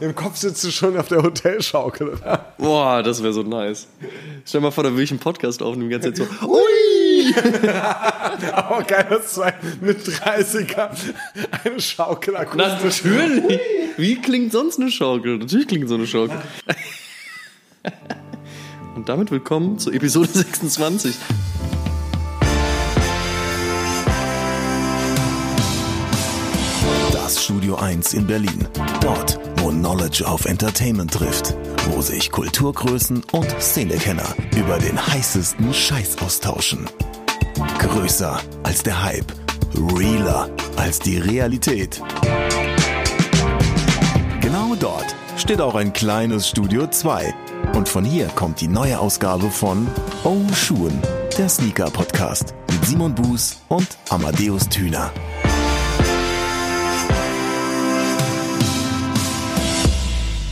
Im 0.00 0.14
Kopf 0.14 0.36
sitzt 0.36 0.62
du 0.62 0.70
schon 0.70 0.96
auf 0.96 1.08
der 1.08 1.22
Hotelschaukel, 1.22 2.10
oder? 2.10 2.52
Boah, 2.56 3.02
das 3.02 3.20
wäre 3.22 3.32
so 3.32 3.42
nice. 3.42 3.88
Stell 4.44 4.60
dir 4.60 4.66
mal 4.66 4.70
vor, 4.70 4.84
da 4.84 4.90
würde 4.90 5.02
ich 5.02 5.10
einen 5.10 5.18
Podcast 5.18 5.60
aufnehmen, 5.60 5.90
die 5.90 5.98
ganze 5.98 6.12
Zeit 6.12 6.28
so, 6.40 6.46
ui! 6.48 7.34
Aber 8.52 8.82
geil, 8.84 9.06
dass 9.10 9.34
zwei 9.34 9.54
mit 9.80 9.98
30er 9.98 10.90
eine 11.64 11.80
Schaukel 11.80 12.36
akustisch. 12.36 13.02
Natürlich! 13.04 13.60
Wie 13.96 14.20
klingt 14.20 14.52
sonst 14.52 14.78
eine 14.78 14.90
Schaukel? 14.90 15.38
Natürlich 15.38 15.66
klingt 15.66 15.88
so 15.88 15.96
eine 15.96 16.06
Schaukel. 16.06 16.40
Und 18.94 19.08
damit 19.08 19.30
willkommen 19.32 19.78
zu 19.78 19.90
Episode 19.90 20.28
26. 20.28 21.14
Das 27.12 27.44
Studio 27.44 27.76
1 27.76 28.14
in 28.14 28.26
Berlin. 28.26 28.66
Dort, 29.00 29.37
Knowledge 29.78 30.26
auf 30.26 30.44
Entertainment 30.44 31.12
trifft. 31.12 31.54
Wo 31.90 32.00
sich 32.00 32.30
Kulturgrößen 32.30 33.22
und 33.32 33.50
Szenekenner 33.60 34.34
über 34.56 34.78
den 34.78 35.04
heißesten 35.06 35.72
Scheiß 35.72 36.18
austauschen. 36.18 36.86
Größer 37.78 38.40
als 38.62 38.82
der 38.82 39.02
Hype. 39.02 39.32
Realer 39.74 40.50
als 40.76 40.98
die 40.98 41.18
Realität. 41.18 42.02
Genau 44.40 44.74
dort 44.78 45.14
steht 45.36 45.60
auch 45.60 45.74
ein 45.74 45.92
kleines 45.92 46.48
Studio 46.48 46.86
2. 46.86 47.34
Und 47.74 47.88
von 47.88 48.04
hier 48.04 48.26
kommt 48.28 48.60
die 48.60 48.68
neue 48.68 48.98
Ausgabe 48.98 49.50
von 49.50 49.86
Oh 50.24 50.40
Schuhen, 50.54 51.00
der 51.36 51.48
Sneaker 51.48 51.90
Podcast 51.90 52.54
mit 52.72 52.84
Simon 52.84 53.14
Buß 53.14 53.58
und 53.68 53.88
Amadeus 54.08 54.68
Thüner. 54.68 55.12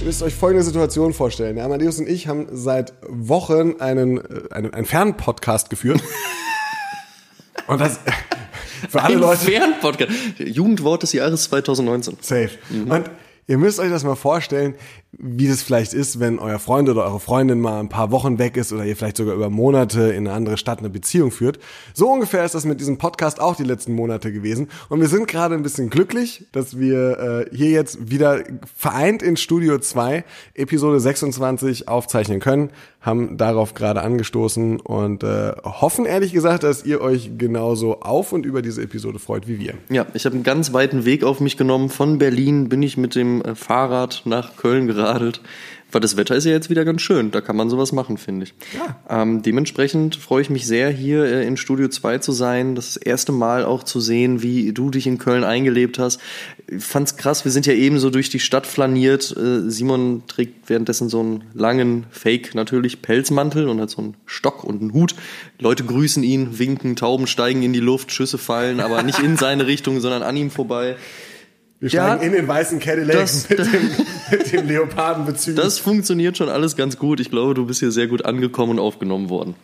Müsst 0.06 0.22
euch 0.22 0.34
folgende 0.34 0.64
Situation 0.64 1.12
vorstellen. 1.12 1.56
Der 1.56 1.64
Amadeus 1.64 1.98
und 1.98 2.08
ich 2.08 2.28
haben 2.28 2.46
seit 2.52 2.94
Wochen 3.08 3.80
einen, 3.80 4.18
äh, 4.18 4.52
einen, 4.52 4.72
einen 4.72 4.86
Fernpodcast 4.86 5.68
geführt. 5.68 6.00
und 7.66 7.80
das 7.80 7.98
für 8.88 9.02
alle 9.02 9.16
Ein 9.16 9.20
Leute 9.20 9.44
Fernpodcast. 9.44 10.10
Jugendwort 10.38 11.02
des 11.02 11.12
Jahres 11.12 11.44
2019. 11.44 12.18
safe. 12.20 12.50
Und 12.70 13.10
ihr 13.46 13.58
müsst 13.58 13.78
euch 13.78 13.90
das 13.90 14.04
mal 14.04 14.16
vorstellen, 14.16 14.74
wie 15.12 15.48
das 15.48 15.62
vielleicht 15.62 15.94
ist, 15.94 16.20
wenn 16.20 16.38
euer 16.38 16.58
Freund 16.58 16.88
oder 16.88 17.04
eure 17.04 17.20
Freundin 17.20 17.60
mal 17.60 17.80
ein 17.80 17.88
paar 17.88 18.10
Wochen 18.10 18.38
weg 18.38 18.56
ist 18.56 18.72
oder 18.72 18.84
ihr 18.84 18.96
vielleicht 18.96 19.16
sogar 19.16 19.34
über 19.34 19.48
Monate 19.48 20.10
in 20.10 20.26
eine 20.26 20.32
andere 20.32 20.58
Stadt 20.58 20.80
eine 20.80 20.90
Beziehung 20.90 21.30
führt. 21.30 21.58
So 21.94 22.10
ungefähr 22.10 22.44
ist 22.44 22.54
das 22.54 22.64
mit 22.64 22.80
diesem 22.80 22.98
Podcast 22.98 23.40
auch 23.40 23.56
die 23.56 23.64
letzten 23.64 23.94
Monate 23.94 24.32
gewesen. 24.32 24.68
Und 24.88 25.00
wir 25.00 25.08
sind 25.08 25.28
gerade 25.28 25.54
ein 25.54 25.62
bisschen 25.62 25.90
glücklich, 25.90 26.46
dass 26.52 26.78
wir 26.78 27.46
äh, 27.50 27.56
hier 27.56 27.70
jetzt 27.70 28.10
wieder 28.10 28.44
vereint 28.76 29.22
in 29.22 29.36
Studio 29.36 29.78
2 29.78 30.24
Episode 30.54 31.00
26 31.00 31.88
aufzeichnen 31.88 32.40
können, 32.40 32.70
haben 33.06 33.36
darauf 33.36 33.74
gerade 33.74 34.02
angestoßen 34.02 34.80
und 34.80 35.22
äh, 35.22 35.52
hoffen 35.62 36.06
ehrlich 36.06 36.32
gesagt, 36.32 36.64
dass 36.64 36.84
ihr 36.84 37.00
euch 37.00 37.38
genauso 37.38 38.00
auf 38.00 38.32
und 38.32 38.44
über 38.44 38.62
diese 38.62 38.82
Episode 38.82 39.20
freut 39.20 39.46
wie 39.46 39.60
wir. 39.60 39.74
Ja, 39.88 40.06
ich 40.12 40.26
habe 40.26 40.34
einen 40.34 40.42
ganz 40.42 40.72
weiten 40.72 41.04
Weg 41.04 41.22
auf 41.22 41.38
mich 41.38 41.56
genommen. 41.56 41.88
Von 41.88 42.18
Berlin 42.18 42.68
bin 42.68 42.82
ich 42.82 42.96
mit 42.96 43.14
dem 43.14 43.42
äh, 43.42 43.54
Fahrrad 43.54 44.22
nach 44.24 44.56
Köln 44.56 44.88
geradelt. 44.88 45.40
Weil 45.96 46.02
das 46.02 46.18
Wetter 46.18 46.36
ist 46.36 46.44
ja 46.44 46.50
jetzt 46.50 46.68
wieder 46.68 46.84
ganz 46.84 47.00
schön. 47.00 47.30
Da 47.30 47.40
kann 47.40 47.56
man 47.56 47.70
sowas 47.70 47.90
machen, 47.90 48.18
finde 48.18 48.44
ich. 48.44 48.54
Ja. 48.74 49.22
Ähm, 49.22 49.40
dementsprechend 49.40 50.16
freue 50.16 50.42
ich 50.42 50.50
mich 50.50 50.66
sehr, 50.66 50.90
hier 50.90 51.24
äh, 51.24 51.46
in 51.46 51.56
Studio 51.56 51.88
2 51.88 52.18
zu 52.18 52.32
sein. 52.32 52.74
Das 52.74 52.98
erste 52.98 53.32
Mal 53.32 53.64
auch 53.64 53.82
zu 53.82 53.98
sehen, 53.98 54.42
wie 54.42 54.74
du 54.74 54.90
dich 54.90 55.06
in 55.06 55.16
Köln 55.16 55.42
eingelebt 55.42 55.98
hast. 55.98 56.20
Ich 56.68 56.84
fand's 56.84 57.16
krass, 57.16 57.46
wir 57.46 57.50
sind 57.50 57.64
ja 57.64 57.72
eben 57.72 57.98
so 57.98 58.10
durch 58.10 58.28
die 58.28 58.40
Stadt 58.40 58.66
flaniert. 58.66 59.34
Äh, 59.34 59.70
Simon 59.70 60.24
trägt 60.26 60.68
währenddessen 60.68 61.08
so 61.08 61.20
einen 61.20 61.44
langen, 61.54 62.04
fake 62.10 62.54
natürlich, 62.54 63.00
Pelzmantel 63.00 63.66
und 63.66 63.80
hat 63.80 63.88
so 63.88 64.02
einen 64.02 64.16
Stock 64.26 64.64
und 64.64 64.82
einen 64.82 64.92
Hut. 64.92 65.14
Leute 65.58 65.82
grüßen 65.82 66.22
ihn, 66.22 66.58
winken, 66.58 66.96
Tauben 66.96 67.26
steigen 67.26 67.62
in 67.62 67.72
die 67.72 67.80
Luft, 67.80 68.12
Schüsse 68.12 68.36
fallen, 68.36 68.80
aber 68.80 69.02
nicht 69.02 69.20
in 69.20 69.38
seine 69.38 69.66
Richtung, 69.66 70.00
sondern 70.00 70.22
an 70.22 70.36
ihm 70.36 70.50
vorbei. 70.50 70.96
Wir 71.80 71.90
Ja, 71.90 72.14
steigen 72.16 72.22
in 72.24 72.32
den 72.32 72.48
weißen 72.48 72.78
Cadillac 72.78 73.16
das- 73.16 73.48
mit 73.50 73.58
dem, 73.58 73.90
mit 74.30 74.52
dem 74.52 74.66
Leopardenbezügen. 74.66 75.56
Das 75.62 75.78
funktioniert 75.78 76.36
schon 76.36 76.48
alles 76.48 76.74
ganz 76.76 76.98
gut. 76.98 77.20
Ich 77.20 77.30
glaube, 77.30 77.54
du 77.54 77.66
bist 77.66 77.80
hier 77.80 77.90
sehr 77.92 78.06
gut 78.06 78.24
angekommen 78.24 78.72
und 78.72 78.78
aufgenommen 78.78 79.28
worden. 79.28 79.54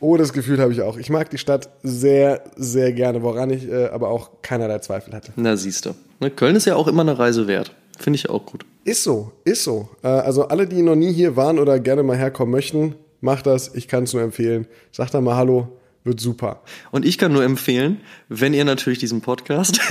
Oh, 0.00 0.18
das 0.18 0.34
Gefühl 0.34 0.58
habe 0.60 0.72
ich 0.72 0.82
auch. 0.82 0.98
Ich 0.98 1.08
mag 1.08 1.30
die 1.30 1.38
Stadt 1.38 1.70
sehr, 1.82 2.42
sehr 2.56 2.92
gerne, 2.92 3.22
woran 3.22 3.48
ich 3.48 3.66
äh, 3.66 3.86
aber 3.86 4.08
auch 4.10 4.30
keinerlei 4.42 4.78
Zweifel 4.80 5.14
hatte. 5.14 5.32
Na, 5.36 5.56
siehst 5.56 5.86
du. 5.86 5.94
Ne, 6.20 6.30
Köln 6.30 6.56
ist 6.56 6.66
ja 6.66 6.76
auch 6.76 6.88
immer 6.88 7.00
eine 7.02 7.18
Reise 7.18 7.46
wert. 7.46 7.72
Finde 7.98 8.16
ich 8.18 8.28
auch 8.28 8.44
gut. 8.44 8.66
Ist 8.84 9.02
so, 9.04 9.32
ist 9.44 9.64
so. 9.64 9.88
Äh, 10.02 10.08
also 10.08 10.48
alle, 10.48 10.66
die 10.66 10.82
noch 10.82 10.96
nie 10.96 11.12
hier 11.12 11.36
waren 11.36 11.58
oder 11.58 11.78
gerne 11.80 12.02
mal 12.02 12.18
herkommen 12.18 12.52
möchten, 12.52 12.96
macht 13.22 13.46
das. 13.46 13.74
Ich 13.74 13.88
kann 13.88 14.04
es 14.04 14.12
nur 14.12 14.20
empfehlen. 14.22 14.66
Sagt 14.92 15.14
da 15.14 15.22
mal 15.22 15.36
Hallo, 15.36 15.68
wird 16.02 16.20
super. 16.20 16.60
Und 16.90 17.06
ich 17.06 17.16
kann 17.16 17.32
nur 17.32 17.42
empfehlen, 17.44 18.00
wenn 18.28 18.52
ihr 18.52 18.66
natürlich 18.66 18.98
diesen 18.98 19.22
Podcast. 19.22 19.80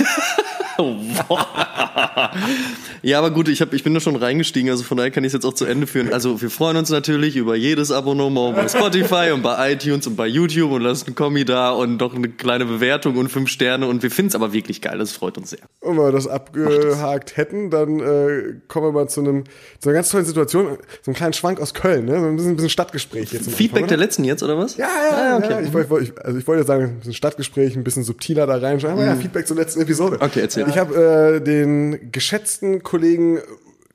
ja, 3.02 3.18
aber 3.18 3.30
gut, 3.30 3.48
ich, 3.48 3.60
hab, 3.60 3.72
ich 3.72 3.82
bin 3.84 3.94
da 3.94 4.00
schon 4.00 4.16
reingestiegen, 4.16 4.70
also 4.70 4.82
von 4.82 4.96
daher 4.96 5.10
kann 5.10 5.24
ich 5.24 5.28
es 5.28 5.32
jetzt 5.34 5.44
auch 5.44 5.54
zu 5.54 5.64
Ende 5.64 5.86
führen. 5.86 6.12
Also 6.12 6.40
wir 6.40 6.50
freuen 6.50 6.76
uns 6.76 6.90
natürlich 6.90 7.36
über 7.36 7.54
jedes 7.56 7.90
Abonnement 7.90 8.56
bei 8.56 8.68
Spotify 8.68 9.30
und 9.32 9.42
bei 9.42 9.72
iTunes 9.72 10.06
und 10.06 10.16
bei 10.16 10.26
YouTube 10.26 10.72
und 10.72 10.82
lasst 10.82 11.06
einen 11.06 11.14
Kommi 11.14 11.44
da 11.44 11.70
und 11.70 11.98
doch 11.98 12.14
eine 12.14 12.28
kleine 12.28 12.64
Bewertung 12.64 13.16
und 13.16 13.28
fünf 13.28 13.48
Sterne 13.50 13.86
und 13.86 14.02
wir 14.02 14.10
finden 14.10 14.28
es 14.30 14.34
aber 14.34 14.52
wirklich 14.52 14.80
geil, 14.80 14.98
das 14.98 15.12
freut 15.12 15.38
uns 15.38 15.50
sehr. 15.50 15.60
Und 15.80 15.96
wenn 15.96 16.04
wir 16.04 16.12
das 16.12 16.26
abgehakt 16.26 17.36
hätten, 17.36 17.70
dann 17.70 18.00
äh, 18.00 18.54
kommen 18.68 18.86
wir 18.86 18.92
mal 18.92 19.08
zu, 19.08 19.20
einem, 19.20 19.44
zu 19.80 19.88
einer 19.88 19.94
ganz 19.94 20.10
tollen 20.10 20.24
Situation. 20.24 20.78
So 21.02 21.10
einen 21.10 21.14
kleinen 21.14 21.32
Schwank 21.32 21.60
aus 21.60 21.74
Köln, 21.74 22.06
ne? 22.06 22.18
So 22.20 22.26
ein 22.26 22.36
bisschen, 22.36 22.52
ein 22.52 22.56
bisschen 22.56 22.70
Stadtgespräch 22.70 23.32
jetzt. 23.32 23.50
Feedback 23.50 23.84
Anfang, 23.84 23.88
der 23.88 23.98
letzten 23.98 24.24
jetzt, 24.24 24.42
oder 24.42 24.58
was? 24.58 24.76
Ja, 24.76 24.86
ja, 24.86 25.34
Ah, 25.34 25.36
okay. 25.38 25.50
ja. 25.50 25.60
Ich, 25.60 25.68
ich, 26.08 26.18
also 26.24 26.38
ich 26.38 26.46
wollte 26.46 26.60
jetzt 26.60 26.66
sagen, 26.68 26.84
ein 26.84 26.98
bisschen 26.98 27.14
Stadtgespräch, 27.14 27.76
ein 27.76 27.84
bisschen 27.84 28.02
subtiler 28.04 28.46
da 28.46 28.56
rein. 28.56 28.84
Aber 28.84 29.04
ja, 29.04 29.14
Feedback 29.16 29.46
zur 29.46 29.56
letzten 29.56 29.80
Episode. 29.80 30.16
Mhm. 30.16 30.22
Okay, 30.22 30.40
erzähl. 30.40 30.63
Ich 30.68 30.78
habe 30.78 30.94
äh, 31.36 31.40
den 31.40 32.10
geschätzten 32.12 32.82
Kollegen, 32.82 33.38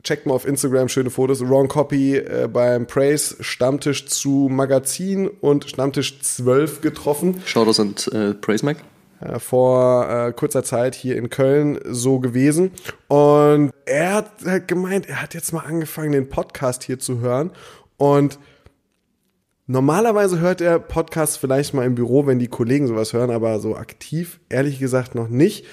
checkt 0.03 0.25
mal 0.25 0.33
auf 0.33 0.47
Instagram, 0.47 0.89
schöne 0.89 1.09
Fotos, 1.09 1.41
Wrong 1.47 1.67
Copy 1.67 2.17
äh, 2.17 2.47
beim 2.51 2.87
Praise 2.87 3.35
Stammtisch 3.39 4.05
zu 4.07 4.47
Magazin 4.51 5.27
und 5.27 5.69
Stammtisch 5.69 6.21
12 6.21 6.81
getroffen 6.81 7.41
Shoutouts 7.45 7.79
an 7.79 7.95
äh, 8.11 8.33
Praise 8.33 8.65
Mac. 8.65 8.77
äh, 9.21 9.39
vor 9.39 10.09
äh, 10.09 10.31
kurzer 10.33 10.63
Zeit 10.63 10.95
hier 10.95 11.17
in 11.17 11.29
Köln 11.29 11.79
so 11.85 12.19
gewesen. 12.19 12.71
Und 13.07 13.71
er 13.85 14.13
hat 14.13 14.31
halt 14.45 14.67
gemeint, 14.67 15.09
er 15.09 15.21
hat 15.21 15.33
jetzt 15.33 15.51
mal 15.51 15.61
angefangen, 15.65 16.11
den 16.11 16.29
Podcast 16.29 16.83
hier 16.83 16.99
zu 16.99 17.19
hören. 17.19 17.51
Und 17.97 18.39
normalerweise 19.67 20.39
hört 20.39 20.61
er 20.61 20.79
Podcasts 20.79 21.37
vielleicht 21.37 21.73
mal 21.73 21.85
im 21.85 21.95
Büro, 21.95 22.25
wenn 22.25 22.39
die 22.39 22.47
Kollegen 22.47 22.87
sowas 22.87 23.13
hören, 23.13 23.31
aber 23.31 23.59
so 23.59 23.75
aktiv, 23.75 24.39
ehrlich 24.49 24.79
gesagt, 24.79 25.15
noch 25.15 25.27
nicht. 25.27 25.65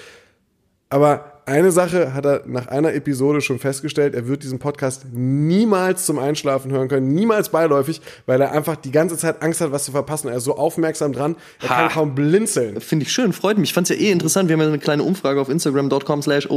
Aber 0.88 1.35
eine 1.46 1.70
Sache 1.70 2.12
hat 2.12 2.26
er 2.26 2.42
nach 2.46 2.66
einer 2.66 2.92
Episode 2.92 3.40
schon 3.40 3.60
festgestellt, 3.60 4.14
er 4.16 4.26
wird 4.26 4.42
diesen 4.42 4.58
Podcast 4.58 5.06
niemals 5.12 6.04
zum 6.04 6.18
Einschlafen 6.18 6.72
hören 6.72 6.88
können, 6.88 7.14
niemals 7.14 7.50
beiläufig, 7.50 8.00
weil 8.26 8.40
er 8.40 8.50
einfach 8.50 8.74
die 8.74 8.90
ganze 8.90 9.16
Zeit 9.16 9.42
Angst 9.42 9.60
hat, 9.60 9.70
was 9.70 9.84
zu 9.84 9.92
verpassen. 9.92 10.28
Er 10.28 10.38
ist 10.38 10.44
so 10.44 10.56
aufmerksam 10.56 11.12
dran, 11.12 11.36
er 11.62 11.70
Ha. 11.70 11.74
kann 11.76 11.88
kaum 11.90 12.14
blinzeln. 12.16 12.80
Finde 12.80 13.04
ich 13.04 13.12
schön, 13.12 13.32
freut 13.32 13.58
mich. 13.58 13.70
Ich 13.70 13.74
fand 13.74 13.88
es 13.88 13.96
ja 13.96 14.02
eh 14.04 14.10
interessant. 14.10 14.48
Wir 14.48 14.54
haben 14.54 14.60
ja 14.60 14.66
eine 14.66 14.80
kleine 14.80 15.04
Umfrage 15.04 15.40
auf 15.40 15.48
Instagram.com 15.48 16.22
slash 16.22 16.48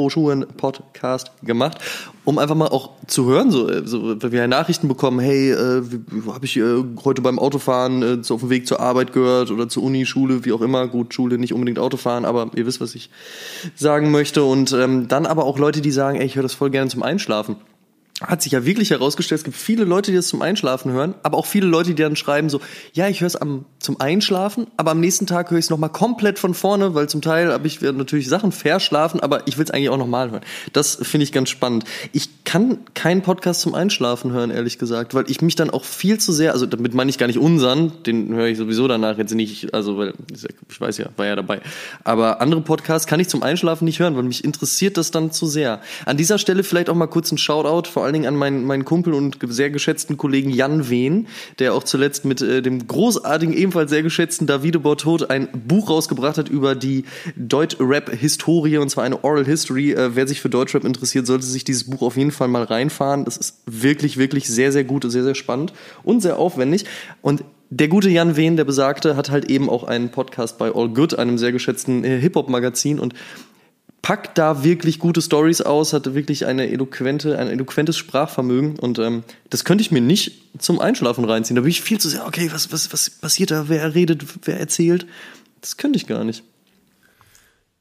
Podcast 0.58 1.32
gemacht, 1.44 1.78
um 2.26 2.40
einfach 2.40 2.56
mal 2.56 2.70
auch 2.70 2.90
zu 3.06 3.28
hören, 3.28 3.52
so, 3.52 3.70
äh, 3.70 3.86
so 3.86 4.20
weil 4.22 4.32
wir 4.32 4.48
Nachrichten 4.48 4.88
bekommen, 4.88 5.20
hey, 5.20 5.52
äh, 5.52 5.84
habe 6.28 6.46
ich 6.46 6.58
äh, 6.58 6.84
heute 7.06 7.22
beim 7.22 7.38
Autofahren 7.38 8.24
äh, 8.24 8.34
auf 8.34 8.40
dem 8.40 8.50
Weg 8.50 8.66
zur 8.66 8.80
Arbeit 8.80 9.14
gehört 9.14 9.52
oder 9.52 9.70
zur 9.70 9.84
Uni, 9.84 10.08
Schule, 10.08 10.46
wie 10.46 10.52
auch 10.52 10.62
immer. 10.62 10.88
Gut, 10.88 11.14
Schule 11.14 11.38
nicht 11.38 11.54
unbedingt 11.54 11.78
Autofahren, 11.78 12.26
aber 12.26 12.50
ihr 12.56 12.66
wisst, 12.66 12.82
was 12.82 12.96
ich 12.96 13.12
sagen 13.76 14.10
möchte. 14.10 14.44
Und 14.44 14.78
ähm, 14.79 15.07
dann 15.07 15.25
aber 15.25 15.45
auch 15.45 15.59
Leute, 15.59 15.81
die 15.81 15.91
sagen, 15.91 16.19
ey, 16.19 16.25
ich 16.25 16.35
höre 16.35 16.44
das 16.44 16.53
voll 16.53 16.69
gerne 16.69 16.90
zum 16.90 17.03
Einschlafen. 17.03 17.57
Hat 18.22 18.41
sich 18.41 18.52
ja 18.52 18.66
wirklich 18.66 18.90
herausgestellt, 18.90 19.40
es 19.40 19.46
gibt 19.46 19.55
viele 19.55 19.85
Leute, 19.85 20.11
die 20.11 20.17
das 20.17 20.28
zum 20.28 20.41
Einschlafen 20.41 20.91
hören, 20.91 21.16
aber 21.23 21.38
auch 21.38 21.46
viele 21.46 21.67
Leute, 21.67 21.94
die 21.94 22.03
dann 22.03 22.17
schreiben 22.17 22.49
so, 22.49 22.59
ja, 22.91 23.08
ich 23.08 23.22
höre 23.22 23.28
es 23.28 23.38
am, 23.38 23.66
zum 23.79 24.02
Einschlafen, 24.02 24.67
aber 24.76 24.91
am 24.91 24.99
nächsten 24.99 25.26
Tag 25.26 25.52
höre 25.52 25.58
ich 25.58 25.66
es 25.66 25.70
nochmal 25.70 25.90
komplett 25.90 26.38
von 26.38 26.53
vorne, 26.53 26.96
weil 26.96 27.08
zum 27.08 27.22
Teil 27.22 27.53
habe 27.53 27.66
ich 27.66 27.79
natürlich 27.79 28.28
Sachen 28.28 28.52
verschlafen, 28.52 29.22
aber 29.22 29.47
ich 29.47 29.58
will 29.58 29.64
es 29.64 29.72
eigentlich 29.72 29.90
auch 29.90 29.97
nochmal 29.97 30.32
hören. 30.32 30.41
Das 30.73 30.96
finde 31.02 31.23
ich 31.23 31.32
ganz 31.32 31.49
spannend. 31.49 31.85
Ich 32.11 32.44
kann 32.44 32.79
keinen 32.94 33.22
Podcast 33.22 33.61
zum 33.61 33.73
Einschlafen 33.73 34.34
hören, 34.34 34.52
ehrlich 34.52 34.79
gesagt, 34.79 35.14
weil 35.14 35.29
ich 35.29 35.41
mich 35.41 35.55
dann 35.55 35.70
auch 35.70 35.85
viel 35.85 36.17
zu 36.17 36.34
sehr, 36.34 36.52
also 36.52 36.66
damit 36.66 36.94
meine 36.94 37.09
ich 37.09 37.17
gar 37.17 37.28
nicht 37.28 37.40
unseren, 37.40 38.03
den 38.03 38.34
höre 38.34 38.47
ich 38.47 38.58
sowieso 38.58 38.90
danach 38.90 39.17
jetzt 39.17 39.34
nicht, 39.34 39.73
also 39.73 39.97
weil, 39.97 40.14
ich 40.70 40.82
weiß 40.82 40.97
ja, 40.97 41.05
war 41.16 41.26
ja 41.26 41.38
dabei, 41.38 41.61
aber 42.03 42.41
andere 42.41 42.59
Podcasts 42.61 43.08
kann 43.08 43.22
ich 43.22 43.29
zum 43.29 43.44
Einschlafen 43.44 43.85
nicht 43.85 43.99
hören, 43.99 44.17
weil 44.17 44.23
mich 44.23 44.44
interessiert 44.44 44.97
das 44.97 45.11
dann 45.11 45.32
zu 45.32 45.46
sehr. 45.46 45.79
An 46.05 46.17
dieser 46.17 46.38
Stelle 46.38 46.64
vielleicht 46.64 46.90
auch 46.90 46.96
mal 46.96 47.08
kurz 47.08 47.32
ein 47.32 47.38
Shoutout, 47.38 47.90
vor 47.90 48.09
allen 48.09 48.14
Dingen 48.22 48.28
an 48.28 48.35
meinen, 48.35 48.66
meinen 48.66 48.85
Kumpel 48.85 49.14
und 49.14 49.38
sehr 49.47 49.70
geschätzten 49.70 50.17
Kollegen 50.17 50.50
Jan 50.50 50.90
Wehn, 50.90 51.28
der 51.59 51.73
auch 51.73 51.84
zuletzt 51.84 52.26
mit 52.26 52.41
äh, 52.41 52.61
dem 52.61 52.88
großartigen, 52.88 53.56
ebenfalls 53.56 53.90
sehr 53.90 54.03
geschätzten 54.03 54.47
Davide 54.47 54.79
Bortot 54.79 55.29
ein 55.29 55.50
Buch 55.67 55.90
rausgebracht 55.90 56.38
hat 56.38 56.50
über 56.50 56.76
die 56.76 57.06
Deutsch-Rap-Historie, 57.35 58.78
und 58.78 58.90
zwar 58.90 59.03
eine 59.03 59.23
Oral 59.23 59.46
History. 59.46 59.91
Äh, 59.91 60.16
wer 60.16 60.28
sich 60.28 60.41
für 60.41 60.50
Deutschrap 60.50 60.85
interessiert, 60.85 61.28
sollte 61.28 61.46
sich 61.46 61.64
dieses 61.64 61.90
Buch 61.90 62.02
auf 62.02 62.17
jeden 62.17 62.32
Fall 62.32 62.47
mal 62.47 62.64
reinfahren. 62.64 63.26
Das 63.26 63.38
ist 63.38 63.61
wirklich, 63.66 64.17
wirklich 64.17 64.47
sehr, 64.47 64.72
sehr 64.72 64.84
gut 64.84 65.09
sehr, 65.09 65.23
sehr 65.23 65.35
spannend 65.35 65.73
und 66.03 66.22
sehr 66.22 66.38
aufwendig. 66.40 66.85
Und 67.22 67.44
der 67.72 67.88
gute 67.88 68.09
Jan 68.09 68.35
Wehn, 68.35 68.58
der 68.58 68.64
besagte, 68.64 69.16
hat 69.16 69.29
halt 69.29 69.46
eben 69.46 69.70
auch 69.70 69.84
einen 69.84 70.09
Podcast 70.09 70.58
bei 70.58 70.73
All 70.73 70.90
Good, 70.90 71.20
einem 71.20 71.38
sehr 71.38 71.52
geschätzten 71.52 72.03
äh, 72.03 72.20
Hip-Hop-Magazin 72.20 73.00
und 73.00 73.14
packt 74.01 74.37
da 74.37 74.63
wirklich 74.63 74.99
gute 74.99 75.22
Stories 75.22 75.61
aus, 75.61 75.93
hat 75.93 76.13
wirklich 76.13 76.46
eine 76.46 76.69
eloquente, 76.69 77.37
ein 77.37 77.47
eloquentes 77.47 77.97
Sprachvermögen 77.97 78.79
und 78.79 78.99
ähm, 78.99 79.23
das 79.49 79.66
könnte 79.66 79.81
ich 79.81 79.91
mir 79.91 80.01
nicht 80.01 80.41
zum 80.57 80.79
Einschlafen 80.79 81.25
reinziehen. 81.25 81.55
Da 81.55 81.61
bin 81.61 81.69
ich 81.69 81.81
viel 81.81 81.99
zu 81.99 82.09
sehr, 82.09 82.25
okay, 82.25 82.49
was, 82.53 82.72
was, 82.72 82.91
was 82.93 83.09
passiert 83.09 83.51
da, 83.51 83.67
wer 83.67 83.93
redet, 83.96 84.23
wer 84.46 84.59
erzählt? 84.59 85.05
Das 85.61 85.78
könnte 85.78 85.97
ich 85.97 86.07
gar 86.07 86.23
nicht. 86.23 86.43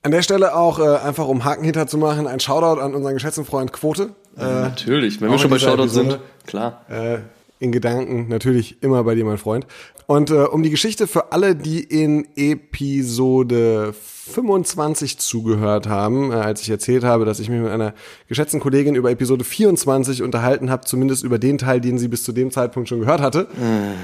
An 0.03 0.13
der 0.13 0.23
Stelle 0.23 0.55
auch 0.55 0.79
äh, 0.79 0.97
einfach 0.99 1.27
um 1.27 1.45
Haken 1.45 1.65
hinter 1.65 1.87
zu 1.87 1.99
machen, 1.99 2.27
ein 2.27 2.41
Shoutout 2.41 2.81
an 2.81 2.95
unseren 2.95 3.15
geschätzten 3.15 3.45
Freund 3.45 3.73
Quote. 3.73 4.11
Äh, 4.37 4.45
Natürlich, 4.45 5.21
wenn 5.21 5.31
wir 5.31 5.39
schon 5.39 5.51
bei 5.51 5.59
Shoutout 5.59 5.89
sind, 5.89 6.19
klar. 6.47 6.85
Äh, 6.89 7.19
in 7.59 7.73
Gedanken 7.73 8.29
natürlich 8.29 8.83
immer 8.83 9.03
bei 9.05 9.15
dir, 9.15 9.25
mein 9.25 9.39
Freund. 9.39 9.67
Und 10.07 10.31
äh, 10.31 10.45
um 10.45 10.63
die 10.63 10.71
Geschichte 10.71 11.07
für 11.07 11.33
alle, 11.33 11.55
die 11.55 11.81
in 11.81 12.27
Episode 12.35 13.93
25 13.93 15.19
zugehört 15.19 15.87
haben, 15.87 16.33
äh, 16.33 16.37
als 16.37 16.63
ich 16.63 16.71
erzählt 16.71 17.05
habe, 17.05 17.25
dass 17.25 17.41
ich 17.41 17.51
mich 17.51 17.61
mit 17.61 17.71
einer 17.71 17.95
geschätzten 18.27 18.61
Kollegin 18.61 18.95
über 18.95 19.11
Episode 19.11 19.45
24 19.45 20.23
unterhalten 20.23 20.71
habe, 20.71 20.87
zumindest 20.87 21.25
über 21.25 21.39
den 21.39 21.59
Teil, 21.59 21.81
den 21.81 21.99
sie 21.99 22.09
bis 22.09 22.25
zu 22.25 22.33
dem 22.33 22.51
Zeitpunkt 22.51 22.89
schon 22.89 23.01
gehört 23.01 23.21
hatte. 23.21 23.49
Äh. 23.61 23.97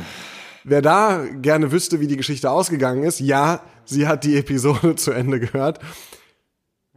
Wer 0.65 0.83
da 0.83 1.25
gerne 1.43 1.73
wüsste, 1.73 2.01
wie 2.01 2.07
die 2.07 2.17
Geschichte 2.17 2.51
ausgegangen 2.51 3.03
ist, 3.03 3.21
ja, 3.21 3.61
sie 3.85 4.07
hat 4.07 4.25
die 4.25 4.37
Episode 4.37 4.95
zu 4.97 5.13
Ende 5.13 5.41
gehört. 5.41 5.79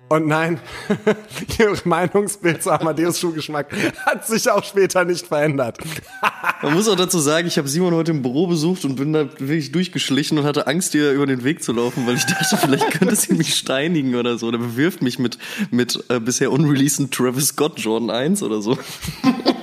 Und 0.10 0.28
nein, 0.28 0.60
ihr 1.60 1.74
Meinungsbild 1.84 2.64
zu 2.64 2.72
Amadeus 2.72 3.20
Schuhgeschmack 3.20 3.68
hat 4.06 4.26
sich 4.26 4.50
auch 4.50 4.64
später 4.64 5.04
nicht 5.04 5.28
verändert. 5.28 5.78
Man 6.64 6.74
muss 6.74 6.88
auch 6.88 6.96
dazu 6.96 7.20
sagen, 7.20 7.48
ich 7.48 7.58
habe 7.58 7.68
Simon 7.68 7.94
heute 7.94 8.12
im 8.12 8.22
Büro 8.22 8.48
besucht 8.48 8.86
und 8.86 8.96
bin 8.96 9.12
da 9.12 9.26
wirklich 9.38 9.72
durchgeschlichen 9.74 10.38
und 10.38 10.46
hatte 10.46 10.66
Angst, 10.68 10.96
ihr 10.96 11.12
über 11.12 11.26
den 11.26 11.44
Weg 11.44 11.62
zu 11.62 11.74
laufen, 11.74 12.08
weil 12.08 12.16
ich 12.16 12.26
dachte, 12.26 12.56
vielleicht 12.56 12.92
könnte 12.92 13.16
sie 13.18 13.34
mich 13.34 13.56
steinigen 13.56 14.16
oder 14.16 14.38
so. 14.38 14.48
Oder 14.48 14.60
bewirft 14.60 15.02
mich 15.02 15.20
mit, 15.20 15.38
mit 15.72 16.02
äh, 16.10 16.22
bisher 16.22 16.54
unreleaseden 16.54 17.12
Travis 17.12 17.50
Scott 17.50 17.78
Jordan 17.80 18.10
1 18.10 18.44
oder 18.44 18.62
so. 18.62 18.78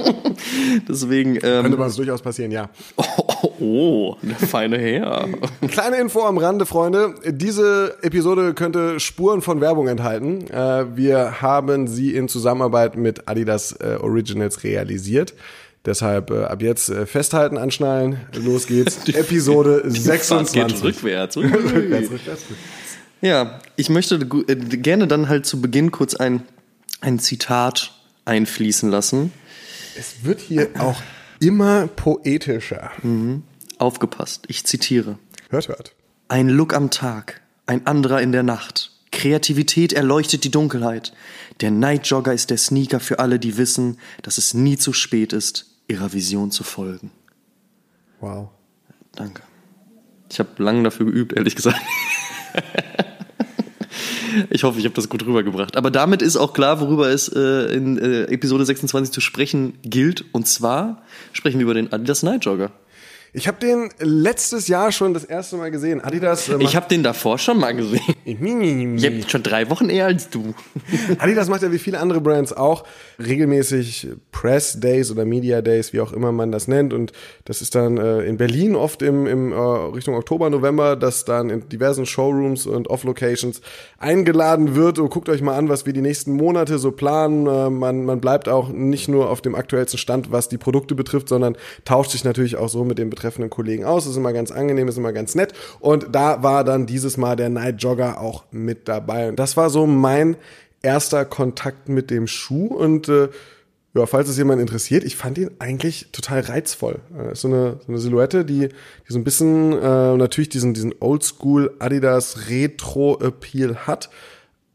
Deswegen. 0.88 1.36
Ähm, 1.36 1.62
Könnte 1.62 1.78
was 1.78 1.96
durchaus 1.96 2.20
passieren, 2.20 2.50
ja. 2.50 2.68
Oh, 2.96 3.04
oh, 3.16 3.43
oh, 3.60 4.16
der 4.22 4.36
feine 4.36 4.78
Herr. 4.78 5.28
Kleine 5.68 5.96
Info 5.96 6.22
am 6.22 6.38
Rande, 6.38 6.66
Freunde. 6.66 7.14
Diese 7.26 7.96
Episode 8.02 8.54
könnte 8.54 9.00
Spuren 9.00 9.42
von 9.42 9.60
Werbung 9.60 9.88
enthalten. 9.88 10.48
Äh, 10.50 10.96
wir 10.96 11.42
haben 11.42 11.86
sie 11.86 12.14
in 12.14 12.28
Zusammenarbeit 12.28 12.96
mit 12.96 13.28
Adidas 13.28 13.72
äh, 13.72 13.96
Originals 14.00 14.64
realisiert. 14.64 15.34
Deshalb 15.84 16.30
äh, 16.30 16.44
ab 16.44 16.62
jetzt 16.62 16.88
äh, 16.88 17.04
festhalten, 17.04 17.58
anschnallen, 17.58 18.18
los 18.32 18.66
geht's. 18.66 19.00
Die, 19.06 19.14
Episode 19.14 19.82
die 19.84 20.00
26. 20.00 20.54
Geht 20.54 20.82
rückwärts. 20.82 21.36
rückwärts, 21.36 22.10
rückwärts. 22.10 22.42
Ja, 23.20 23.60
ich 23.76 23.90
möchte 23.90 24.16
äh, 24.16 24.54
gerne 24.56 25.06
dann 25.06 25.28
halt 25.28 25.44
zu 25.44 25.60
Beginn 25.60 25.90
kurz 25.90 26.14
ein, 26.14 26.42
ein 27.00 27.18
Zitat 27.18 27.92
einfließen 28.24 28.90
lassen. 28.90 29.32
Es 29.98 30.24
wird 30.24 30.40
hier 30.40 30.70
auch 30.78 31.00
immer 31.46 31.86
poetischer. 31.86 32.90
Mhm. 33.02 33.42
Aufgepasst, 33.78 34.44
ich 34.48 34.64
zitiere. 34.64 35.18
Hört, 35.50 35.68
hört. 35.68 35.94
Ein 36.28 36.48
Look 36.48 36.74
am 36.74 36.90
Tag, 36.90 37.42
ein 37.66 37.86
anderer 37.86 38.20
in 38.22 38.32
der 38.32 38.42
Nacht. 38.42 38.92
Kreativität 39.12 39.92
erleuchtet 39.92 40.44
die 40.44 40.50
Dunkelheit. 40.50 41.12
Der 41.60 41.70
Nightjogger 41.70 42.32
ist 42.32 42.50
der 42.50 42.58
Sneaker 42.58 42.98
für 42.98 43.20
alle, 43.20 43.38
die 43.38 43.56
wissen, 43.56 43.98
dass 44.22 44.38
es 44.38 44.54
nie 44.54 44.76
zu 44.76 44.92
spät 44.92 45.32
ist, 45.32 45.66
ihrer 45.86 46.12
Vision 46.12 46.50
zu 46.50 46.64
folgen. 46.64 47.10
Wow. 48.20 48.48
Danke. 49.14 49.42
Ich 50.30 50.38
habe 50.40 50.50
lange 50.62 50.82
dafür 50.82 51.06
geübt, 51.06 51.32
ehrlich 51.34 51.54
gesagt. 51.54 51.80
Ich 54.50 54.64
hoffe, 54.64 54.78
ich 54.78 54.84
habe 54.84 54.94
das 54.94 55.08
gut 55.08 55.24
rübergebracht. 55.24 55.76
Aber 55.76 55.90
damit 55.90 56.22
ist 56.22 56.36
auch 56.36 56.52
klar, 56.52 56.80
worüber 56.80 57.08
es 57.08 57.28
äh, 57.28 57.74
in 57.74 57.98
äh, 57.98 58.24
Episode 58.24 58.64
26 58.64 59.12
zu 59.12 59.20
sprechen 59.20 59.74
gilt. 59.82 60.24
Und 60.32 60.46
zwar 60.46 61.02
sprechen 61.32 61.58
wir 61.58 61.64
über 61.64 61.74
den 61.74 61.92
Adidas 61.92 62.22
Night 62.22 62.44
Jogger. 62.44 62.70
Ich 63.36 63.48
habe 63.48 63.58
den 63.58 63.90
letztes 63.98 64.68
Jahr 64.68 64.92
schon 64.92 65.12
das 65.12 65.24
erste 65.24 65.56
Mal 65.56 65.72
gesehen. 65.72 66.00
Adidas. 66.00 66.48
Äh, 66.48 66.58
ich 66.60 66.76
habe 66.76 66.86
den 66.88 67.02
davor 67.02 67.36
schon 67.36 67.58
mal 67.58 67.74
gesehen. 67.74 68.00
ich 68.24 69.04
habe 69.04 69.28
schon 69.28 69.42
drei 69.42 69.68
Wochen 69.70 69.88
eher 69.88 70.06
als 70.06 70.30
du. 70.30 70.54
Adidas 71.18 71.48
macht 71.48 71.62
ja 71.62 71.72
wie 71.72 71.80
viele 71.80 71.98
andere 71.98 72.20
Brands 72.20 72.52
auch 72.52 72.84
regelmäßig 73.18 74.06
Press 74.30 74.78
Days 74.78 75.10
oder 75.10 75.24
Media 75.24 75.62
Days, 75.62 75.92
wie 75.92 76.00
auch 76.00 76.12
immer 76.12 76.30
man 76.30 76.52
das 76.52 76.68
nennt. 76.68 76.92
Und 76.92 77.10
das 77.44 77.60
ist 77.60 77.74
dann 77.74 77.98
äh, 77.98 78.20
in 78.20 78.36
Berlin 78.36 78.76
oft 78.76 79.02
im, 79.02 79.26
im 79.26 79.50
äh, 79.50 79.56
Richtung 79.56 80.14
Oktober, 80.14 80.48
November, 80.48 80.94
dass 80.94 81.24
dann 81.24 81.50
in 81.50 81.68
diversen 81.68 82.06
Showrooms 82.06 82.66
und 82.66 82.88
Off-Locations 82.88 83.62
eingeladen 83.98 84.76
wird. 84.76 85.00
Und 85.00 85.10
guckt 85.10 85.28
euch 85.28 85.42
mal 85.42 85.56
an, 85.56 85.68
was 85.68 85.86
wir 85.86 85.92
die 85.92 86.02
nächsten 86.02 86.34
Monate 86.34 86.78
so 86.78 86.92
planen. 86.92 87.48
Äh, 87.48 87.68
man, 87.68 88.04
man 88.04 88.20
bleibt 88.20 88.48
auch 88.48 88.68
nicht 88.68 89.08
nur 89.08 89.28
auf 89.28 89.40
dem 89.40 89.56
aktuellsten 89.56 89.98
Stand, 89.98 90.30
was 90.30 90.48
die 90.48 90.58
Produkte 90.58 90.94
betrifft, 90.94 91.28
sondern 91.28 91.56
tauscht 91.84 92.12
sich 92.12 92.22
natürlich 92.22 92.54
auch 92.54 92.68
so 92.68 92.84
mit 92.84 92.98
den 92.98 93.10
betreffenden 93.24 93.50
Kollegen 93.50 93.84
aus. 93.84 94.06
Ist 94.06 94.16
immer 94.16 94.32
ganz 94.32 94.50
angenehm, 94.50 94.88
ist 94.88 94.98
immer 94.98 95.12
ganz 95.12 95.34
nett. 95.34 95.52
Und 95.80 96.08
da 96.12 96.42
war 96.42 96.64
dann 96.64 96.86
dieses 96.86 97.16
Mal 97.16 97.36
der 97.36 97.48
Night 97.48 97.82
Jogger 97.82 98.20
auch 98.20 98.44
mit 98.50 98.88
dabei. 98.88 99.28
Und 99.28 99.38
das 99.38 99.56
war 99.56 99.70
so 99.70 99.86
mein 99.86 100.36
erster 100.82 101.24
Kontakt 101.24 101.88
mit 101.88 102.10
dem 102.10 102.26
Schuh 102.26 102.66
und 102.66 103.08
äh, 103.08 103.28
ja, 103.96 104.06
falls 104.06 104.28
es 104.28 104.36
jemand 104.36 104.60
interessiert, 104.60 105.04
ich 105.04 105.16
fand 105.16 105.38
ihn 105.38 105.52
eigentlich 105.60 106.08
total 106.10 106.40
reizvoll. 106.40 106.98
Äh, 107.16 107.34
so, 107.34 107.48
eine, 107.48 107.78
so 107.86 107.88
eine 107.88 107.98
Silhouette, 107.98 108.44
die, 108.44 108.68
die 108.68 109.12
so 109.12 109.18
ein 109.18 109.24
bisschen 109.24 109.72
äh, 109.72 110.16
natürlich 110.16 110.48
diesen, 110.48 110.74
diesen 110.74 110.94
Oldschool 111.00 111.74
Adidas 111.78 112.50
Retro 112.50 113.18
Appeal 113.20 113.86
hat, 113.86 114.10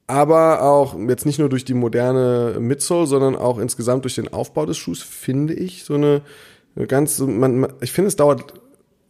aber 0.08 0.64
auch 0.64 0.98
jetzt 1.08 1.28
nicht 1.28 1.38
nur 1.38 1.50
durch 1.50 1.66
die 1.66 1.76
moderne 1.76 2.56
Midsole, 2.60 3.06
sondern 3.06 3.36
auch 3.36 3.60
insgesamt 3.60 4.06
durch 4.06 4.16
den 4.16 4.34
Aufbau 4.34 4.66
des 4.66 4.78
Schuhs 4.78 5.04
finde 5.04 5.54
ich 5.54 5.84
so 5.84 5.94
eine 5.94 6.22
ganz, 6.88 7.20
man, 7.20 7.60
man, 7.60 7.74
ich 7.82 7.92
finde 7.92 8.08
es 8.08 8.16
dauert 8.16 8.54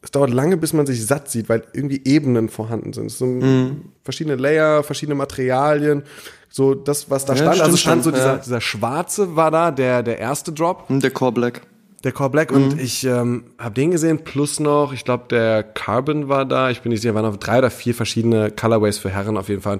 es 0.01 0.11
dauert 0.11 0.29
lange, 0.29 0.55
bis 0.55 0.71
man 0.71 0.85
sich 0.85 1.05
satt 1.05 1.29
sieht, 1.29 1.49
weil 1.49 1.63
irgendwie 1.73 2.01
Ebenen 2.05 2.47
vorhanden 2.47 2.93
sind. 2.93 3.11
So 3.11 3.25
mm. 3.25 3.81
verschiedene 4.01 4.37
Layer, 4.37 4.81
verschiedene 4.81 5.15
Materialien 5.15 6.03
so 6.49 6.73
das, 6.73 7.09
was 7.09 7.25
da 7.25 7.33
ja, 7.33 7.43
stand. 7.43 7.61
Also 7.61 7.77
stand 7.77 8.03
so 8.03 8.11
dieser, 8.11 8.33
ja. 8.33 8.37
dieser 8.37 8.61
schwarze 8.61 9.35
war 9.35 9.51
da, 9.51 9.71
der, 9.71 10.03
der 10.03 10.19
erste 10.19 10.51
Drop. 10.51 10.85
Der 10.89 11.11
Core 11.11 11.31
Black. 11.31 11.61
Der 12.03 12.11
Core 12.11 12.29
Black 12.29 12.51
mhm. 12.51 12.63
und 12.63 12.79
ich 12.79 13.03
ähm, 13.03 13.43
habe 13.57 13.75
den 13.75 13.91
gesehen, 13.91 14.23
plus 14.23 14.59
noch, 14.59 14.93
ich 14.93 15.03
glaube, 15.03 15.25
der 15.29 15.63
Carbon 15.63 16.29
war 16.29 16.45
da. 16.45 16.69
Ich 16.69 16.81
bin 16.81 16.91
nicht 16.91 17.01
sicher, 17.01 17.13
waren 17.13 17.25
noch 17.25 17.37
drei 17.37 17.59
oder 17.59 17.69
vier 17.69 17.93
verschiedene 17.93 18.51
Colorways 18.51 18.97
für 18.97 19.09
Herren 19.09 19.37
auf 19.37 19.49
jeden 19.49 19.61
Fall. 19.61 19.79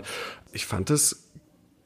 Ich 0.51 0.65
fand 0.65 0.89
es 0.89 1.23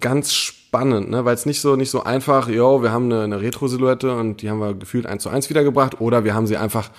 ganz 0.03 0.33
spannend, 0.33 1.09
ne? 1.09 1.25
weil 1.25 1.33
es 1.33 1.47
nicht 1.47 1.61
so 1.61 1.75
nicht 1.75 1.89
so 1.89 2.03
einfach, 2.03 2.49
yo, 2.49 2.83
wir 2.83 2.91
haben 2.91 3.05
eine, 3.05 3.23
eine 3.23 3.41
Retro-Silhouette 3.41 4.15
und 4.15 4.43
die 4.43 4.49
haben 4.51 4.59
wir 4.59 4.75
gefühlt 4.75 5.07
eins 5.07 5.23
zu 5.23 5.29
eins 5.29 5.49
wiedergebracht 5.49 5.99
oder 5.99 6.23
wir 6.23 6.35
haben 6.35 6.45
sie 6.45 6.57
einfach 6.57 6.91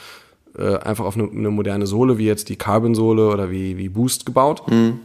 äh, 0.59 0.79
einfach 0.79 1.05
auf 1.05 1.17
eine, 1.17 1.31
eine 1.31 1.51
moderne 1.51 1.87
Sohle, 1.87 2.19
wie 2.19 2.27
jetzt 2.27 2.49
die 2.49 2.57
Carbon-Sohle 2.57 3.29
oder 3.29 3.51
wie, 3.51 3.77
wie 3.77 3.89
Boost 3.89 4.27
gebaut. 4.27 4.63
Mhm 4.69 5.01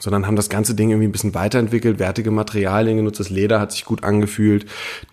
sondern 0.00 0.26
haben 0.26 0.36
das 0.36 0.48
ganze 0.48 0.76
Ding 0.76 0.90
irgendwie 0.90 1.08
ein 1.08 1.12
bisschen 1.12 1.34
weiterentwickelt, 1.34 1.98
wertige 1.98 2.30
Materialien 2.30 2.98
genutzt, 2.98 3.20
das 3.20 3.30
Leder 3.30 3.58
hat 3.58 3.72
sich 3.72 3.84
gut 3.84 4.04
angefühlt, 4.04 4.66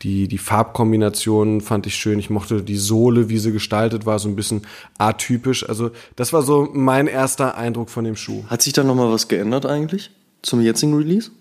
die, 0.03 0.27
die 0.27 0.37
Farbkombinationen 0.37 1.61
fand 1.61 1.87
ich 1.87 1.95
schön, 1.95 2.19
ich 2.19 2.29
mochte 2.29 2.61
die 2.61 2.77
Sohle, 2.77 3.27
wie 3.27 3.39
sie 3.39 3.51
gestaltet 3.51 4.05
war, 4.05 4.19
so 4.19 4.29
ein 4.29 4.35
bisschen 4.35 4.61
atypisch, 4.97 5.67
also 5.67 5.89
das 6.15 6.33
war 6.33 6.43
so 6.43 6.69
mein 6.71 7.07
erster 7.07 7.57
Eindruck 7.57 7.89
von 7.89 8.03
dem 8.03 8.15
Schuh. 8.15 8.43
Hat 8.47 8.61
sich 8.61 8.73
da 8.73 8.83
nochmal 8.83 9.11
was 9.11 9.27
geändert 9.27 9.65
eigentlich 9.65 10.11
zum 10.43 10.61
jetzigen 10.61 10.95
Release? 10.95 11.31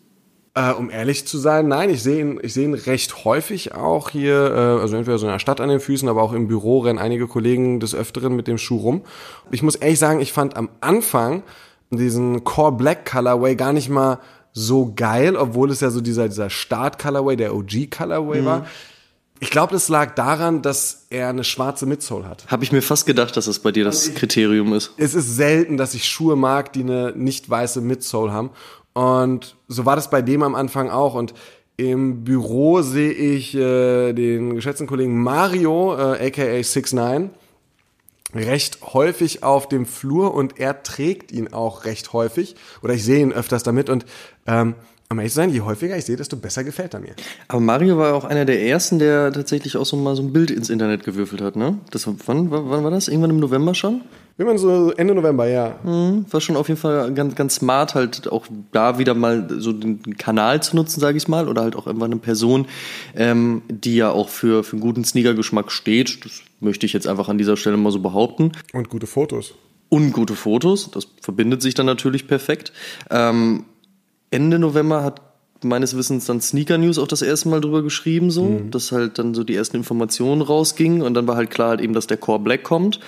Äh, 0.57 0.71
um 0.73 0.89
ehrlich 0.89 1.27
zu 1.27 1.37
sein, 1.39 1.67
nein, 1.67 1.91
ich 1.91 2.03
sehe 2.03 2.21
ihn, 2.21 2.39
ich 2.41 2.55
sehe 2.55 2.65
ihn 2.65 2.75
recht 2.75 3.25
häufig 3.25 3.75
auch 3.75 4.11
hier, 4.11 4.53
äh, 4.53 4.81
also 4.81 4.97
entweder 4.97 5.19
so 5.19 5.27
in 5.27 5.33
der 5.33 5.41
Stadt 5.41 5.61
an 5.61 5.69
den 5.69 5.81
Füßen, 5.81 6.09
aber 6.09 6.23
auch 6.23 6.33
im 6.33 6.47
Büro 6.47 6.79
rennen 6.79 7.01
einige 7.01 7.27
Kollegen 7.27 7.81
des 7.81 7.93
Öfteren 7.93 8.37
mit 8.37 8.47
dem 8.47 8.57
Schuh 8.57 8.77
rum. 8.77 9.03
Ich 9.51 9.65
muss 9.65 9.75
ehrlich 9.75 9.99
sagen, 9.99 10.21
ich 10.21 10.33
fand 10.33 10.57
am 10.57 10.69
Anfang 10.81 11.43
diesen 11.91 12.45
Core 12.45 12.73
Black 12.73 13.11
Colorway 13.11 13.57
gar 13.57 13.73
nicht 13.73 13.89
mal 13.89 14.21
so 14.53 14.93
geil, 14.95 15.35
obwohl 15.35 15.73
es 15.73 15.81
ja 15.81 15.91
so 15.91 16.01
dieser, 16.01 16.29
dieser 16.29 16.51
Start 16.51 17.01
Colorway, 17.01 17.35
der 17.35 17.55
OG 17.55 17.91
Colorway 17.91 18.41
mhm. 18.41 18.47
war. 18.47 18.67
Ich 19.41 19.51
glaube, 19.51 19.73
das 19.73 19.89
lag 19.89 20.15
daran, 20.15 20.63
dass 20.63 21.07
er 21.11 21.29
eine 21.29 21.43
schwarze 21.43 21.85
Midsole 21.87 22.29
hat. 22.29 22.47
Habe 22.47 22.63
ich 22.63 22.71
mir 22.71 22.81
fast 22.81 23.05
gedacht, 23.05 23.37
dass 23.37 23.47
das 23.47 23.59
bei 23.59 23.73
dir 23.73 23.85
das 23.85 24.15
Kriterium 24.15 24.73
ist. 24.73 24.93
Es 24.97 25.15
ist 25.15 25.35
selten, 25.35 25.77
dass 25.77 25.95
ich 25.95 26.09
Schuhe 26.09 26.37
mag, 26.37 26.73
die 26.73 26.83
eine 26.83 27.13
nicht 27.17 27.51
weiße 27.51 27.81
Midsole 27.81 28.33
haben. 28.33 28.51
Und 28.95 29.57
so 29.69 29.85
war 29.85 29.97
das 29.97 30.09
bei 30.09 30.23
dem 30.23 30.43
am 30.43 30.55
Anfang 30.55 30.89
auch. 30.89 31.15
Und 31.15 31.35
Im 31.77 32.23
Büro 32.23 32.83
sehe 32.83 33.11
ich 33.13 33.55
äh, 33.55 34.13
den 34.13 34.55
geschätzten 34.55 34.87
Kollegen 34.87 35.21
Mario, 35.21 35.95
äh, 35.97 36.27
aka 36.29 36.43
69, 36.43 37.31
recht 38.33 38.79
häufig 38.95 39.43
auf 39.43 39.69
dem 39.69 39.85
Flur 39.85 40.35
und 40.35 40.61
er 40.61 40.85
trägt 40.85 41.33
ihn 41.33 41.53
auch 41.53 41.85
recht 41.85 42.13
häufig. 42.13 42.55
Oder 42.83 42.95
ich 42.95 43.05
sehe 43.05 43.21
ihn 43.21 43.33
öfters 43.33 43.65
damit 43.65 43.91
und 43.91 44.07
ähm, 44.47 44.75
um 45.11 45.19
ehrlich 45.19 45.33
zu 45.33 45.37
sein, 45.37 45.51
je 45.51 45.61
häufiger 45.63 45.97
ich 45.97 46.05
sehe, 46.05 46.17
desto 46.17 46.37
besser 46.37 46.65
gefällt 46.65 46.95
er 46.95 47.01
mir. 47.01 47.15
Aber 47.49 47.61
Mario 47.61 47.99
war 47.99 48.15
auch 48.15 48.25
einer 48.25 48.45
der 48.45 48.63
ersten, 48.63 48.99
der 48.99 49.33
tatsächlich 49.33 49.77
auch 49.77 49.85
so 49.85 49.97
mal 49.97 50.17
so 50.17 50.23
ein 50.23 50.33
Bild 50.33 50.51
ins 50.51 50.71
Internet 50.71 51.05
gewürfelt 51.05 51.41
hat, 51.41 51.57
ne? 51.57 51.79
Das, 51.91 52.07
wann, 52.07 52.51
wann 52.51 52.85
war 52.85 52.91
das? 52.91 53.09
Irgendwann 53.09 53.31
im 53.31 53.41
November 53.41 53.75
schon? 53.75 54.03
Wie 54.37 54.43
man 54.43 54.59
so 54.59 54.91
Ende 54.93 55.15
November, 55.15 55.47
ja. 55.47 55.79
Mhm, 55.85 56.27
war 56.29 56.41
schon 56.41 56.57
auf 56.57 56.69
jeden 56.69 56.81
Fall 56.81 57.13
ganz, 57.15 57.37
ganz 57.37 57.55
smart, 57.55 57.95
halt 57.95 58.27
auch 58.33 58.47
da 58.73 58.99
wieder 58.99 59.15
mal 59.15 59.49
so 59.59 59.73
den 59.73 60.17
Kanal 60.17 60.61
zu 60.61 60.75
nutzen, 60.75 60.99
sage 60.99 61.17
ich 61.17 61.29
mal, 61.29 61.49
oder 61.49 61.63
halt 61.63 61.77
auch 61.77 61.87
einfach 61.87 62.07
eine 62.07 62.17
Person, 62.17 62.67
ähm, 63.15 63.63
die 63.69 63.95
ja 63.95 64.11
auch 64.11 64.29
für, 64.29 64.65
für 64.65 64.73
einen 64.73 64.81
guten 64.81 65.05
Sneaker-Geschmack 65.05 65.71
steht. 65.71 66.25
Das 66.25 66.43
möchte 66.59 66.85
ich 66.85 66.93
jetzt 66.93 67.07
einfach 67.07 67.29
an 67.29 67.39
dieser 67.39 67.57
Stelle 67.57 67.77
mal 67.77 67.93
so 67.93 68.01
behaupten. 68.01 68.53
Und 68.73 68.89
gute 68.89 69.07
Fotos. 69.07 69.55
Und 69.89 70.13
gute 70.13 70.35
Fotos, 70.35 70.91
das 70.91 71.07
verbindet 71.21 71.63
sich 71.63 71.75
dann 71.75 71.87
natürlich 71.87 72.27
perfekt. 72.27 72.73
Ähm, 73.11 73.65
Ende 74.33 74.59
November 74.59 75.05
hat 75.05 75.21
meines 75.63 75.97
Wissens 75.97 76.27
dann 76.27 76.41
Sneaker 76.41 76.77
News 76.77 76.99
auch 76.99 77.07
das 77.07 77.23
erste 77.23 77.49
Mal 77.49 77.61
drüber 77.61 77.83
geschrieben, 77.83 78.33
so, 78.33 78.45
mhm. 78.47 78.71
dass 78.73 78.91
halt 78.91 79.19
dann 79.21 79.35
so 79.35 79.45
die 79.45 79.55
ersten 79.55 79.77
Informationen 79.77 80.43
rausgingen 80.43 81.03
und 81.03 81.15
dann 81.15 81.29
war 81.29 81.37
halt 81.37 81.51
klar 81.51 81.71
halt 81.71 81.81
eben, 81.81 81.95
dass 81.95 82.09
der 82.09 82.17
Core 82.17 82.41
Black 82.41 82.65
kommt 82.65 82.99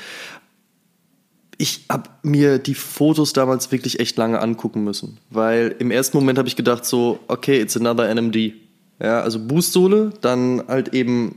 ich 1.59 1.87
habe 1.91 2.11
mir 2.23 2.59
die 2.59 2.75
Fotos 2.75 3.33
damals 3.33 3.73
wirklich 3.73 4.01
echt 4.01 4.19
lange 4.19 4.41
angucken 4.41 4.85
müssen, 4.85 5.19
weil 5.31 5.75
im 5.79 5.91
ersten 5.91 6.17
Moment 6.17 6.39
habe 6.39 6.49
ich 6.49 6.57
gedacht 6.57 6.85
so, 6.85 7.19
okay, 7.29 7.61
it's 7.61 7.77
another 7.77 8.13
NMD. 8.15 8.53
Ja, 9.01 9.21
also 9.21 9.39
Boostsohle, 9.39 10.13
dann 10.21 10.63
halt 10.69 10.95
eben 10.95 11.37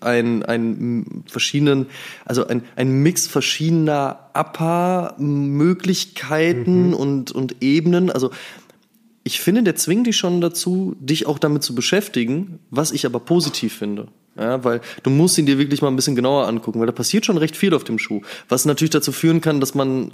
ein, 0.00 0.44
ein 0.44 1.24
verschiedenen, 1.26 1.86
also 2.24 2.46
ein, 2.46 2.62
ein 2.76 3.02
Mix 3.02 3.26
verschiedener 3.26 4.30
Upper-Möglichkeiten 4.34 6.88
mhm. 6.88 6.94
und, 6.94 7.32
und 7.32 7.56
Ebenen. 7.60 8.10
Also 8.10 8.30
ich 9.24 9.40
finde, 9.40 9.62
der 9.62 9.76
zwingt 9.76 10.06
dich 10.06 10.16
schon 10.16 10.40
dazu, 10.40 10.96
dich 11.00 11.26
auch 11.26 11.38
damit 11.38 11.62
zu 11.62 11.74
beschäftigen, 11.74 12.58
was 12.70 12.92
ich 12.92 13.04
aber 13.06 13.20
positiv 13.20 13.74
finde. 13.74 14.08
Ja, 14.36 14.62
weil 14.64 14.80
du 15.02 15.10
musst 15.10 15.36
ihn 15.38 15.46
dir 15.46 15.58
wirklich 15.58 15.82
mal 15.82 15.88
ein 15.88 15.96
bisschen 15.96 16.14
genauer 16.14 16.46
angucken, 16.46 16.78
weil 16.78 16.86
da 16.86 16.92
passiert 16.92 17.26
schon 17.26 17.36
recht 17.36 17.56
viel 17.56 17.74
auf 17.74 17.84
dem 17.84 17.98
Schuh. 17.98 18.22
Was 18.48 18.64
natürlich 18.64 18.90
dazu 18.90 19.12
führen 19.12 19.40
kann, 19.40 19.60
dass 19.60 19.74
man 19.74 20.12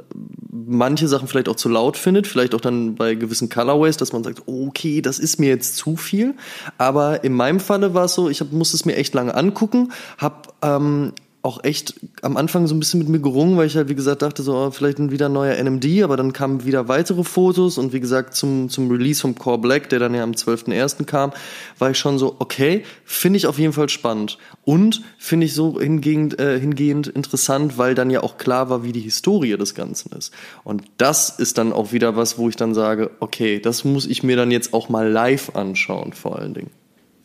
manche 0.51 1.07
Sachen 1.07 1.29
vielleicht 1.29 1.49
auch 1.49 1.57
zu 1.57 1.69
laut 1.69 1.97
findet, 1.97 2.27
vielleicht 2.27 2.55
auch 2.55 2.61
dann 2.61 2.95
bei 2.95 3.15
gewissen 3.15 3.51
Colorways, 3.51 3.99
dass 3.99 4.13
man 4.13 4.25
sagt, 4.25 4.43
okay, 4.47 5.03
das 5.03 5.19
ist 5.19 5.39
mir 5.39 5.51
jetzt 5.51 5.77
zu 5.77 5.97
viel. 5.97 6.35
Aber 6.79 7.25
in 7.25 7.35
meinem 7.35 7.61
Falle 7.61 7.95
war 7.95 8.07
es 8.07 8.15
so, 8.15 8.29
ich 8.31 8.41
hab, 8.41 8.53
musste 8.53 8.77
es 8.77 8.85
mir 8.85 8.97
echt 8.97 9.15
lange 9.15 9.35
angucken, 9.35 9.93
habe 10.19 10.49
ähm, 10.63 11.13
auch 11.47 11.63
echt 11.63 11.95
am 12.23 12.37
Anfang 12.37 12.67
so 12.67 12.75
ein 12.75 12.81
bisschen 12.81 12.99
mit 12.99 13.09
mir 13.09 13.21
gerungen, 13.21 13.57
weil 13.57 13.69
ich 13.69 13.77
halt, 13.77 13.89
wie 13.89 13.95
gesagt, 13.95 14.23
dachte 14.23 14.43
so, 14.43 14.55
oh, 14.57 14.71
vielleicht 14.73 14.99
wieder 15.11 15.27
ein 15.27 15.33
neuer 15.33 15.63
NMD, 15.63 16.03
aber 16.03 16.17
dann 16.17 16.33
kamen 16.33 16.65
wieder 16.65 16.89
weitere 16.89 17.23
Fotos 17.23 17.79
und 17.79 17.93
wie 17.93 18.01
gesagt, 18.01 18.35
zum, 18.35 18.69
zum 18.69 18.91
Release 18.91 19.21
vom 19.21 19.37
Core 19.37 19.59
Black, 19.59 19.89
der 19.89 20.01
dann 20.01 20.13
ja 20.13 20.25
am 20.25 20.33
12.01. 20.33 21.05
kam, 21.05 21.33
war 21.79 21.91
ich 21.91 21.99
schon 21.99 22.19
so, 22.19 22.35
okay, 22.41 22.83
finde 23.05 23.37
ich 23.37 23.47
auf 23.47 23.61
jeden 23.61 23.73
Fall 23.73 23.89
spannend. 23.89 24.39
Und 24.65 25.03
finde 25.19 25.47
ich 25.47 25.55
so 25.55 25.81
hingehend, 25.81 26.39
äh, 26.41 26.59
hingehend 26.59 27.07
interessant, 27.07 27.79
weil 27.79 27.95
dann 27.95 28.11
ja 28.11 28.25
auch 28.25 28.39
klar 28.39 28.69
war, 28.69 28.83
wie 28.83 28.93
die 28.93 29.01
Historie 29.01 29.57
des 29.57 29.77
Ganzen 29.77 30.11
ist. 30.17 30.33
Und 30.65 30.83
das 30.99 31.31
ist 31.39 31.59
dann 31.59 31.73
auch 31.73 31.93
wieder 31.93 32.17
was, 32.17 32.39
wo 32.39 32.49
ich 32.49 32.57
dann 32.57 32.75
sage, 32.75 33.13
okay, 33.21 33.61
das 33.61 33.85
muss 33.85 34.07
ich 34.07 34.25
mir 34.25 34.37
dann 34.37 34.51
jetzt 34.51 34.75
auch 34.75 34.89
mal 34.89 35.09
live 35.09 35.55
anschauen, 35.55 36.13
vor 36.13 36.41
allen 36.41 36.55
Dingen. 36.55 36.71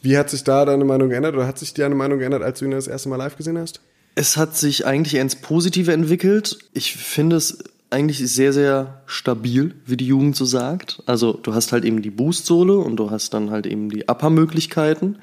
Wie 0.03 0.17
hat 0.17 0.29
sich 0.29 0.43
da 0.43 0.65
deine 0.65 0.85
Meinung 0.85 1.09
geändert 1.09 1.33
oder 1.33 1.47
hat 1.47 1.57
sich 1.57 1.73
deine 1.73 1.95
Meinung 1.95 2.19
geändert, 2.19 2.43
als 2.43 2.59
du 2.59 2.65
ihn 2.65 2.71
das 2.71 2.87
erste 2.87 3.09
Mal 3.09 3.15
live 3.15 3.35
gesehen 3.35 3.57
hast? 3.57 3.81
Es 4.15 4.37
hat 4.37 4.55
sich 4.57 4.85
eigentlich 4.85 5.15
ins 5.15 5.35
Positive 5.35 5.91
entwickelt. 5.91 6.57
Ich 6.73 6.93
finde 6.93 7.37
es 7.37 7.63
eigentlich 7.91 8.19
sehr, 8.19 8.53
sehr 8.53 9.01
stabil, 9.05 9.75
wie 9.85 9.97
die 9.97 10.07
Jugend 10.07 10.35
so 10.35 10.45
sagt. 10.45 11.03
Also 11.05 11.33
du 11.33 11.53
hast 11.53 11.73
halt 11.73 11.83
eben 11.83 12.01
die 12.01 12.09
Boost-Sohle 12.09 12.77
und 12.77 12.95
du 12.95 13.11
hast 13.11 13.33
dann 13.33 13.51
halt 13.51 13.65
eben 13.65 13.89
die 13.89 14.07
Upper-Möglichkeiten. 14.07 15.17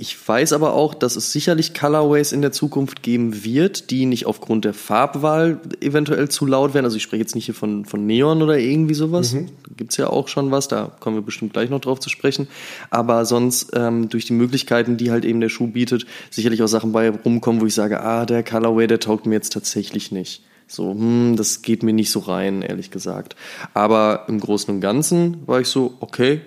Ich 0.00 0.28
weiß 0.28 0.52
aber 0.52 0.74
auch, 0.74 0.94
dass 0.94 1.16
es 1.16 1.32
sicherlich 1.32 1.74
Colorways 1.74 2.30
in 2.30 2.40
der 2.40 2.52
Zukunft 2.52 3.02
geben 3.02 3.42
wird, 3.42 3.90
die 3.90 4.06
nicht 4.06 4.26
aufgrund 4.26 4.64
der 4.64 4.72
Farbwahl 4.72 5.60
eventuell 5.80 6.28
zu 6.28 6.46
laut 6.46 6.72
werden. 6.72 6.84
Also 6.84 6.96
ich 6.96 7.02
spreche 7.02 7.22
jetzt 7.22 7.34
nicht 7.34 7.46
hier 7.46 7.54
von, 7.54 7.84
von 7.84 8.06
Neon 8.06 8.40
oder 8.40 8.60
irgendwie 8.60 8.94
sowas. 8.94 9.32
Mhm. 9.32 9.46
Da 9.66 9.72
gibt's 9.76 9.96
ja 9.96 10.06
auch 10.08 10.28
schon 10.28 10.52
was, 10.52 10.68
da 10.68 10.92
kommen 11.00 11.16
wir 11.16 11.22
bestimmt 11.22 11.52
gleich 11.52 11.68
noch 11.68 11.80
drauf 11.80 11.98
zu 11.98 12.10
sprechen. 12.10 12.46
Aber 12.90 13.24
sonst 13.24 13.72
ähm, 13.74 14.08
durch 14.08 14.24
die 14.24 14.34
Möglichkeiten, 14.34 14.98
die 14.98 15.10
halt 15.10 15.24
eben 15.24 15.40
der 15.40 15.48
Schuh 15.48 15.66
bietet, 15.66 16.06
sicherlich 16.30 16.62
auch 16.62 16.68
Sachen 16.68 16.92
bei 16.92 17.10
rumkommen, 17.10 17.60
wo 17.60 17.66
ich 17.66 17.74
sage, 17.74 18.00
ah, 18.00 18.24
der 18.24 18.44
Colorway, 18.44 18.86
der 18.86 19.00
taugt 19.00 19.26
mir 19.26 19.34
jetzt 19.34 19.52
tatsächlich 19.52 20.12
nicht. 20.12 20.44
So, 20.68 20.92
hm, 20.92 21.34
das 21.34 21.62
geht 21.62 21.82
mir 21.82 21.92
nicht 21.92 22.12
so 22.12 22.20
rein, 22.20 22.62
ehrlich 22.62 22.92
gesagt. 22.92 23.34
Aber 23.74 24.26
im 24.28 24.38
Großen 24.38 24.72
und 24.72 24.80
Ganzen 24.80 25.44
war 25.48 25.60
ich 25.60 25.66
so, 25.66 25.94
okay, 25.98 26.40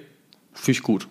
finde 0.54 0.72
ich 0.72 0.84
gut. 0.84 1.10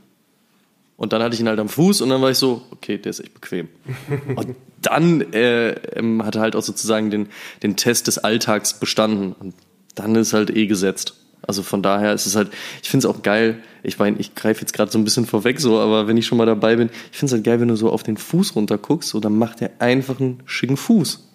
Und 1.01 1.15
dann 1.15 1.23
hatte 1.23 1.35
ich 1.35 1.41
ihn 1.41 1.49
halt 1.49 1.59
am 1.59 1.71
Fuß 1.71 2.03
und 2.03 2.11
dann 2.11 2.21
war 2.21 2.31
ich 2.31 2.37
so, 2.37 2.61
okay, 2.73 2.99
der 2.99 3.09
ist 3.09 3.21
echt 3.21 3.33
bequem. 3.33 3.71
und 4.37 4.55
dann 4.83 5.33
äh, 5.33 5.71
ähm, 5.97 6.23
hat 6.23 6.35
er 6.35 6.43
halt 6.43 6.55
auch 6.55 6.63
sozusagen 6.63 7.11
den, 7.11 7.29
den 7.63 7.75
Test 7.77 8.07
des 8.07 8.19
Alltags 8.19 8.79
bestanden. 8.79 9.33
Und 9.33 9.55
dann 9.95 10.15
ist 10.15 10.35
halt 10.35 10.55
eh 10.55 10.67
gesetzt. 10.67 11.15
Also 11.41 11.63
von 11.63 11.83
daher 11.83 12.13
ist 12.13 12.27
es 12.27 12.37
halt, 12.37 12.51
ich 12.83 12.91
finde 12.91 13.09
es 13.09 13.15
auch 13.15 13.23
geil, 13.23 13.63
ich 13.83 13.99
meine, 13.99 14.19
ich 14.19 14.35
greife 14.35 14.61
jetzt 14.61 14.75
gerade 14.75 14.93
so 14.93 14.99
ein 14.99 15.05
bisschen 15.05 15.25
vorweg 15.25 15.59
so, 15.59 15.81
aber 15.81 16.07
wenn 16.07 16.19
ich 16.19 16.27
schon 16.27 16.37
mal 16.37 16.45
dabei 16.45 16.77
bin, 16.77 16.91
ich 17.11 17.17
finde 17.17 17.31
es 17.31 17.33
halt 17.33 17.45
geil, 17.45 17.61
wenn 17.61 17.69
du 17.69 17.77
so 17.77 17.91
auf 17.91 18.03
den 18.03 18.19
Fuß 18.19 18.55
runter 18.55 18.77
guckst, 18.77 19.09
so, 19.09 19.21
dann 19.21 19.39
macht 19.39 19.63
er 19.63 19.71
einfach 19.79 20.21
einen 20.21 20.43
schicken 20.45 20.77
Fuß. 20.77 21.27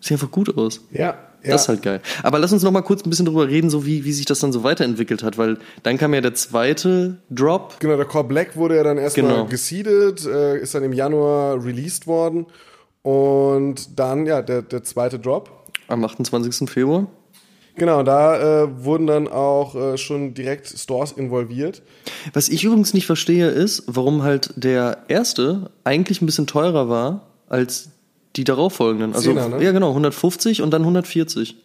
Sieht 0.00 0.12
einfach 0.14 0.32
gut 0.32 0.58
aus. 0.58 0.80
Ja, 0.90 1.16
ja. 1.44 1.52
Das 1.52 1.62
ist 1.62 1.68
halt 1.68 1.82
geil. 1.82 2.00
Aber 2.22 2.38
lass 2.38 2.52
uns 2.52 2.62
noch 2.62 2.70
mal 2.70 2.82
kurz 2.82 3.04
ein 3.04 3.10
bisschen 3.10 3.26
drüber 3.26 3.48
reden, 3.48 3.70
so 3.70 3.84
wie, 3.84 4.04
wie 4.04 4.12
sich 4.12 4.26
das 4.26 4.40
dann 4.40 4.52
so 4.52 4.62
weiterentwickelt 4.62 5.22
hat, 5.22 5.38
weil 5.38 5.58
dann 5.82 5.98
kam 5.98 6.14
ja 6.14 6.20
der 6.20 6.34
zweite 6.34 7.18
Drop. 7.30 7.80
Genau, 7.80 7.96
der 7.96 8.06
Core 8.06 8.24
Black 8.24 8.56
wurde 8.56 8.76
ja 8.76 8.84
dann 8.84 8.98
erstmal 8.98 9.32
genau. 9.32 9.46
geseedet, 9.46 10.24
äh, 10.26 10.58
ist 10.58 10.74
dann 10.74 10.84
im 10.84 10.92
Januar 10.92 11.64
released 11.64 12.06
worden 12.06 12.46
und 13.02 13.98
dann, 13.98 14.26
ja, 14.26 14.42
der, 14.42 14.62
der 14.62 14.84
zweite 14.84 15.18
Drop. 15.18 15.50
Am 15.88 16.04
28. 16.04 16.70
Februar. 16.70 17.08
Genau, 17.74 18.02
da 18.02 18.64
äh, 18.64 18.84
wurden 18.84 19.06
dann 19.06 19.28
auch 19.28 19.74
äh, 19.74 19.96
schon 19.96 20.34
direkt 20.34 20.66
Stores 20.68 21.12
involviert. 21.12 21.82
Was 22.34 22.48
ich 22.50 22.64
übrigens 22.64 22.92
nicht 22.92 23.06
verstehe, 23.06 23.48
ist, 23.48 23.84
warum 23.86 24.22
halt 24.22 24.52
der 24.56 25.04
erste 25.08 25.70
eigentlich 25.82 26.20
ein 26.20 26.26
bisschen 26.26 26.46
teurer 26.46 26.88
war 26.88 27.28
als 27.48 27.90
die 28.36 28.44
darauffolgenden. 28.44 29.14
Also, 29.14 29.30
Zehner, 29.30 29.48
ne? 29.48 29.62
Ja, 29.62 29.72
genau, 29.72 29.88
150 29.88 30.62
und 30.62 30.70
dann 30.70 30.82
140. 30.82 31.56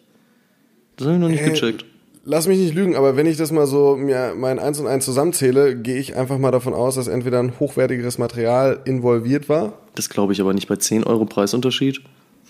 Das 0.97 1.07
habe 1.07 1.15
ich 1.15 1.21
noch 1.21 1.29
nicht 1.29 1.41
hey, 1.41 1.51
gecheckt. 1.51 1.85
Lass 2.25 2.47
mich 2.47 2.59
nicht 2.59 2.73
lügen, 2.73 2.95
aber 2.95 3.15
wenn 3.15 3.25
ich 3.25 3.37
das 3.37 3.51
mal 3.51 3.67
so 3.67 3.95
mir 3.95 4.33
mein 4.35 4.59
Eins 4.59 4.79
und 4.79 4.87
Eins 4.87 5.05
zusammenzähle, 5.05 5.77
gehe 5.77 5.97
ich 5.97 6.15
einfach 6.17 6.37
mal 6.37 6.51
davon 6.51 6.73
aus, 6.73 6.95
dass 6.95 7.07
entweder 7.07 7.39
ein 7.39 7.59
hochwertigeres 7.59 8.17
Material 8.17 8.81
involviert 8.83 9.47
war. 9.47 9.79
Das 9.95 10.09
glaube 10.09 10.33
ich 10.33 10.41
aber 10.41 10.53
nicht 10.53 10.67
bei 10.67 10.75
10 10.75 11.05
Euro 11.05 11.25
Preisunterschied. 11.25 12.01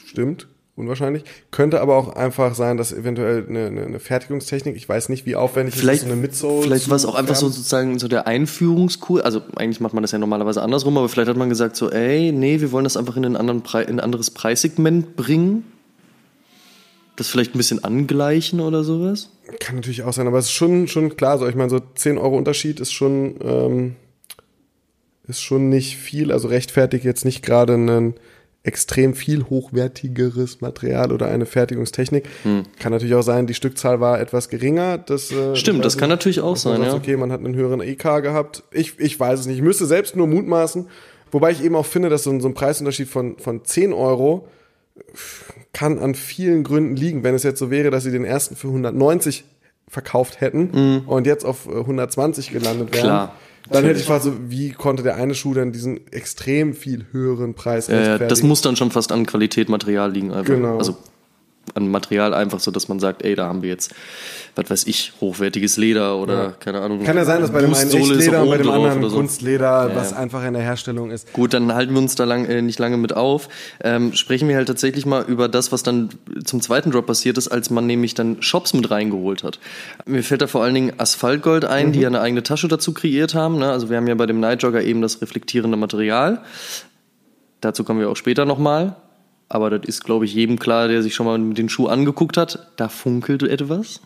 Stimmt 0.05 0.47
unwahrscheinlich. 0.77 1.23
Könnte 1.51 1.81
aber 1.81 1.97
auch 1.97 2.15
einfach 2.15 2.55
sein, 2.55 2.77
dass 2.77 2.93
eventuell 2.93 3.45
eine, 3.49 3.65
eine, 3.65 3.85
eine 3.85 3.99
Fertigungstechnik, 3.99 4.75
ich 4.75 4.87
weiß 4.87 5.09
nicht, 5.09 5.25
wie 5.25 5.35
aufwendig 5.35 5.75
vielleicht, 5.75 6.03
ist 6.03 6.07
so 6.07 6.13
eine 6.13 6.21
Midsole. 6.21 6.63
Vielleicht 6.63 6.89
war 6.89 6.95
es 6.95 7.05
auch 7.05 7.15
einfach 7.15 7.35
so 7.35 7.49
sozusagen 7.49 7.99
so 7.99 8.07
der 8.07 8.27
Einführungskurs. 8.27 9.23
Also 9.23 9.41
eigentlich 9.55 9.81
macht 9.81 9.93
man 9.93 10.03
das 10.03 10.11
ja 10.11 10.19
normalerweise 10.19 10.61
andersrum, 10.61 10.97
aber 10.97 11.09
vielleicht 11.09 11.29
hat 11.29 11.35
man 11.35 11.49
gesagt 11.49 11.75
so, 11.75 11.89
ey, 11.89 12.31
nee, 12.31 12.61
wir 12.61 12.71
wollen 12.71 12.83
das 12.83 12.95
einfach 12.95 13.17
in, 13.17 13.25
einen 13.25 13.35
anderen 13.35 13.63
Pre 13.63 13.81
in 13.81 13.95
ein 13.95 13.99
anderes 13.99 14.31
Preissegment 14.31 15.15
bringen. 15.15 15.65
Das 17.15 17.27
vielleicht 17.27 17.55
ein 17.55 17.57
bisschen 17.57 17.83
angleichen 17.83 18.59
oder 18.59 18.83
sowas? 18.83 19.31
Kann 19.59 19.77
natürlich 19.77 20.03
auch 20.03 20.13
sein, 20.13 20.27
aber 20.27 20.37
es 20.37 20.45
ist 20.45 20.51
schon, 20.51 20.87
schon 20.87 21.17
klar. 21.17 21.39
So, 21.39 21.47
ich 21.47 21.55
meine, 21.55 21.71
so 21.71 21.79
10 21.79 22.19
Euro 22.19 22.37
Unterschied 22.37 22.79
ist 22.79 22.93
schon, 22.93 23.35
ähm, 23.41 23.95
ist 25.27 25.41
schon 25.41 25.69
nicht 25.69 25.97
viel. 25.97 26.31
Also 26.31 26.47
rechtfertigt 26.47 27.03
jetzt 27.03 27.25
nicht 27.25 27.41
gerade 27.41 27.73
einen 27.73 28.13
extrem 28.67 29.15
viel 29.15 29.45
hochwertigeres 29.45 30.59
Material 30.59 31.13
oder 31.13 31.27
eine 31.27 31.45
Fertigungstechnik. 31.45 32.27
Hm. 32.43 32.63
Kann 32.79 32.91
natürlich 32.91 33.15
auch 33.15 33.21
sein, 33.21 33.47
die 33.47 33.53
Stückzahl 33.53 34.01
war 34.01 34.19
etwas 34.19 34.49
geringer. 34.49 34.97
Das, 34.97 35.31
äh, 35.31 35.55
Stimmt, 35.55 35.85
das 35.85 35.97
kann 35.97 36.09
natürlich 36.09 36.41
auch 36.41 36.57
sein. 36.57 36.81
Sagt, 36.81 36.91
ja. 36.91 36.95
Okay, 36.95 37.15
man 37.15 37.31
hat 37.31 37.39
einen 37.39 37.55
höheren 37.55 37.79
EK 37.79 38.21
gehabt. 38.21 38.63
Ich, 38.71 38.99
ich 38.99 39.17
weiß 39.17 39.39
es 39.39 39.45
nicht. 39.45 39.55
Ich 39.55 39.63
müsste 39.63 39.85
selbst 39.85 40.17
nur 40.17 40.27
mutmaßen. 40.27 40.87
Wobei 41.31 41.51
ich 41.51 41.63
eben 41.63 41.75
auch 41.77 41.85
finde, 41.85 42.09
dass 42.09 42.23
so 42.23 42.29
ein, 42.29 42.41
so 42.41 42.49
ein 42.49 42.53
Preisunterschied 42.53 43.07
von, 43.07 43.37
von 43.39 43.63
10 43.63 43.93
Euro 43.93 44.47
kann 45.71 45.97
an 45.99 46.13
vielen 46.13 46.63
Gründen 46.63 46.97
liegen. 46.97 47.23
Wenn 47.23 47.35
es 47.35 47.43
jetzt 47.43 47.59
so 47.59 47.71
wäre, 47.71 47.89
dass 47.89 48.03
sie 48.03 48.11
den 48.11 48.25
ersten 48.25 48.57
für 48.57 48.67
190 48.67 49.45
verkauft 49.87 50.41
hätten 50.41 50.71
mhm. 50.73 51.07
und 51.07 51.25
jetzt 51.25 51.45
auf 51.45 51.69
120 51.69 52.51
gelandet 52.51 52.93
wären. 52.93 53.03
Klar 53.03 53.33
dann 53.69 53.83
hätte 53.83 53.99
ich 53.99 54.05
gefragt, 54.05 54.23
so, 54.23 54.33
wie 54.49 54.71
konnte 54.71 55.03
der 55.03 55.15
eine 55.15 55.35
Schuh 55.35 55.53
dann 55.53 55.71
diesen 55.71 56.07
extrem 56.11 56.73
viel 56.73 57.05
höheren 57.11 57.53
Preis? 57.53 57.89
Äh, 57.89 58.27
das 58.27 58.43
muss 58.43 58.61
dann 58.61 58.75
schon 58.75 58.91
fast 58.91 59.11
an 59.11 59.25
Qualität 59.25 59.69
Material 59.69 60.11
liegen. 60.11 60.31
Einfach. 60.31 60.53
Genau. 60.53 60.77
Also 60.77 60.97
an 61.75 61.89
Material 61.89 62.33
einfach 62.33 62.59
so, 62.59 62.71
dass 62.71 62.87
man 62.87 62.99
sagt, 62.99 63.23
ey, 63.23 63.35
da 63.35 63.47
haben 63.47 63.61
wir 63.61 63.69
jetzt, 63.69 63.93
was 64.55 64.69
weiß 64.69 64.87
ich, 64.87 65.13
hochwertiges 65.21 65.77
Leder 65.77 66.17
oder 66.17 66.33
Ja. 66.43 66.51
keine 66.59 66.81
Ahnung. 66.81 67.03
Kann 67.03 67.17
ja 67.17 67.25
sein, 67.25 67.41
dass 67.41 67.51
bei 67.51 67.61
dem 67.61 67.73
einen 67.73 67.89
Echtleder 67.91 68.41
und 68.43 68.49
bei 68.49 68.57
dem 68.57 68.69
anderen 68.69 69.09
so. 69.09 69.15
Kunstleder, 69.15 69.89
Ja, 69.89 69.95
was 69.95 70.13
einfach 70.13 70.43
in 70.45 70.53
der 70.53 70.63
Herstellung 70.63 71.11
ist. 71.11 71.31
Gut, 71.33 71.53
dann 71.53 71.73
halten 71.73 71.93
wir 71.93 71.99
uns 71.99 72.15
da 72.15 72.23
lang, 72.23 72.45
äh, 72.45 72.61
nicht 72.61 72.79
lange 72.79 72.97
mit 72.97 73.15
auf. 73.15 73.49
Ähm, 73.83 74.13
sprechen 74.13 74.47
wir 74.47 74.55
halt 74.55 74.67
tatsächlich 74.67 75.05
mal 75.05 75.23
über 75.27 75.47
das, 75.49 75.71
was 75.71 75.83
dann 75.83 76.09
zum 76.45 76.61
zweiten 76.61 76.91
Drop 76.91 77.05
passiert 77.05 77.37
ist, 77.37 77.47
als 77.49 77.69
man 77.69 77.85
nämlich 77.85 78.13
dann 78.13 78.41
Shops 78.41 78.73
mit 78.73 78.89
reingeholt 78.89 79.43
hat. 79.43 79.59
Mir 80.05 80.23
fällt 80.23 80.41
da 80.41 80.47
vor 80.47 80.63
allen 80.63 80.73
Dingen 80.75 80.93
Asphaltgold 80.97 81.65
ein, 81.65 81.91
die 81.91 81.99
ja 82.01 82.07
eine 82.07 82.21
eigene 82.21 82.43
Tasche 82.43 82.67
dazu 82.67 82.93
kreiert 82.93 83.35
haben. 83.35 83.59
Ne? 83.59 83.69
Also 83.71 83.89
wir 83.89 83.97
haben 83.97 84.07
ja 84.07 84.15
bei 84.15 84.25
dem 84.25 84.39
Nightjogger 84.39 84.81
eben 84.83 85.01
das 85.01 85.21
reflektierende 85.21 85.77
Material. 85.77 86.41
Dazu 87.61 87.83
kommen 87.83 87.99
wir 87.99 88.09
auch 88.09 88.15
später 88.15 88.45
nochmal. 88.45 88.95
Aber 89.49 89.69
das 89.69 89.87
ist, 89.87 90.03
glaube 90.03 90.25
ich, 90.25 90.33
jedem 90.33 90.59
klar, 90.59 90.87
der 90.87 91.01
sich 91.01 91.15
schon 91.15 91.25
mal 91.25 91.37
mit 91.37 91.57
den 91.57 91.69
Schuh 91.69 91.87
angeguckt 91.87 92.35
hat. 92.37 92.67
Da 92.75 92.89
funkelt 92.89 93.43
etwas. 93.43 94.01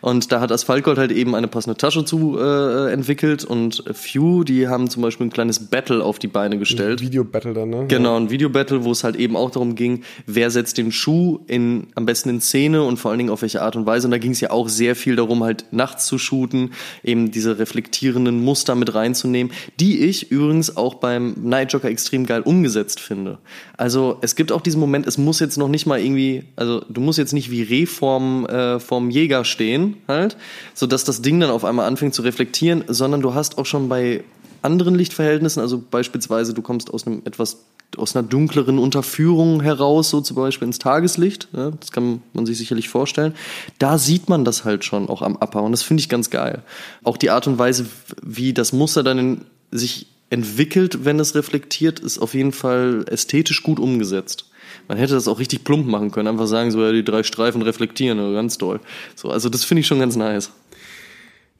Und 0.00 0.32
da 0.32 0.40
hat 0.40 0.52
Asphaltgold 0.52 0.98
halt 0.98 1.12
eben 1.12 1.34
eine 1.34 1.48
passende 1.48 1.76
Tasche 1.76 2.04
zu 2.04 2.38
äh, 2.38 2.92
entwickelt. 2.92 3.44
Und 3.44 3.84
Few, 3.92 4.44
die 4.44 4.68
haben 4.68 4.90
zum 4.90 5.02
Beispiel 5.02 5.26
ein 5.26 5.30
kleines 5.30 5.66
Battle 5.66 6.04
auf 6.04 6.18
die 6.18 6.28
Beine 6.28 6.58
gestellt. 6.58 7.00
Video-Battle 7.00 7.54
dann, 7.54 7.70
ne? 7.70 7.84
Genau, 7.88 8.16
ein 8.16 8.30
Videobattle, 8.30 8.84
wo 8.84 8.92
es 8.92 9.04
halt 9.04 9.16
eben 9.16 9.36
auch 9.36 9.50
darum 9.50 9.74
ging, 9.74 10.02
wer 10.26 10.50
setzt 10.50 10.78
den 10.78 10.92
Schuh 10.92 11.40
in, 11.46 11.88
am 11.94 12.06
besten 12.06 12.28
in 12.28 12.40
Szene 12.40 12.82
und 12.82 12.98
vor 12.98 13.10
allen 13.10 13.18
Dingen 13.18 13.30
auf 13.30 13.42
welche 13.42 13.62
Art 13.62 13.76
und 13.76 13.86
Weise. 13.86 14.06
Und 14.06 14.10
da 14.10 14.18
ging 14.18 14.32
es 14.32 14.40
ja 14.40 14.50
auch 14.50 14.68
sehr 14.68 14.94
viel 14.94 15.16
darum, 15.16 15.42
halt 15.42 15.66
nachts 15.70 16.06
zu 16.06 16.18
shooten, 16.18 16.72
eben 17.02 17.30
diese 17.30 17.58
reflektierenden 17.58 18.44
Muster 18.44 18.74
mit 18.74 18.94
reinzunehmen, 18.94 19.52
die 19.80 20.04
ich 20.04 20.30
übrigens 20.30 20.76
auch 20.76 20.94
beim 20.94 21.34
Night 21.42 21.72
Joker 21.72 21.88
extrem 21.88 22.26
geil 22.26 22.42
umgesetzt 22.42 23.00
finde. 23.00 23.38
Also 23.76 24.18
es 24.20 24.36
gibt 24.36 24.52
auch 24.52 24.60
diesen 24.66 24.80
Moment, 24.80 25.06
es 25.06 25.16
muss 25.16 25.40
jetzt 25.40 25.56
noch 25.56 25.68
nicht 25.68 25.86
mal 25.86 25.98
irgendwie, 26.00 26.44
also 26.56 26.82
du 26.88 27.00
musst 27.00 27.18
jetzt 27.18 27.32
nicht 27.32 27.50
wie 27.50 27.62
Reh 27.62 27.86
vorm, 27.86 28.46
äh, 28.46 28.78
vorm 28.80 29.10
Jäger 29.10 29.44
stehen, 29.44 29.96
halt, 30.08 30.36
so 30.74 30.86
dass 30.86 31.04
das 31.04 31.22
Ding 31.22 31.40
dann 31.40 31.50
auf 31.50 31.64
einmal 31.64 31.86
anfängt 31.86 32.14
zu 32.14 32.22
reflektieren, 32.22 32.84
sondern 32.88 33.22
du 33.22 33.34
hast 33.34 33.58
auch 33.58 33.66
schon 33.66 33.88
bei 33.88 34.24
anderen 34.62 34.94
Lichtverhältnissen, 34.94 35.60
also 35.60 35.82
beispielsweise 35.90 36.52
du 36.52 36.62
kommst 36.62 36.92
aus 36.92 37.06
einem 37.06 37.22
etwas 37.24 37.64
aus 37.96 38.16
einer 38.16 38.26
dunkleren 38.26 38.78
Unterführung 38.78 39.62
heraus, 39.62 40.10
so 40.10 40.20
zum 40.20 40.36
Beispiel 40.36 40.66
ins 40.66 40.78
Tageslicht, 40.78 41.48
ja, 41.56 41.70
das 41.70 41.92
kann 41.92 42.20
man 42.32 42.44
sich 42.44 42.58
sicherlich 42.58 42.88
vorstellen. 42.88 43.32
Da 43.78 43.96
sieht 43.96 44.28
man 44.28 44.44
das 44.44 44.64
halt 44.64 44.84
schon 44.84 45.08
auch 45.08 45.22
am 45.22 45.36
Upper 45.36 45.62
und 45.62 45.72
das 45.72 45.82
finde 45.82 46.00
ich 46.00 46.08
ganz 46.08 46.28
geil. 46.28 46.62
Auch 47.04 47.16
die 47.16 47.30
Art 47.30 47.46
und 47.46 47.58
Weise, 47.58 47.86
wie 48.22 48.52
das 48.52 48.72
Muster 48.72 49.02
dann 49.02 49.18
in, 49.18 49.40
sich 49.70 50.08
entwickelt, 50.30 51.04
wenn 51.04 51.20
es 51.20 51.34
reflektiert, 51.34 52.00
ist 52.00 52.18
auf 52.18 52.34
jeden 52.34 52.52
Fall 52.52 53.04
ästhetisch 53.08 53.62
gut 53.62 53.78
umgesetzt. 53.78 54.46
Man 54.88 54.98
hätte 54.98 55.14
das 55.14 55.28
auch 55.28 55.38
richtig 55.38 55.64
plump 55.64 55.86
machen 55.86 56.10
können, 56.10 56.28
einfach 56.28 56.46
sagen 56.46 56.70
so, 56.70 56.82
ja, 56.82 56.92
die 56.92 57.04
drei 57.04 57.22
Streifen 57.22 57.62
reflektieren, 57.62 58.18
ja, 58.18 58.32
ganz 58.32 58.58
doll. 58.58 58.80
So, 59.14 59.30
also 59.30 59.48
das 59.48 59.64
finde 59.64 59.80
ich 59.80 59.86
schon 59.86 59.98
ganz 59.98 60.16
nice. 60.16 60.50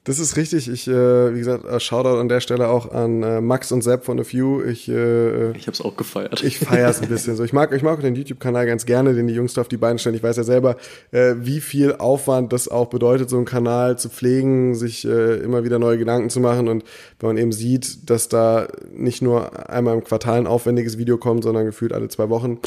Das 0.07 0.21
ist 0.21 0.37
richtig. 0.37 0.69
Ich, 0.69 0.87
äh, 0.87 1.35
wie 1.35 1.39
gesagt, 1.39 1.65
äh, 1.65 1.81
Shoutout 1.81 2.21
an 2.21 2.29
der 2.29 2.39
Stelle 2.39 2.69
auch 2.69 2.93
an 2.93 3.25
äh, 3.25 3.41
Max 3.41 3.73
und 3.73 3.83
Sepp 3.83 4.05
von 4.05 4.21
A 4.21 4.23
Few. 4.23 4.63
Ich, 4.63 4.89
äh, 4.89 5.51
Ich 5.57 5.67
habe 5.67 5.73
es 5.73 5.81
auch 5.81 5.97
gefeiert. 5.97 6.45
ich 6.45 6.61
feiere 6.61 6.89
es 6.89 7.03
ein 7.03 7.09
bisschen 7.09 7.35
so. 7.35 7.43
Ich 7.43 7.53
mag, 7.53 7.73
ich 7.73 7.83
mag 7.83 8.01
den 8.01 8.15
YouTube-Kanal 8.15 8.67
ganz 8.67 8.87
gerne, 8.87 9.15
den 9.15 9.27
die 9.27 9.35
Jungs 9.35 9.55
da 9.55 9.63
auf 9.63 9.69
die 9.69 9.77
Beine 9.77 9.99
stellen. 9.99 10.15
Ich 10.15 10.23
weiß 10.23 10.37
ja 10.37 10.45
selber, 10.45 10.77
äh, 11.11 11.35
wie 11.39 11.61
viel 11.61 11.97
Aufwand 11.97 12.53
das 12.53 12.69
auch 12.69 12.87
bedeutet, 12.87 13.29
so 13.31 13.37
einen 13.37 13.47
Kanal 13.47 13.99
zu 13.99 14.09
pflegen, 14.09 14.77
sich 14.77 15.05
äh, 15.05 15.39
immer 15.39 15.65
wieder 15.65 15.81
neue 15.81 15.99
Gedanken 15.99 16.31
zu 16.31 16.39
machen. 16.39 16.69
Und 16.69 16.85
wenn 17.19 17.31
man 17.31 17.37
eben 17.37 17.51
sieht, 17.51 18.09
dass 18.09 18.29
da 18.29 18.69
nicht 18.97 19.23
nur 19.23 19.69
einmal 19.69 19.95
im 19.97 20.05
Quartal 20.05 20.39
ein 20.39 20.47
aufwendiges 20.47 20.99
Video 20.99 21.19
kommt, 21.19 21.43
sondern 21.43 21.65
gefühlt 21.65 21.93
alle 21.93 22.07
zwei 22.07 22.29
Wochen, 22.29 22.61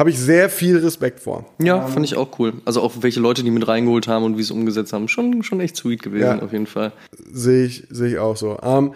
habe 0.00 0.10
ich 0.10 0.18
sehr 0.18 0.48
viel 0.50 0.78
Respekt 0.78 1.20
vor. 1.20 1.44
Ja, 1.62 1.86
fand 1.86 2.04
ich 2.04 2.16
auch 2.16 2.38
cool. 2.40 2.54
Also 2.64 2.80
auch 2.80 2.92
welche 3.00 3.20
Leute 3.20 3.44
die 3.44 3.50
mit 3.52 3.68
reingeholt 3.68 4.08
haben 4.08 4.24
und 4.24 4.32
wie 4.36 4.42
sie 4.42 4.46
es 4.46 4.50
umgesetzt 4.50 4.92
haben, 4.92 5.06
schon, 5.08 5.42
schon 5.44 5.60
echt 5.60 5.76
sweet 5.76 6.02
gewesen, 6.02 6.24
Ja. 6.38 6.42
auf 6.42 6.52
jeden 6.52 6.66
Fall. 6.66 6.92
Sehe 7.32 7.66
ich, 7.66 7.86
sehe 7.90 8.08
ich 8.08 8.18
auch 8.18 8.36
so. 8.36 8.58
Ähm, 8.62 8.94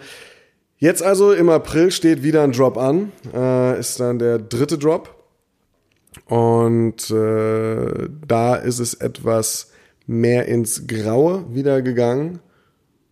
jetzt 0.79 1.01
also 1.03 1.31
im 1.31 1.49
April 1.49 1.91
steht 1.91 2.23
wieder 2.23 2.43
ein 2.43 2.51
Drop 2.51 2.77
an. 2.77 3.11
Äh, 3.33 3.79
ist 3.79 3.99
dann 3.99 4.19
der 4.19 4.39
dritte 4.39 4.77
Drop. 4.77 5.15
Und 6.27 7.09
äh, 7.11 8.09
da 8.27 8.55
ist 8.55 8.79
es 8.79 8.93
etwas 8.95 9.71
mehr 10.07 10.47
ins 10.47 10.87
Graue 10.87 11.45
wieder 11.53 11.81
gegangen. 11.81 12.39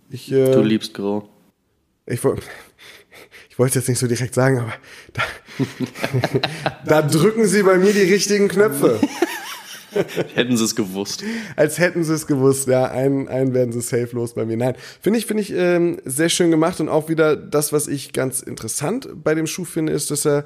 Ich, 0.10 0.32
äh, 0.32 0.52
Du 0.52 0.62
liebst 0.62 0.94
Grau. 0.94 1.30
ich, 2.06 2.24
woll- 2.24 2.38
ich 3.50 3.60
wollte 3.60 3.70
es 3.70 3.76
jetzt 3.76 3.90
nicht 3.90 4.00
so 4.00 4.08
direkt 4.08 4.34
sagen, 4.34 4.60
aber 4.60 4.74
da, 5.14 5.22
da 6.86 7.02
drücken 7.02 7.46
sie 7.46 7.64
bei 7.64 7.78
mir 7.78 7.94
die 7.94 8.02
richtigen 8.02 8.48
Knöpfe. 8.48 9.00
Hätten 10.34 10.58
sie 10.58 10.64
es 10.64 10.76
gewusst. 10.76 11.24
als 11.56 11.78
hätten 11.78 12.04
sie 12.04 12.14
es 12.14 12.28
gewusst. 12.28 12.68
Ja, 12.68 12.86
einen, 12.86 13.28
einen 13.28 13.54
werden 13.54 13.72
sie 13.72 13.82
safe 13.82 14.10
los 14.14 14.34
bei 14.34 14.46
mir. 14.46 14.58
Nein, 14.58 14.76
finde 15.02 15.20
ich, 15.20 15.26
finde 15.26 15.44
ich 15.44 15.54
ähm, 15.54 15.98
sehr 16.04 16.30
schön 16.30 16.52
gemacht 16.52 16.80
und 16.80 16.90
auch 16.90 17.10
wieder 17.10 17.36
das, 17.36 17.74
was 17.74 17.88
ich 17.88 18.14
ganz 18.14 18.42
interessant 18.42 19.08
bei 19.24 19.36
dem 19.36 19.48
Schuh 19.48 19.66
finde, 19.66 19.94
ist, 19.94 20.10
dass 20.12 20.26
er, 20.26 20.46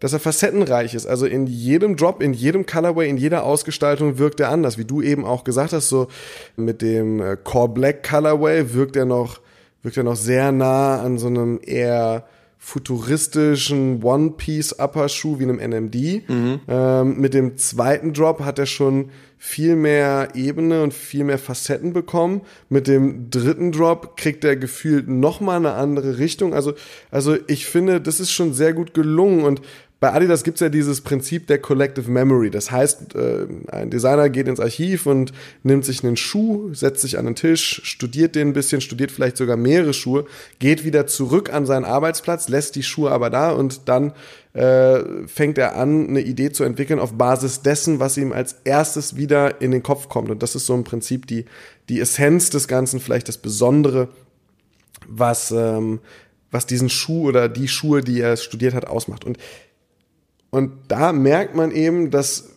dass 0.00 0.12
er 0.12 0.20
facettenreich 0.20 0.94
ist. 0.94 1.06
Also 1.06 1.26
in 1.26 1.46
jedem 1.46 1.96
Drop, 1.96 2.22
in 2.22 2.32
jedem 2.32 2.66
Colorway, 2.66 3.08
in 3.08 3.18
jeder 3.18 3.44
Ausgestaltung 3.44 4.18
wirkt 4.18 4.40
er 4.40 4.50
anders. 4.50 4.78
Wie 4.78 4.84
du 4.84 5.00
eben 5.00 5.24
auch 5.24 5.44
gesagt 5.44 5.72
hast, 5.72 5.88
so 5.88 6.08
mit 6.56 6.82
dem 6.82 7.20
äh, 7.20 7.36
Core 7.36 7.68
Black 7.68 8.08
Colorway 8.08 8.74
wirkt 8.74 8.96
er 8.96 9.04
noch, 9.04 9.40
wirkt 9.82 9.96
er 9.96 10.04
noch 10.04 10.16
sehr 10.16 10.50
nah 10.50 11.00
an 11.00 11.18
so 11.18 11.28
einem 11.28 11.60
eher 11.62 12.24
futuristischen 12.64 14.04
One-Piece-Upper-Schuh 14.04 15.40
wie 15.40 15.42
einem 15.42 15.58
NMD. 15.58 16.22
Ähm, 16.68 17.20
mit 17.20 17.34
dem 17.34 17.56
zweiten 17.56 18.14
Drop 18.14 18.40
hat 18.44 18.60
er 18.60 18.66
schon 18.66 19.10
viel 19.36 19.74
mehr 19.74 20.28
Ebene 20.36 20.84
und 20.84 20.94
viel 20.94 21.24
mehr 21.24 21.38
Facetten 21.38 21.92
bekommen. 21.92 22.42
Mit 22.68 22.86
dem 22.86 23.30
dritten 23.30 23.72
Drop 23.72 24.16
kriegt 24.16 24.44
er 24.44 24.54
gefühlt 24.54 25.08
noch 25.08 25.40
mal 25.40 25.56
eine 25.56 25.72
andere 25.72 26.18
Richtung. 26.18 26.54
Also, 26.54 26.74
also 27.10 27.36
ich 27.48 27.66
finde, 27.66 28.00
das 28.00 28.20
ist 28.20 28.30
schon 28.30 28.54
sehr 28.54 28.72
gut 28.74 28.94
gelungen 28.94 29.42
und 29.42 29.60
bei 30.02 30.12
Adidas 30.12 30.42
gibt's 30.42 30.60
ja 30.60 30.68
dieses 30.68 31.00
Prinzip 31.00 31.46
der 31.46 31.60
Collective 31.60 32.10
Memory. 32.10 32.50
Das 32.50 32.72
heißt, 32.72 33.14
äh, 33.14 33.46
ein 33.68 33.88
Designer 33.88 34.30
geht 34.30 34.48
ins 34.48 34.58
Archiv 34.58 35.06
und 35.06 35.32
nimmt 35.62 35.84
sich 35.84 36.02
einen 36.02 36.16
Schuh, 36.16 36.74
setzt 36.74 37.02
sich 37.02 37.18
an 37.18 37.26
den 37.26 37.36
Tisch, 37.36 37.82
studiert 37.84 38.34
den 38.34 38.48
ein 38.48 38.52
bisschen, 38.52 38.80
studiert 38.80 39.12
vielleicht 39.12 39.36
sogar 39.36 39.56
mehrere 39.56 39.94
Schuhe, 39.94 40.26
geht 40.58 40.82
wieder 40.82 41.06
zurück 41.06 41.52
an 41.52 41.66
seinen 41.66 41.84
Arbeitsplatz, 41.84 42.48
lässt 42.48 42.74
die 42.74 42.82
Schuhe 42.82 43.12
aber 43.12 43.30
da 43.30 43.52
und 43.52 43.88
dann 43.88 44.12
äh, 44.54 45.04
fängt 45.28 45.56
er 45.56 45.76
an, 45.76 46.08
eine 46.08 46.22
Idee 46.22 46.50
zu 46.50 46.64
entwickeln 46.64 46.98
auf 46.98 47.12
Basis 47.12 47.62
dessen, 47.62 48.00
was 48.00 48.16
ihm 48.16 48.32
als 48.32 48.56
erstes 48.64 49.14
wieder 49.16 49.60
in 49.60 49.70
den 49.70 49.84
Kopf 49.84 50.08
kommt. 50.08 50.30
Und 50.30 50.42
das 50.42 50.56
ist 50.56 50.66
so 50.66 50.74
im 50.74 50.82
Prinzip 50.82 51.28
die, 51.28 51.44
die 51.88 52.00
Essenz 52.00 52.50
des 52.50 52.66
Ganzen, 52.66 52.98
vielleicht 52.98 53.28
das 53.28 53.38
Besondere, 53.38 54.08
was, 55.06 55.52
ähm, 55.52 56.00
was 56.50 56.66
diesen 56.66 56.90
Schuh 56.90 57.28
oder 57.28 57.48
die 57.48 57.68
Schuhe, 57.68 58.00
die 58.00 58.20
er 58.20 58.36
studiert 58.36 58.74
hat, 58.74 58.88
ausmacht. 58.88 59.24
Und 59.24 59.38
und 60.52 60.72
da 60.88 61.12
merkt 61.14 61.54
man 61.56 61.70
eben, 61.70 62.10
dass, 62.10 62.50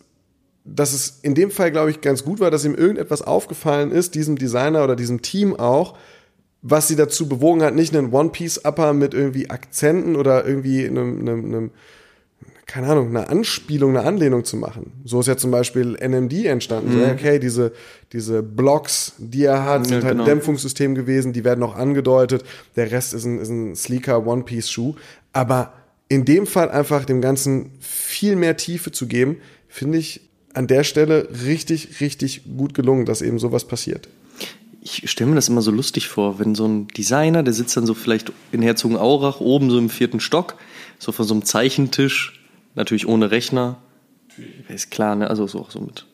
dass 0.66 0.92
es 0.92 1.18
in 1.22 1.34
dem 1.34 1.50
Fall, 1.50 1.70
glaube 1.72 1.90
ich, 1.90 2.02
ganz 2.02 2.24
gut 2.24 2.40
war, 2.40 2.50
dass 2.50 2.66
ihm 2.66 2.74
irgendetwas 2.74 3.22
aufgefallen 3.22 3.90
ist, 3.90 4.14
diesem 4.14 4.36
Designer 4.36 4.84
oder 4.84 4.96
diesem 4.96 5.22
Team 5.22 5.56
auch, 5.56 5.96
was 6.60 6.88
sie 6.88 6.96
dazu 6.96 7.26
bewogen 7.26 7.62
hat, 7.62 7.74
nicht 7.74 7.96
einen 7.96 8.12
One-Piece-Upper 8.12 8.92
mit 8.92 9.14
irgendwie 9.14 9.48
Akzenten 9.48 10.14
oder 10.14 10.46
irgendwie 10.46 10.86
einem, 10.86 11.20
einem, 11.20 11.44
einem 11.46 11.70
keine 12.66 12.88
Ahnung, 12.88 13.08
eine 13.08 13.30
Anspielung, 13.30 13.96
eine 13.96 14.06
Anlehnung 14.06 14.44
zu 14.44 14.58
machen. 14.58 14.92
So 15.04 15.20
ist 15.20 15.28
ja 15.28 15.38
zum 15.38 15.50
Beispiel 15.50 15.96
NMD 15.98 16.44
entstanden. 16.44 16.92
So, 16.92 16.98
okay, 17.06 17.38
diese, 17.38 17.72
diese 18.12 18.42
Blocks, 18.42 19.14
die 19.16 19.44
er 19.44 19.64
hat, 19.64 19.86
sind 19.86 19.98
Ja, 20.00 20.02
halt 20.02 20.12
genau. 20.12 20.24
ein 20.24 20.28
Dämpfungssystem 20.28 20.94
gewesen, 20.94 21.32
die 21.32 21.44
werden 21.44 21.60
noch 21.60 21.76
angedeutet. 21.76 22.44
Der 22.74 22.90
Rest 22.90 23.14
ist 23.14 23.24
ein, 23.24 23.38
ist 23.38 23.48
ein 23.48 23.74
sleeker 23.74 24.26
One-Piece-Schuh. 24.26 24.96
Aber 25.32 25.72
in 26.08 26.24
dem 26.24 26.46
Fall 26.46 26.70
einfach 26.70 27.04
dem 27.04 27.20
Ganzen 27.20 27.70
viel 27.80 28.36
mehr 28.36 28.56
Tiefe 28.56 28.92
zu 28.92 29.06
geben, 29.06 29.38
finde 29.68 29.98
ich 29.98 30.20
an 30.54 30.66
der 30.66 30.84
Stelle 30.84 31.28
richtig, 31.44 32.00
richtig 32.00 32.42
gut 32.56 32.74
gelungen, 32.74 33.04
dass 33.04 33.22
eben 33.22 33.38
sowas 33.38 33.66
passiert. 33.66 34.08
Ich 34.80 35.10
stelle 35.10 35.30
mir 35.30 35.36
das 35.36 35.48
immer 35.48 35.62
so 35.62 35.72
lustig 35.72 36.06
vor, 36.06 36.38
wenn 36.38 36.54
so 36.54 36.66
ein 36.66 36.88
Designer, 36.88 37.42
der 37.42 37.52
sitzt 37.52 37.76
dann 37.76 37.86
so 37.86 37.94
vielleicht 37.94 38.32
in 38.52 38.62
Herzogenaurach 38.62 39.40
oben 39.40 39.68
so 39.68 39.78
im 39.78 39.90
vierten 39.90 40.20
Stock, 40.20 40.54
so 40.98 41.10
vor 41.10 41.24
so 41.24 41.34
einem 41.34 41.44
Zeichentisch, 41.44 42.40
natürlich 42.76 43.08
ohne 43.08 43.32
Rechner. 43.32 43.78
Ist 44.68 44.90
klar, 44.90 45.16
ne? 45.16 45.28
Also 45.28 45.46
so 45.46 45.60
auch 45.60 45.70
so 45.70 45.80
mit 45.80 46.06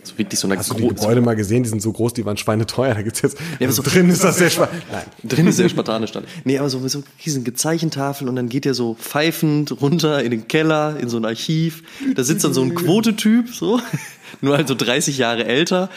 also 0.00 0.18
wirklich 0.18 0.38
so 0.40 0.48
einer 0.48 0.56
Hast 0.58 0.70
du 0.70 0.74
die. 0.74 0.88
Gebäude 0.88 1.20
mal 1.20 1.34
gesehen? 1.36 1.62
Die 1.62 1.68
sind 1.68 1.80
so 1.82 1.92
groß, 1.92 2.14
die 2.14 2.24
waren 2.24 2.36
schweineteuer. 2.36 2.94
Da 2.94 3.02
gibt's 3.02 3.22
jetzt, 3.22 3.38
Ja, 3.58 3.66
also 3.66 3.82
so- 3.82 3.90
drin 3.90 4.08
ist 4.08 4.22
das 4.24 4.38
sehr 4.38 4.50
schwer. 4.50 4.68
Nein. 4.90 5.02
Drin 5.24 5.46
ist 5.46 5.56
sehr 5.56 5.68
spartanisch 5.68 6.12
dann. 6.12 6.24
Nee, 6.44 6.58
aber 6.58 6.68
so, 6.70 6.86
so 6.88 7.02
riesen 7.24 7.44
Gezeichentafeln 7.44 8.28
und 8.28 8.36
dann 8.36 8.48
geht 8.48 8.66
er 8.66 8.74
so 8.74 8.94
pfeifend 8.94 9.80
runter 9.80 10.22
in 10.22 10.30
den 10.30 10.48
Keller, 10.48 10.96
in 11.00 11.08
so 11.08 11.16
ein 11.16 11.24
Archiv. 11.24 11.82
Da 12.14 12.24
sitzt 12.24 12.44
dann 12.44 12.54
so 12.54 12.62
ein 12.62 12.74
Quotetyp, 12.74 13.48
so. 13.54 13.80
Nur 14.40 14.56
halt 14.56 14.68
so 14.68 14.74
30 14.74 15.18
Jahre 15.18 15.44
älter. 15.44 15.88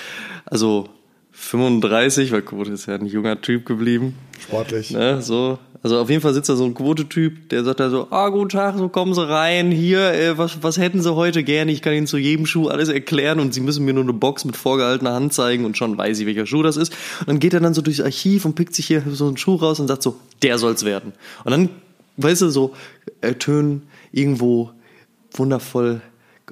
Also 0.46 0.90
35, 1.32 2.32
weil 2.32 2.42
Quote 2.42 2.72
ist 2.72 2.86
ja 2.88 2.96
ein 2.96 3.06
junger 3.06 3.42
Typ 3.42 3.66
geblieben. 3.66 4.16
Sportlich. 4.40 4.92
Ne, 4.92 5.22
so. 5.22 5.60
Also 5.84 5.98
auf 5.98 6.10
jeden 6.12 6.22
Fall 6.22 6.34
sitzt 6.34 6.48
da 6.48 6.56
so 6.56 6.63
ein 6.63 6.76
Quote-Typ, 6.76 7.50
der 7.50 7.63
sagt 7.63 7.80
da 7.80 7.89
so, 7.89 8.08
ah, 8.12 8.30
guten 8.30 8.50
Tag, 8.50 8.78
so 8.78 8.88
kommen 8.88 9.15
Sie 9.15 9.28
rein, 9.28 9.72
hier, 9.72 10.13
äh, 10.13 10.38
was, 10.38 10.62
was 10.62 10.78
hätten 10.78 11.02
Sie 11.02 11.15
heute 11.15 11.44
gerne? 11.44 11.72
Ich 11.72 11.82
kann 11.82 11.94
Ihnen 11.94 12.06
zu 12.06 12.17
jedem 12.17 12.46
Schuh 12.46 12.67
alles 12.67 12.89
erklären 12.89 13.39
und 13.39 13.54
Sie 13.54 13.62
müssen 13.62 13.84
mir 13.84 13.94
nur 13.94 14.04
eine 14.04 14.13
Box 14.13 14.46
mit 14.46 14.56
vorgehaltener 14.56 15.13
Hand 15.13 15.34
zeigen 15.34 15.65
und 15.65 15.78
schon 15.78 15.98
weiß 15.98 16.20
ich, 16.20 16.28
welcher 16.28 16.46
Schuh 16.46 16.62
das 16.62 16.78
ist. 16.78 16.94
Und 17.22 17.30
dann 17.30 17.39
geht 17.39 17.56
er 17.56 17.62
dann 17.62 17.74
so 17.74 17.82
durchs 17.82 18.00
Archiv 18.00 18.46
und 18.46 18.54
pickt 18.54 18.76
sich 18.76 18.86
hier 18.86 19.02
so 19.12 19.28
einen 19.28 19.38
Schuh 19.38 19.56
raus 19.56 19.80
und 19.80 19.88
sagt 19.88 20.04
so, 20.04 20.17
der 20.44 20.60
soll's 20.60 20.86
werden. 20.86 21.13
Und 21.46 21.52
dann, 21.52 21.70
weißt 22.17 22.44
du, 22.44 22.50
so 22.50 22.74
ertönen 23.22 23.84
irgendwo 24.12 24.70
wundervoll 25.34 26.02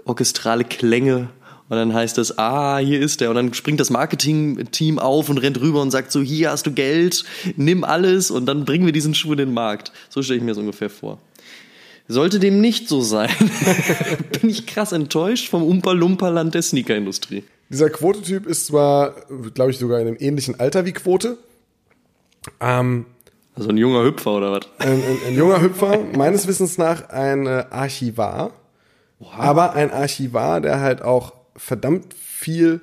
orchestrale 0.06 0.64
Klänge 0.64 1.30
und 1.70 1.78
dann 1.78 1.94
heißt 1.94 2.18
es, 2.18 2.40
ah, 2.40 2.80
hier 2.80 3.00
ist 3.00 3.22
der. 3.22 3.30
Und 3.30 3.36
dann 3.36 3.54
springt 3.54 3.80
das 3.80 3.92
Marketing-Team 3.92 4.98
auf 4.98 5.30
und 5.30 5.38
rennt 5.38 5.62
rüber 5.62 5.82
und 5.82 5.92
sagt 5.92 6.12
so, 6.12 6.20
hier 6.22 6.50
hast 6.50 6.66
du 6.66 6.72
Geld, 6.72 7.24
nimm 7.56 7.84
alles 7.84 8.32
und 8.32 8.48
dann 8.48 8.66
bringen 8.66 8.86
wir 8.86 8.92
diesen 8.92 9.14
Schuh 9.14 9.34
in 9.34 9.38
den 9.38 9.54
Markt. 9.54 9.92
So 10.10 10.24
stelle 10.24 10.38
ich 10.38 10.44
mir 10.44 10.52
das 10.52 10.58
ungefähr 10.58 10.90
vor. 10.90 11.20
Sollte 12.08 12.40
dem 12.40 12.60
nicht 12.60 12.90
so 12.90 13.02
sein, 13.02 13.30
bin 14.42 14.50
ich 14.50 14.66
krass 14.66 14.94
enttäuscht 14.94 15.48
vom 15.48 15.62
Umpa-Lumpa-Land 15.62 16.56
der 16.56 16.64
Sneaker-Industrie. 16.64 17.44
Dieser 17.70 17.92
Quote-Typ 17.92 18.48
ist 18.48 18.66
zwar, 18.66 19.14
glaube 19.54 19.70
ich, 19.70 19.78
sogar 19.78 20.00
in 20.00 20.08
einem 20.08 20.18
ähnlichen 20.20 20.60
Alter 20.60 20.86
wie 20.86 20.92
Quote. 20.94 21.38
Ähm, 22.60 23.06
also 23.54 23.70
ein 23.70 23.78
junger 23.78 24.04
Hüpfer 24.04 24.32
oder 24.32 24.54
was? 24.54 24.62
Ein, 24.80 24.94
ein, 24.94 25.18
ein 25.28 25.36
junger 25.36 25.62
Hüpfer, 25.62 26.00
meines 26.16 26.48
Wissens 26.48 26.80
nach 26.80 27.10
ein 27.10 27.46
äh, 27.46 27.66
Archivar. 27.70 28.54
Wow. 29.20 29.34
Aber 29.38 29.74
ein 29.74 29.92
Archivar, 29.92 30.62
der 30.62 30.80
halt 30.80 31.04
auch 31.04 31.34
verdammt 31.60 32.14
viel 32.14 32.82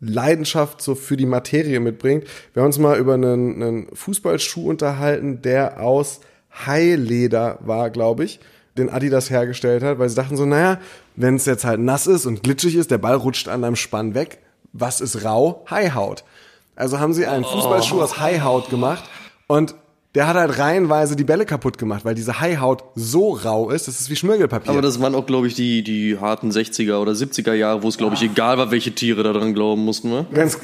Leidenschaft 0.00 0.80
so 0.80 0.94
für 0.94 1.16
die 1.16 1.26
Materie 1.26 1.80
mitbringt. 1.80 2.24
Wir 2.52 2.62
haben 2.62 2.68
uns 2.68 2.78
mal 2.78 2.98
über 2.98 3.14
einen, 3.14 3.62
einen 3.62 3.94
Fußballschuh 3.94 4.68
unterhalten, 4.68 5.42
der 5.42 5.80
aus 5.80 6.20
Haileder 6.66 7.58
war, 7.60 7.90
glaube 7.90 8.24
ich, 8.24 8.40
den 8.76 8.88
Adidas 8.88 9.30
hergestellt 9.30 9.82
hat, 9.82 9.98
weil 9.98 10.08
sie 10.08 10.14
dachten 10.14 10.36
so, 10.36 10.46
naja, 10.46 10.78
wenn 11.16 11.36
es 11.36 11.46
jetzt 11.46 11.64
halt 11.64 11.80
nass 11.80 12.06
ist 12.06 12.26
und 12.26 12.42
glitschig 12.42 12.76
ist, 12.76 12.90
der 12.90 12.98
Ball 12.98 13.16
rutscht 13.16 13.48
an 13.48 13.64
einem 13.64 13.76
Spann 13.76 14.14
weg, 14.14 14.38
was 14.72 15.00
ist 15.00 15.24
rau? 15.24 15.64
Haihaut. 15.70 16.24
Also 16.76 16.98
haben 16.98 17.12
sie 17.12 17.26
einen 17.26 17.44
Fußballschuh 17.44 17.98
oh. 17.98 18.02
aus 18.02 18.18
Haihaut 18.18 18.70
gemacht 18.70 19.04
und 19.48 19.74
der 20.14 20.26
hat 20.26 20.36
halt 20.36 20.58
reihenweise 20.58 21.14
die 21.14 21.22
Bälle 21.22 21.46
kaputt 21.46 21.78
gemacht, 21.78 22.04
weil 22.04 22.16
diese 22.16 22.40
Haihaut 22.40 22.82
so 22.96 23.30
rau 23.30 23.70
ist, 23.70 23.86
das 23.86 24.00
ist 24.00 24.10
wie 24.10 24.16
Schmirgelpapier. 24.16 24.70
Aber 24.70 24.82
das 24.82 25.00
waren 25.00 25.14
auch, 25.14 25.24
glaube 25.24 25.46
ich, 25.46 25.54
die, 25.54 25.82
die 25.84 26.18
harten 26.18 26.50
60er 26.50 26.96
oder 26.96 27.12
70er 27.12 27.52
Jahre, 27.52 27.84
wo 27.84 27.88
es, 27.88 27.96
glaube 27.96 28.16
ich, 28.16 28.22
egal 28.22 28.58
war, 28.58 28.72
welche 28.72 28.92
Tiere 28.92 29.22
da 29.22 29.32
dran 29.32 29.54
glauben 29.54 29.84
mussten, 29.84 30.10
ne? 30.10 30.26
Ganz, 30.34 30.58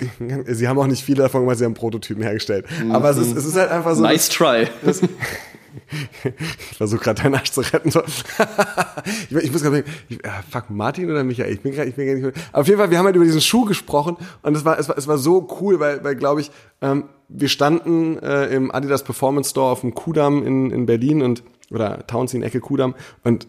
sie 0.47 0.69
haben 0.69 0.79
auch 0.79 0.89
nicht 0.89 1.05
viele 1.05 1.23
davon, 1.23 1.47
weil 1.47 1.57
sie 1.57 1.65
haben 1.65 1.75
Prototypen 1.75 2.25
hergestellt. 2.25 2.67
Mhm. 2.83 2.91
Aber 2.91 3.11
es 3.11 3.19
ist, 3.19 3.37
es 3.37 3.47
ist 3.47 3.57
halt 3.57 3.71
einfach 3.71 3.95
so. 3.95 4.03
Nice 4.03 4.29
dass, 4.29 4.37
try. 4.37 4.67
Das, 4.85 5.01
ich 6.25 6.77
versuche 6.77 7.05
gerade 7.05 7.23
deinen 7.23 7.35
Arsch 7.35 7.51
zu 7.51 7.61
retten. 7.61 7.89
ich, 9.31 9.37
ich, 9.37 9.53
muss 9.53 9.63
gerade 9.63 9.83
denken, 9.83 10.21
ah, 10.25 10.43
fuck, 10.51 10.71
Martin 10.71 11.11
oder 11.11 11.25
Michael? 11.25 11.53
Ich 11.53 11.61
bin 11.61 11.73
gerade, 11.73 11.89
ich 11.89 11.95
bin 11.95 12.07
gar 12.07 12.15
nicht. 12.15 12.39
Auf 12.53 12.67
jeden 12.67 12.79
Fall, 12.79 12.91
wir 12.91 12.99
haben 12.99 13.07
halt 13.07 13.17
über 13.17 13.25
diesen 13.25 13.41
Schuh 13.41 13.65
gesprochen 13.65 14.17
und 14.43 14.57
es 14.57 14.65
war, 14.65 14.79
es 14.79 14.89
war, 14.89 14.99
es 14.99 15.07
war 15.07 15.19
so 15.19 15.49
cool, 15.61 15.81
weil, 15.81 16.03
weil 16.05 16.17
glaube 16.17 16.41
ich, 16.41 16.51
ähm, 16.81 17.05
wir 17.29 17.49
standen 17.49 18.19
äh, 18.19 18.47
im 18.47 18.71
Adidas 18.71 19.05
Performance 19.05 19.51
Store 19.51 19.71
auf 19.71 19.81
dem 19.81 19.95
Kudamm 19.95 20.47
in, 20.47 20.71
in 20.71 20.87
Berlin 20.87 21.23
und 21.23 21.43
oder 21.71 22.07
Townsend 22.07 22.45
Ecke 22.45 22.61
Kudamm 22.61 22.95
und 23.25 23.49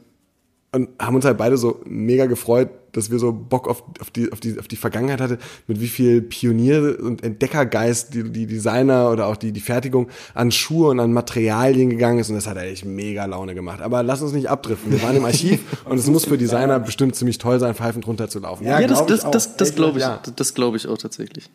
und 0.74 0.90
haben 1.00 1.16
uns 1.16 1.26
halt 1.26 1.38
beide 1.38 1.58
so 1.58 1.80
mega 1.86 2.26
gefreut, 2.26 2.70
dass 2.98 3.12
wir 3.12 3.20
so 3.20 3.32
Bock 3.32 3.68
auf, 3.68 3.84
auf, 4.02 4.10
die, 4.10 4.32
auf, 4.32 4.40
die, 4.40 4.60
auf 4.60 4.68
die 4.68 4.76
Vergangenheit 4.76 5.22
hatte, 5.22 5.38
mit 5.68 5.80
wie 5.80 5.88
viel 5.88 6.22
Pionier- 6.22 7.00
und 7.00 7.24
Entdeckergeist 7.24 8.14
die, 8.14 8.24
die 8.24 8.48
Designer 8.48 9.12
oder 9.12 9.28
auch 9.28 9.36
die, 9.36 9.52
die 9.52 9.62
Fertigung 9.62 10.08
an 10.34 10.52
Schuhe 10.52 10.90
und 10.90 11.00
an 11.00 11.14
Materialien 11.14 11.92
gegangen 11.92 12.20
ist 12.20 12.30
und 12.30 12.36
das 12.36 12.48
hat 12.48 12.58
eigentlich 12.58 12.84
mega 12.84 13.26
Laune 13.26 13.56
gemacht. 13.56 13.82
Aber 13.82 14.04
lass 14.04 14.22
uns 14.22 14.34
nicht 14.34 14.50
abdriften. 14.50 14.92
Wir 14.92 15.02
waren 15.04 15.16
im 15.16 15.26
Archiv 15.26 15.60
und 15.86 15.98
es 15.98 16.08
muss 16.08 16.26
für 16.26 16.38
Designer 16.38 16.80
bestimmt 16.80 17.16
ziemlich 17.16 17.38
toll 17.38 17.60
sein, 17.60 17.76
pfeifend 17.76 18.08
runterzulaufen. 18.08 18.66
Ja, 18.66 18.80
ja 18.80 18.88
das, 18.88 19.06
das, 19.06 19.30
das, 19.30 19.58
das 19.58 19.76
glaube 19.76 20.00
ich, 20.00 20.04
ja. 20.04 20.20
das 20.36 20.54
glaube 20.54 20.78
ich 20.78 20.88
auch 20.88 20.98
tatsächlich. 20.98 21.50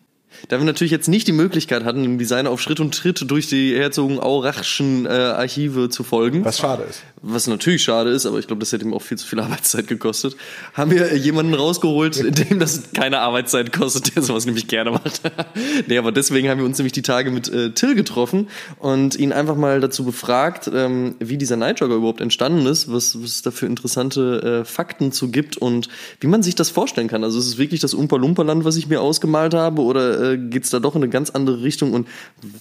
Da 0.49 0.59
wir 0.59 0.65
natürlich 0.65 0.91
jetzt 0.91 1.09
nicht 1.09 1.29
die 1.29 1.33
Möglichkeit 1.33 1.85
hatten, 1.85 2.03
dem 2.03 2.19
Designer 2.19 2.51
auf 2.51 2.61
Schritt 2.61 2.81
und 2.81 2.95
Tritt 2.95 3.31
durch 3.31 3.49
die 3.49 3.75
Herzogenaurachschen 3.77 5.07
äh, 5.07 5.09
Archive 5.09 5.89
zu 5.89 6.05
folgen. 6.05 6.45
Was 6.45 6.59
schade 6.59 6.85
ist. 6.85 7.03
Was 7.25 7.47
natürlich 7.47 7.85
schade 7.85 8.11
ist, 8.11 8.27
aber 8.27 8.41
ich 8.41 8.49
glaube, 8.49 8.61
das 8.61 8.73
hätte 8.73 8.85
ihm 8.85 8.93
auch 8.95 9.03
viel 9.03 9.17
zu 9.17 9.27
viel 9.27 9.39
Arbeitszeit 9.41 9.87
gekostet. 9.87 10.37
Haben 10.75 10.91
wir 10.91 11.17
jemanden 11.17 11.55
rausgeholt, 11.55 12.51
dem 12.51 12.59
das 12.59 12.93
keine 12.93 13.21
Arbeitszeit 13.21 13.73
kostet, 13.73 14.17
der 14.17 14.23
sowas 14.23 14.45
nämlich 14.45 14.67
gerne 14.67 14.91
macht. 14.91 15.23
nee, 15.87 15.99
aber 15.99 16.11
deswegen 16.11 16.49
haben 16.49 16.59
wir 16.59 16.67
uns 16.67 16.79
nämlich 16.79 16.93
die 16.93 17.03
Tage 17.03 17.31
mit 17.31 17.49
äh, 17.49 17.71
Till 17.71 17.95
getroffen 17.95 18.49
und 18.79 19.15
ihn 19.15 19.33
einfach 19.33 19.57
mal 19.57 19.81
dazu 19.81 20.05
befragt, 20.05 20.71
ähm, 20.75 21.15
wie 21.21 21.37
dieser 21.37 21.57
Nightjogger 21.57 21.95
überhaupt 21.95 22.21
entstanden 22.21 22.67
ist, 22.67 22.93
was, 22.93 23.21
was 23.23 23.31
es 23.31 23.43
da 23.43 23.53
für 23.53 23.67
interessante 23.67 24.63
äh, 24.63 24.65
Fakten 24.65 25.13
zu 25.13 25.31
gibt 25.31 25.57
und 25.57 25.89
wie 26.21 26.27
man 26.27 26.43
sich 26.43 26.57
das 26.57 26.71
vorstellen 26.71 27.09
kann. 27.09 27.23
Also 27.23 27.39
ist 27.39 27.47
es 27.47 27.59
wirklich 27.59 27.81
das 27.81 27.95
Umpa-Lumpa-Land, 27.95 28.65
was 28.65 28.77
ich 28.77 28.89
mir 28.89 29.01
ausgemalt 29.01 29.55
habe 29.55 29.83
oder 29.83 30.32
äh, 30.32 30.32
geht 30.37 30.65
es 30.65 30.71
da 30.71 30.81
doch 30.81 30.95
in 30.95 31.03
eine 31.03 31.11
ganz 31.11 31.31
andere 31.31 31.63
Richtung. 31.63 31.93
Und 31.93 32.09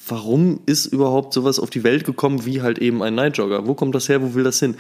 warum 0.08 0.62
ist 0.66 0.86
überhaupt 0.86 1.34
sowas 1.34 1.60
auf 1.60 1.70
die 1.70 1.84
Welt 1.84 2.06
gekommen 2.06 2.46
wie 2.46 2.62
halt 2.62 2.80
eben 2.80 3.04
ein 3.04 3.16
Nightjogger? 3.16 3.68
Wo 3.68 3.74
kommt 3.74 3.96
das 3.96 4.10
her? 4.10 4.22
Wo 4.22 4.34
will 4.34 4.44
das 4.44 4.60
hin? 4.60 4.76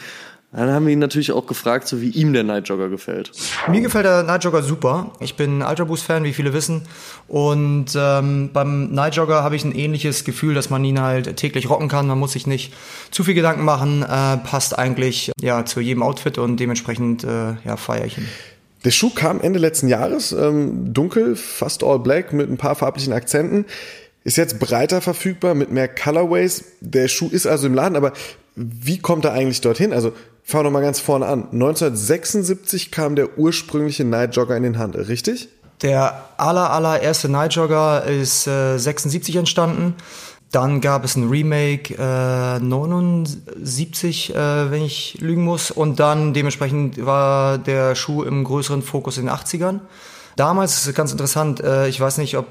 Dann 0.54 0.70
haben 0.70 0.86
wir 0.86 0.92
ihn 0.92 1.00
natürlich 1.00 1.32
auch 1.32 1.48
gefragt, 1.48 1.88
so 1.88 2.02
wie 2.02 2.10
ihm 2.10 2.34
der 2.34 2.44
Nightjogger 2.44 2.90
gefällt. 2.90 3.32
Mir 3.70 3.80
gefällt 3.80 4.04
der 4.04 4.24
Nightjogger 4.24 4.62
super. 4.62 5.12
Ich 5.22 5.38
bin 5.38 5.62
Ultra 5.62 5.86
Boost 5.86 6.04
Fan, 6.04 6.26
wie 6.26 6.34
viele 6.34 6.52
wissen. 6.52 6.82
Und 7.30 7.96
ähm, 7.96 8.50
beim 8.52 8.92
Nightjogger 8.92 9.44
habe 9.44 9.56
ich 9.56 9.64
ein 9.64 9.74
ähnliches 9.74 10.26
Gefühl, 10.26 10.54
dass 10.54 10.70
man 10.70 10.84
ihn 10.84 11.00
halt 11.00 11.38
täglich 11.38 11.70
rocken 11.70 11.88
kann. 11.88 12.06
Man 12.06 12.20
muss 12.20 12.34
sich 12.34 12.48
nicht 12.48 12.74
zu 13.12 13.24
viel 13.24 13.34
Gedanken 13.34 13.64
machen. 13.64 14.04
Äh, 14.04 14.38
passt 14.38 14.78
eigentlich 14.78 15.32
ja 15.40 15.64
zu 15.64 15.80
jedem 15.80 16.04
Outfit 16.04 16.38
und 16.38 16.58
dementsprechend 16.58 17.24
äh, 17.24 17.54
ja, 17.64 17.78
feiere 17.78 18.06
ich 18.06 18.18
ihn. 18.18 18.28
Der 18.84 18.92
Schuh 18.92 19.12
kam 19.12 19.42
Ende 19.42 19.60
letzten 19.60 19.88
Jahres, 19.88 20.32
ähm, 20.32 20.94
dunkel, 20.94 21.36
fast 21.36 21.84
all 21.84 22.00
black, 22.00 22.34
mit 22.34 22.50
ein 22.50 22.58
paar 22.58 22.76
farblichen 22.76 23.14
Akzenten. 23.14 23.66
Ist 24.24 24.38
jetzt 24.38 24.60
breiter 24.60 25.02
verfügbar 25.02 25.56
mit 25.56 25.72
mehr 25.72 25.88
Colorways. 25.88 26.64
Der 26.80 27.08
Schuh 27.08 27.30
ist 27.30 27.48
also 27.48 27.68
im 27.68 27.74
Laden, 27.74 27.96
aber 27.96 28.14
wie 28.56 29.00
kommt 29.00 29.26
er 29.26 29.34
eigentlich 29.34 29.62
dorthin? 29.62 29.94
Also 29.94 30.14
fangen 30.44 30.66
wir 30.66 30.72
mal 30.72 30.82
ganz 30.82 31.00
vorne 31.00 31.26
an. 31.26 31.48
1976 31.52 32.92
kam 32.92 33.16
der 33.16 33.38
ursprüngliche 33.38 34.04
Night 34.04 34.36
Jogger 34.36 34.58
in 34.58 34.64
den 34.64 34.78
Handel, 34.78 35.04
richtig? 35.04 35.50
Der 35.82 36.30
aller, 36.38 36.72
allererste 36.72 37.30
Night 37.30 37.54
Jogger 37.56 38.06
ist 38.06 38.46
äh, 38.48 38.78
76 38.78 39.36
entstanden. 39.36 39.96
Dann 40.52 40.82
gab 40.82 41.06
es 41.06 41.16
ein 41.16 41.30
Remake 41.30 41.96
äh, 41.96 42.60
79, 42.60 44.36
äh, 44.36 44.72
wenn 44.72 44.84
ich 44.84 45.18
lügen 45.22 45.44
muss. 45.44 45.72
Und 45.72 46.00
dann 46.02 46.34
dementsprechend 46.34 47.06
war 47.06 47.58
der 47.58 47.96
Schuh 47.96 48.24
im 48.24 48.44
größeren 48.44 48.82
Fokus 48.82 49.18
in 49.18 49.28
den 49.28 49.34
80ern. 49.34 49.80
Damals 50.36 50.78
ist 50.78 50.88
es 50.88 50.94
ganz 50.94 51.12
interessant, 51.12 51.62
äh, 51.62 51.88
ich 51.88 52.00
weiß 52.00 52.18
nicht, 52.18 52.38
ob 52.38 52.48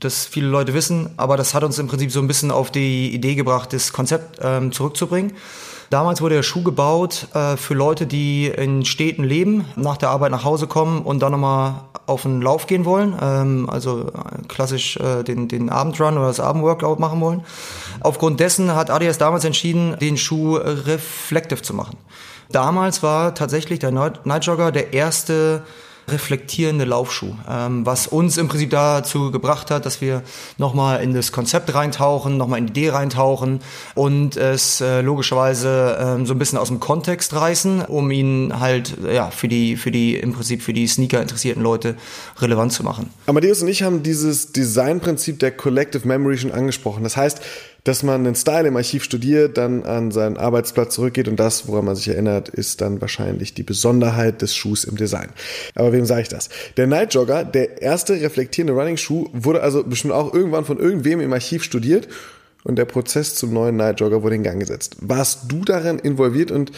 das 0.00 0.26
viele 0.26 0.48
Leute 0.48 0.74
wissen, 0.74 1.10
aber 1.16 1.36
das 1.36 1.54
hat 1.54 1.64
uns 1.64 1.78
im 1.78 1.88
Prinzip 1.88 2.10
so 2.12 2.20
ein 2.20 2.26
bisschen 2.26 2.50
auf 2.50 2.70
die 2.70 3.12
Idee 3.14 3.34
gebracht, 3.34 3.72
das 3.72 3.92
Konzept 3.92 4.38
ähm, 4.42 4.72
zurückzubringen. 4.72 5.32
Damals 5.92 6.22
wurde 6.22 6.36
der 6.36 6.42
Schuh 6.42 6.62
gebaut 6.62 7.26
äh, 7.34 7.58
für 7.58 7.74
Leute, 7.74 8.06
die 8.06 8.46
in 8.46 8.86
Städten 8.86 9.24
leben, 9.24 9.66
nach 9.76 9.98
der 9.98 10.08
Arbeit 10.08 10.30
nach 10.30 10.42
Hause 10.42 10.66
kommen 10.66 11.02
und 11.02 11.20
dann 11.20 11.32
nochmal 11.32 11.82
auf 12.06 12.24
einen 12.24 12.40
Lauf 12.40 12.66
gehen 12.66 12.86
wollen, 12.86 13.14
ähm, 13.20 13.68
also 13.68 14.06
äh, 14.06 14.46
klassisch 14.48 14.96
äh, 14.96 15.22
den, 15.22 15.48
den 15.48 15.68
Abendrun 15.68 16.16
oder 16.16 16.28
das 16.28 16.40
Abendworkout 16.40 16.98
machen 16.98 17.20
wollen. 17.20 17.44
Aufgrund 18.00 18.40
dessen 18.40 18.74
hat 18.74 18.88
Adidas 18.88 19.18
damals 19.18 19.44
entschieden, 19.44 19.98
den 20.00 20.16
Schuh 20.16 20.56
reflective 20.56 21.60
zu 21.60 21.74
machen. 21.74 21.98
Damals 22.50 23.02
war 23.02 23.34
tatsächlich 23.34 23.78
der 23.78 23.90
Night 23.90 24.46
Jogger 24.46 24.72
der 24.72 24.94
erste 24.94 25.62
reflektierende 26.08 26.84
Laufschuh, 26.84 27.34
ähm, 27.48 27.86
was 27.86 28.06
uns 28.06 28.36
im 28.36 28.48
Prinzip 28.48 28.70
dazu 28.70 29.30
gebracht 29.30 29.70
hat, 29.70 29.86
dass 29.86 30.00
wir 30.00 30.22
nochmal 30.58 31.02
in 31.02 31.14
das 31.14 31.32
Konzept 31.32 31.74
reintauchen, 31.74 32.36
nochmal 32.36 32.58
in 32.58 32.66
die 32.66 32.72
Idee 32.72 32.90
reintauchen 32.90 33.60
und 33.94 34.36
es 34.36 34.80
äh, 34.80 35.00
logischerweise 35.00 35.98
ähm, 36.00 36.26
so 36.26 36.34
ein 36.34 36.38
bisschen 36.38 36.58
aus 36.58 36.68
dem 36.68 36.80
Kontext 36.80 37.34
reißen, 37.34 37.82
um 37.82 38.10
ihn 38.10 38.58
halt 38.58 38.96
ja 39.10 39.30
für 39.30 39.48
die 39.48 39.76
für 39.76 39.90
die 39.90 40.16
im 40.16 40.32
Prinzip 40.32 40.62
für 40.62 40.72
die 40.72 40.86
Sneaker 40.86 41.20
interessierten 41.20 41.62
Leute 41.62 41.96
relevant 42.40 42.72
zu 42.72 42.82
machen. 42.82 43.10
Amadeus 43.26 43.62
und 43.62 43.68
ich 43.68 43.82
haben 43.82 44.02
dieses 44.02 44.52
Designprinzip 44.52 45.38
der 45.38 45.52
Collective 45.52 46.06
Memory 46.06 46.38
schon 46.38 46.52
angesprochen. 46.52 47.02
Das 47.02 47.16
heißt, 47.16 47.40
dass 47.84 48.02
man 48.02 48.22
den 48.24 48.34
Style 48.34 48.68
im 48.68 48.76
Archiv 48.76 49.02
studiert, 49.02 49.56
dann 49.58 49.82
an 49.84 50.12
seinen 50.12 50.36
Arbeitsplatz 50.36 50.94
zurückgeht 50.94 51.26
und 51.28 51.36
das, 51.36 51.66
woran 51.66 51.84
man 51.84 51.96
sich 51.96 52.08
erinnert, 52.08 52.48
ist 52.48 52.80
dann 52.80 53.00
wahrscheinlich 53.00 53.54
die 53.54 53.64
Besonderheit 53.64 54.40
des 54.40 54.54
Schuhs 54.54 54.84
im 54.84 54.96
Design. 54.96 55.30
Aber 55.74 55.92
wem 55.92 56.06
sage 56.06 56.22
ich 56.22 56.28
das? 56.28 56.48
Der 56.76 56.86
Night 56.86 57.14
Jogger, 57.14 57.44
der 57.44 57.82
erste 57.82 58.14
reflektierende 58.20 58.72
Running 58.72 58.96
Schuh, 58.96 59.28
wurde 59.32 59.62
also 59.62 59.82
bestimmt 59.82 60.14
auch 60.14 60.32
irgendwann 60.32 60.64
von 60.64 60.78
irgendwem 60.78 61.20
im 61.20 61.32
Archiv 61.32 61.64
studiert 61.64 62.08
und 62.62 62.76
der 62.76 62.84
Prozess 62.84 63.34
zum 63.34 63.52
neuen 63.52 63.76
Night 63.76 64.00
Jogger 64.00 64.22
wurde 64.22 64.36
in 64.36 64.44
Gang 64.44 64.60
gesetzt. 64.60 64.96
Warst 65.00 65.50
du 65.50 65.64
darin 65.64 65.98
involviert 65.98 66.52
und 66.52 66.70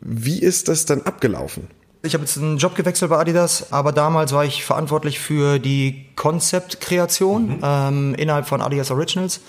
wie 0.00 0.40
ist 0.40 0.68
das 0.68 0.84
dann 0.86 1.02
abgelaufen? 1.02 1.68
Ich 2.02 2.14
habe 2.14 2.24
jetzt 2.24 2.38
einen 2.38 2.58
Job 2.58 2.76
gewechselt 2.76 3.10
bei 3.10 3.18
Adidas, 3.18 3.72
aber 3.72 3.92
damals 3.92 4.32
war 4.32 4.44
ich 4.44 4.64
verantwortlich 4.64 5.18
für 5.18 5.58
die 5.58 6.06
Konzeptkreation 6.14 7.48
mhm. 7.48 7.60
ähm, 7.62 8.14
innerhalb 8.16 8.46
von 8.46 8.60
Adidas 8.60 8.90
Originals. 8.90 9.40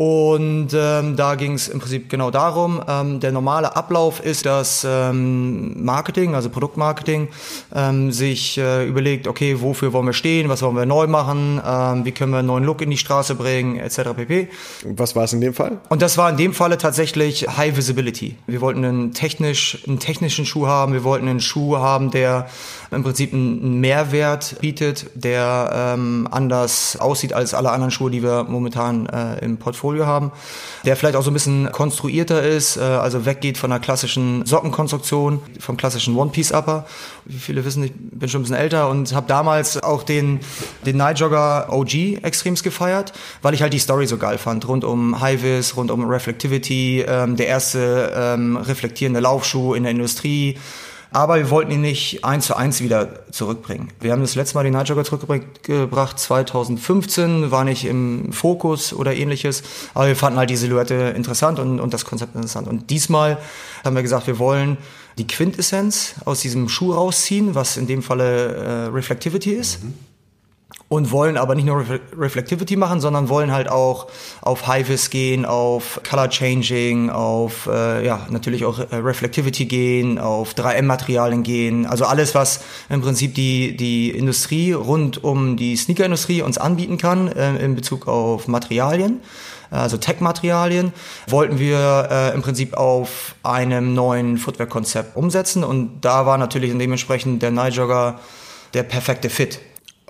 Und 0.00 0.68
ähm, 0.72 1.14
da 1.14 1.34
ging 1.34 1.52
es 1.52 1.68
im 1.68 1.78
Prinzip 1.78 2.08
genau 2.08 2.30
darum. 2.30 2.82
Ähm, 2.88 3.20
der 3.20 3.32
normale 3.32 3.76
Ablauf 3.76 4.24
ist, 4.24 4.46
dass 4.46 4.86
ähm, 4.88 5.84
Marketing, 5.84 6.34
also 6.34 6.48
Produktmarketing, 6.48 7.28
ähm, 7.74 8.10
sich 8.10 8.56
äh, 8.56 8.88
überlegt, 8.88 9.28
okay, 9.28 9.60
wofür 9.60 9.92
wollen 9.92 10.06
wir 10.06 10.14
stehen, 10.14 10.48
was 10.48 10.62
wollen 10.62 10.74
wir 10.74 10.86
neu 10.86 11.06
machen, 11.06 11.60
ähm, 11.62 12.06
wie 12.06 12.12
können 12.12 12.32
wir 12.32 12.38
einen 12.38 12.48
neuen 12.48 12.64
Look 12.64 12.80
in 12.80 12.88
die 12.88 12.96
Straße 12.96 13.34
bringen, 13.34 13.76
etc. 13.76 14.14
pp. 14.16 14.48
Was 14.84 15.14
war 15.16 15.24
es 15.24 15.34
in 15.34 15.42
dem 15.42 15.52
Fall? 15.52 15.82
Und 15.90 16.00
das 16.00 16.16
war 16.16 16.30
in 16.30 16.38
dem 16.38 16.54
Falle 16.54 16.78
tatsächlich 16.78 17.46
High 17.58 17.76
Visibility. 17.76 18.36
Wir 18.46 18.62
wollten 18.62 18.82
einen, 18.86 19.12
technisch, 19.12 19.84
einen 19.86 19.98
technischen 19.98 20.46
Schuh 20.46 20.66
haben, 20.66 20.94
wir 20.94 21.04
wollten 21.04 21.28
einen 21.28 21.40
Schuh 21.40 21.76
haben, 21.76 22.10
der 22.10 22.48
im 22.90 23.02
Prinzip 23.02 23.32
einen 23.32 23.80
Mehrwert 23.80 24.56
bietet, 24.60 25.06
der 25.14 25.94
ähm, 25.94 26.28
anders 26.30 26.96
aussieht 26.98 27.32
als 27.32 27.54
alle 27.54 27.70
anderen 27.70 27.90
Schuhe, 27.90 28.10
die 28.10 28.22
wir 28.22 28.44
momentan 28.44 29.06
äh, 29.06 29.44
im 29.44 29.58
Portfolio 29.58 30.06
haben, 30.06 30.32
der 30.84 30.96
vielleicht 30.96 31.16
auch 31.16 31.22
so 31.22 31.30
ein 31.30 31.34
bisschen 31.34 31.70
konstruierter 31.70 32.42
ist, 32.42 32.76
äh, 32.76 32.80
also 32.80 33.26
weggeht 33.26 33.58
von 33.58 33.70
der 33.70 33.78
klassischen 33.78 34.44
Sockenkonstruktion, 34.44 35.40
vom 35.60 35.76
klassischen 35.76 36.16
One-Piece-Upper. 36.16 36.86
Wie 37.26 37.38
viele 37.38 37.64
wissen, 37.64 37.84
ich 37.84 37.92
bin 37.94 38.28
schon 38.28 38.40
ein 38.40 38.44
bisschen 38.44 38.56
älter 38.56 38.88
und 38.88 39.14
habe 39.14 39.26
damals 39.28 39.80
auch 39.82 40.02
den, 40.02 40.40
den 40.84 40.96
Night 40.96 41.20
Jogger 41.20 41.68
OG 41.70 42.22
extremst 42.22 42.64
gefeiert, 42.64 43.12
weil 43.42 43.54
ich 43.54 43.62
halt 43.62 43.72
die 43.72 43.78
Story 43.78 44.06
so 44.06 44.18
geil 44.18 44.38
fand, 44.38 44.66
rund 44.66 44.84
um 44.84 45.20
High-Vis, 45.20 45.76
rund 45.76 45.90
um 45.90 46.08
Reflectivity, 46.08 47.04
ähm, 47.06 47.36
der 47.36 47.46
erste 47.46 48.12
ähm, 48.16 48.56
reflektierende 48.56 49.20
Laufschuh 49.20 49.74
in 49.74 49.84
der 49.84 49.92
Industrie, 49.92 50.56
aber 51.12 51.36
wir 51.36 51.50
wollten 51.50 51.72
ihn 51.72 51.80
nicht 51.80 52.24
eins 52.24 52.46
zu 52.46 52.56
eins 52.56 52.80
wieder 52.80 53.30
zurückbringen. 53.30 53.88
Wir 54.00 54.12
haben 54.12 54.20
das 54.20 54.34
letzte 54.34 54.54
Mal 54.54 54.64
den 54.64 54.72
Night 54.72 54.88
Jogger 54.88 55.04
zurückgebracht 55.04 56.18
2015, 56.18 57.50
war 57.50 57.64
nicht 57.64 57.84
im 57.84 58.32
Fokus 58.32 58.92
oder 58.92 59.14
ähnliches, 59.14 59.62
aber 59.94 60.08
wir 60.08 60.16
fanden 60.16 60.38
halt 60.38 60.50
die 60.50 60.56
Silhouette 60.56 61.12
interessant 61.16 61.58
und, 61.58 61.80
und 61.80 61.92
das 61.92 62.04
Konzept 62.04 62.34
interessant. 62.34 62.68
Und 62.68 62.90
diesmal 62.90 63.38
haben 63.84 63.96
wir 63.96 64.02
gesagt, 64.02 64.26
wir 64.26 64.38
wollen 64.38 64.76
die 65.18 65.26
Quintessenz 65.26 66.14
aus 66.24 66.40
diesem 66.40 66.68
Schuh 66.68 66.92
rausziehen, 66.92 67.54
was 67.54 67.76
in 67.76 67.86
dem 67.86 68.02
Falle 68.02 68.54
äh, 68.54 68.86
Reflectivity 68.86 69.52
ist. 69.52 69.82
Mhm 69.82 70.09
und 70.90 71.12
wollen 71.12 71.36
aber 71.36 71.54
nicht 71.54 71.66
nur 71.66 71.88
Re 71.88 72.00
Reflectivity 72.18 72.74
machen, 72.74 73.00
sondern 73.00 73.28
wollen 73.28 73.52
halt 73.52 73.68
auch 73.68 74.08
auf 74.40 74.66
High-Vis 74.66 75.08
gehen, 75.10 75.46
auf 75.46 76.00
Color 76.02 76.28
Changing, 76.30 77.10
auf 77.10 77.68
äh, 77.72 78.04
ja 78.04 78.26
natürlich 78.28 78.64
auch 78.64 78.80
äh, 78.80 78.96
Reflectivity 78.96 79.66
gehen, 79.66 80.18
auf 80.18 80.52
3M-Materialien 80.54 81.44
gehen, 81.44 81.86
also 81.86 82.06
alles, 82.06 82.34
was 82.34 82.64
im 82.88 83.02
Prinzip 83.02 83.36
die 83.36 83.76
die 83.76 84.10
Industrie 84.10 84.72
rund 84.72 85.22
um 85.22 85.56
die 85.56 85.76
Sneaker-Industrie 85.76 86.42
uns 86.42 86.58
anbieten 86.58 86.98
kann 86.98 87.28
äh, 87.28 87.64
in 87.64 87.76
Bezug 87.76 88.08
auf 88.08 88.48
Materialien 88.48 89.20
also 89.72 89.98
Tech-Materialien, 89.98 90.92
wollten 91.28 91.60
wir 91.60 92.08
äh, 92.10 92.34
im 92.34 92.42
Prinzip 92.42 92.74
auf 92.74 93.36
einem 93.44 93.94
neuen 93.94 94.36
Footwear-Konzept 94.36 95.16
umsetzen. 95.16 95.62
Und 95.62 96.00
da 96.00 96.26
war 96.26 96.38
natürlich 96.38 96.76
dementsprechend 96.76 97.40
der 97.40 97.52
Nightjogger 97.52 98.18
der 98.74 98.82
perfekte 98.82 99.30
Fit. 99.30 99.60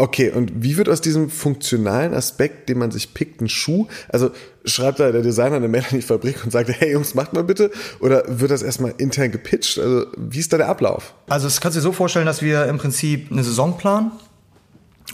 Okay, 0.00 0.30
und 0.30 0.50
wie 0.62 0.78
wird 0.78 0.88
aus 0.88 1.02
diesem 1.02 1.28
funktionalen 1.28 2.14
Aspekt, 2.14 2.70
den 2.70 2.78
man 2.78 2.90
sich 2.90 3.12
pickt, 3.12 3.42
ein 3.42 3.50
Schuh? 3.50 3.86
Also 4.08 4.30
schreibt 4.64 4.98
da 4.98 5.12
der 5.12 5.20
Designer 5.20 5.56
eine 5.56 5.68
Mail 5.68 5.82
an 5.82 5.98
die 5.98 6.00
Fabrik 6.00 6.42
und 6.42 6.50
sagt, 6.50 6.70
hey 6.70 6.92
Jungs, 6.92 7.14
macht 7.14 7.34
mal 7.34 7.44
bitte? 7.44 7.70
Oder 8.00 8.22
wird 8.26 8.50
das 8.50 8.62
erstmal 8.62 8.94
intern 8.96 9.30
gepitcht? 9.30 9.78
Also 9.78 10.06
wie 10.16 10.38
ist 10.38 10.54
da 10.54 10.56
der 10.56 10.70
Ablauf? 10.70 11.12
Also 11.28 11.48
es 11.48 11.60
kannst 11.60 11.76
du 11.76 11.80
dir 11.80 11.82
so 11.82 11.92
vorstellen, 11.92 12.24
dass 12.24 12.40
wir 12.40 12.64
im 12.64 12.78
Prinzip 12.78 13.30
eine 13.30 13.44
Saison 13.44 13.76
planen 13.76 14.12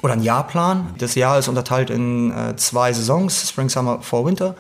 oder 0.05 0.13
ein 0.13 0.23
Jahrplan. 0.23 0.95
Das 0.99 1.17
Jahr 1.17 1.37
ist 1.37 1.49
unterteilt 1.49 1.91
in 1.91 2.31
äh, 2.31 2.55
zwei 2.55 2.93
Saisons, 2.93 3.49
Spring, 3.49 3.69
Summer, 3.69 4.03
Fall, 4.03 4.25
Winter. 4.25 4.55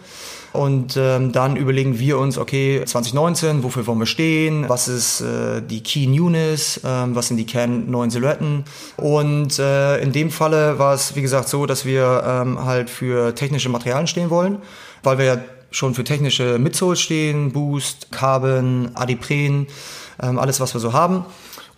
Und 0.53 0.97
ähm, 0.97 1.33
dann 1.33 1.57
überlegen 1.57 1.99
wir 1.99 2.19
uns, 2.19 2.39
okay, 2.39 2.83
2019, 2.85 3.63
wofür 3.63 3.87
wollen 3.87 3.99
wir 3.99 4.07
stehen? 4.07 4.69
Was 4.69 4.89
ist 4.89 5.21
äh, 5.21 5.61
die 5.63 5.83
Key 5.83 6.07
Newness? 6.07 6.81
Ähm, 6.85 7.15
was 7.15 7.29
sind 7.29 7.37
die 7.37 7.47
Kern 7.47 7.91
neuen 7.91 8.11
Silhouetten? 8.11 8.65
Und 8.97 9.59
äh, 9.59 9.99
in 9.99 10.13
dem 10.13 10.31
Falle 10.31 10.79
war 10.79 10.95
es, 10.95 11.15
wie 11.15 11.23
gesagt, 11.23 11.49
so, 11.49 11.67
dass 11.67 11.85
wir 11.85 12.23
ähm, 12.27 12.65
halt 12.65 12.91
für 12.91 13.35
technische 13.35 13.69
Materialien 13.69 14.07
stehen 14.07 14.31
wollen, 14.31 14.59
weil 15.03 15.19
wir 15.19 15.25
ja 15.25 15.39
schon 15.71 15.95
für 15.95 16.05
technische 16.05 16.59
Midsoles 16.59 17.01
stehen, 17.01 17.53
Boost, 17.53 18.11
Carbon, 18.11 18.91
Adipren, 18.95 19.67
ähm, 20.23 20.39
alles, 20.39 20.61
was 20.61 20.75
wir 20.75 20.81
so 20.81 20.93
haben 20.93 21.27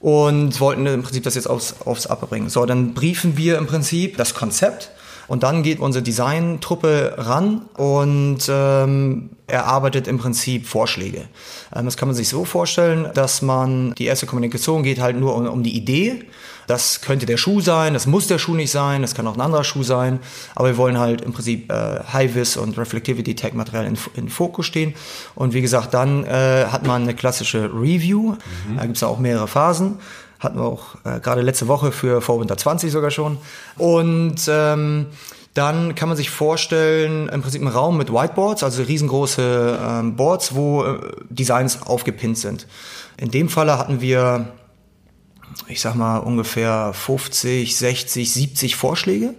und 0.01 0.61
wollten 0.61 0.87
im 0.87 1.03
Prinzip 1.03 1.25
das 1.25 1.35
jetzt 1.35 1.49
aufs, 1.49 1.75
aufs 1.85 2.07
Upper 2.07 2.27
bringen. 2.27 2.49
So, 2.49 2.65
dann 2.67 2.95
briefen 2.95 3.37
wir 3.37 3.59
im 3.59 3.67
Prinzip 3.67 4.17
das 4.17 4.35
Konzept 4.35 4.91
und 5.29 5.43
dann 5.43 5.63
geht 5.63 5.79
unsere 5.79 6.03
Designtruppe 6.03 7.15
ran 7.19 7.63
und 7.77 8.39
ähm, 8.49 9.31
erarbeitet 9.47 10.09
im 10.09 10.19
Prinzip 10.19 10.67
Vorschläge. 10.67 11.29
Ähm, 11.75 11.85
das 11.85 11.97
kann 11.97 12.09
man 12.09 12.17
sich 12.17 12.29
so 12.29 12.45
vorstellen, 12.45 13.11
dass 13.15 13.43
man 13.43 13.95
die 13.95 14.07
erste 14.07 14.27
Kommunikation 14.27 14.83
geht 14.83 15.01
halt 15.01 15.19
nur 15.19 15.37
um, 15.37 15.47
um 15.47 15.63
die 15.63 15.77
Idee. 15.77 16.25
Das 16.67 17.01
könnte 17.01 17.25
der 17.25 17.39
Schuh 17.39 17.63
sein, 17.63 17.95
das 17.95 18.07
muss 18.07 18.27
der 18.27 18.39
Schuh 18.39 18.55
nicht 18.55 18.71
sein, 18.71 19.01
das 19.01 19.15
kann 19.15 19.27
auch 19.27 19.35
ein 19.35 19.41
anderer 19.41 19.65
Schuh 19.65 19.83
sein. 19.83 20.21
Aber 20.55 20.69
wir 20.69 20.77
wollen 20.77 20.99
halt 20.99 21.23
im 21.23 21.33
Prinzip 21.33 21.73
äh, 21.73 22.01
High-Vis 22.13 22.59
und 22.59 22.77
Reflectivity 22.77 23.35
Tech 23.35 23.55
Material 23.55 23.87
in, 23.87 23.97
in 24.15 24.29
Fokus 24.29 24.67
stehen. 24.67 24.95
Und 25.35 25.55
wie 25.55 25.63
gesagt, 25.63 25.95
dann 25.95 26.25
äh, 26.25 26.67
hat 26.67 26.87
man 26.87 27.03
eine 27.03 27.15
klassische 27.15 27.71
Review. 27.73 28.33
Mhm. 28.69 28.77
Da 28.77 28.83
gibt 28.85 28.97
es 28.97 29.03
auch 29.03 29.19
mehrere 29.19 29.49
Phasen. 29.49 29.99
Hatten 30.39 30.59
wir 30.59 30.65
auch 30.65 30.95
äh, 31.05 31.21
gerade 31.21 31.43
letzte 31.43 31.69
Woche 31.69 31.93
für 31.93 32.21
Vorwinter 32.21 32.57
20 32.57 32.93
sogar 32.93 33.11
schon. 33.11 33.39
Und 33.77 34.49
ähm, 34.49 35.07
dann 35.55 35.97
kann 35.97 36.09
man 36.09 36.17
sich 36.17 36.31
vorstellen, 36.31 37.29
im 37.29 37.43
Prinzip 37.43 37.61
ein 37.61 37.67
Raum 37.67 37.97
mit 37.97 38.13
Whiteboards, 38.13 38.63
also 38.63 38.83
riesengroße 38.83 39.79
ähm, 39.83 40.15
Boards, 40.15 40.55
wo 40.55 40.85
äh, 40.85 41.01
Designs 41.31 41.83
aufgepinnt 41.83 42.39
sind. 42.39 42.69
In 43.17 43.33
dem 43.33 43.49
Falle 43.49 43.79
hatten 43.79 44.01
wir, 44.01 44.53
ich 45.67 45.81
sag 45.81 45.97
mal, 45.97 46.19
ungefähr 46.19 46.93
50, 46.95 47.77
60, 47.77 48.33
70 48.33 48.77
Vorschläge. 48.77 49.35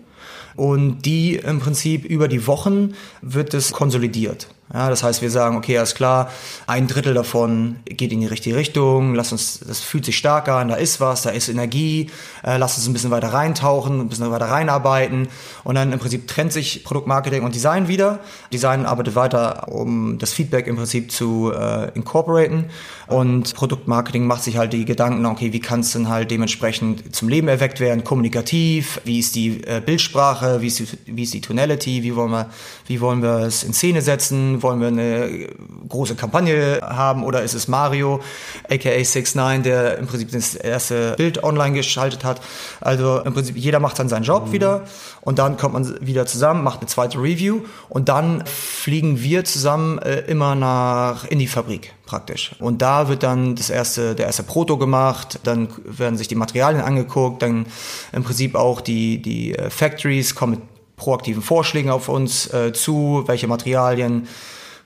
Und 0.57 1.03
die 1.03 1.35
im 1.35 1.61
Prinzip 1.61 2.03
über 2.03 2.27
die 2.27 2.45
Wochen 2.45 2.95
wird 3.21 3.53
es 3.53 3.71
konsolidiert. 3.71 4.49
Ja, 4.71 4.87
das 4.87 5.01
heißt, 5.01 5.23
wir 5.23 5.31
sagen, 5.31 5.57
okay, 5.57 5.79
alles 5.79 5.95
klar, 5.95 6.29
ein 6.67 6.85
Drittel 6.85 7.15
davon 7.15 7.77
geht 7.85 8.11
in 8.11 8.19
die 8.19 8.27
richtige 8.27 8.55
Richtung, 8.55 9.15
lass 9.15 9.31
uns, 9.31 9.61
das 9.65 9.79
fühlt 9.79 10.05
sich 10.05 10.15
stark 10.15 10.47
an, 10.47 10.67
da 10.67 10.75
ist 10.75 11.01
was, 11.01 11.23
da 11.23 11.31
ist 11.31 11.49
Energie, 11.49 12.11
äh, 12.43 12.57
lass 12.57 12.77
uns 12.77 12.87
ein 12.87 12.93
bisschen 12.93 13.09
weiter 13.09 13.33
reintauchen, 13.33 13.99
ein 13.99 14.09
bisschen 14.09 14.29
weiter 14.29 14.45
reinarbeiten 14.45 15.27
und 15.63 15.73
dann 15.73 15.91
im 15.91 15.97
Prinzip 15.97 16.27
trennt 16.27 16.53
sich 16.53 16.83
Produktmarketing 16.83 17.41
und 17.41 17.55
Design 17.55 17.87
wieder. 17.87 18.19
Design 18.53 18.85
arbeitet 18.85 19.15
weiter, 19.15 19.69
um 19.69 20.19
das 20.19 20.33
Feedback 20.33 20.67
im 20.67 20.75
Prinzip 20.75 21.11
zu 21.11 21.51
äh, 21.51 21.89
incorporaten 21.95 22.65
und 23.07 23.55
Produktmarketing 23.55 24.27
macht 24.27 24.43
sich 24.43 24.57
halt 24.57 24.71
die 24.71 24.85
Gedanken, 24.85 25.25
okay, 25.25 25.51
wie 25.51 25.59
kann 25.59 25.79
es 25.79 25.93
denn 25.93 26.09
halt 26.09 26.29
dementsprechend 26.29 27.15
zum 27.15 27.27
Leben 27.27 27.47
erweckt 27.47 27.79
werden, 27.79 28.03
kommunikativ, 28.03 29.01
wie 29.03 29.17
ist 29.17 29.33
die 29.33 29.63
äh, 29.63 29.81
Bildsprache, 29.83 30.61
wie 30.61 30.67
ist 30.67 30.77
die, 30.77 30.87
wie 31.07 31.23
ist 31.23 31.33
die 31.33 31.41
Tonality, 31.41 32.03
wie 32.03 32.15
wollen 32.15 32.29
wir, 32.29 32.51
wie 32.85 33.01
wollen 33.01 33.23
wir 33.23 33.39
es 33.39 33.63
in 33.63 33.73
Szene 33.73 34.03
setzen, 34.03 34.58
wollen 34.61 34.79
wir 34.79 34.87
eine 34.87 35.47
große 35.87 36.15
Kampagne 36.15 36.79
haben 36.81 37.23
oder 37.23 37.41
ist 37.43 37.53
es 37.53 37.67
Mario, 37.67 38.21
aka 38.69 38.89
69, 38.89 39.63
der 39.63 39.97
im 39.97 40.07
Prinzip 40.07 40.31
das 40.31 40.55
erste 40.55 41.13
Bild 41.17 41.43
online 41.43 41.75
geschaltet 41.75 42.23
hat. 42.23 42.41
Also 42.81 43.19
im 43.19 43.33
Prinzip 43.33 43.55
jeder 43.57 43.79
macht 43.79 43.99
dann 43.99 44.09
seinen 44.09 44.23
Job 44.23 44.47
mhm. 44.47 44.51
wieder 44.51 44.83
und 45.21 45.39
dann 45.39 45.57
kommt 45.57 45.73
man 45.73 46.05
wieder 46.05 46.25
zusammen, 46.25 46.63
macht 46.63 46.79
eine 46.79 46.87
zweite 46.87 47.17
Review 47.19 47.61
und 47.89 48.09
dann 48.09 48.43
fliegen 48.45 49.21
wir 49.21 49.43
zusammen 49.45 49.99
äh, 49.99 50.21
immer 50.21 50.55
nach 50.55 51.25
in 51.25 51.39
die 51.39 51.47
Fabrik 51.47 51.93
praktisch. 52.05 52.55
Und 52.59 52.81
da 52.81 53.07
wird 53.07 53.23
dann 53.23 53.55
das 53.55 53.69
erste, 53.69 54.15
der 54.15 54.25
erste 54.25 54.43
Proto 54.43 54.77
gemacht, 54.77 55.39
dann 55.43 55.69
werden 55.85 56.17
sich 56.17 56.27
die 56.27 56.35
Materialien 56.35 56.81
angeguckt, 56.81 57.43
dann 57.43 57.67
im 58.11 58.23
Prinzip 58.23 58.55
auch 58.55 58.81
die, 58.81 59.21
die 59.21 59.55
äh, 59.55 59.69
Factories 59.69 60.33
kommen 60.33 60.53
mit 60.53 60.61
proaktiven 60.99 61.41
Vorschlägen 61.41 61.89
auf 61.89 62.09
uns 62.09 62.53
äh, 62.53 62.71
zu, 62.73 63.23
welche 63.25 63.47
Materialien 63.47 64.27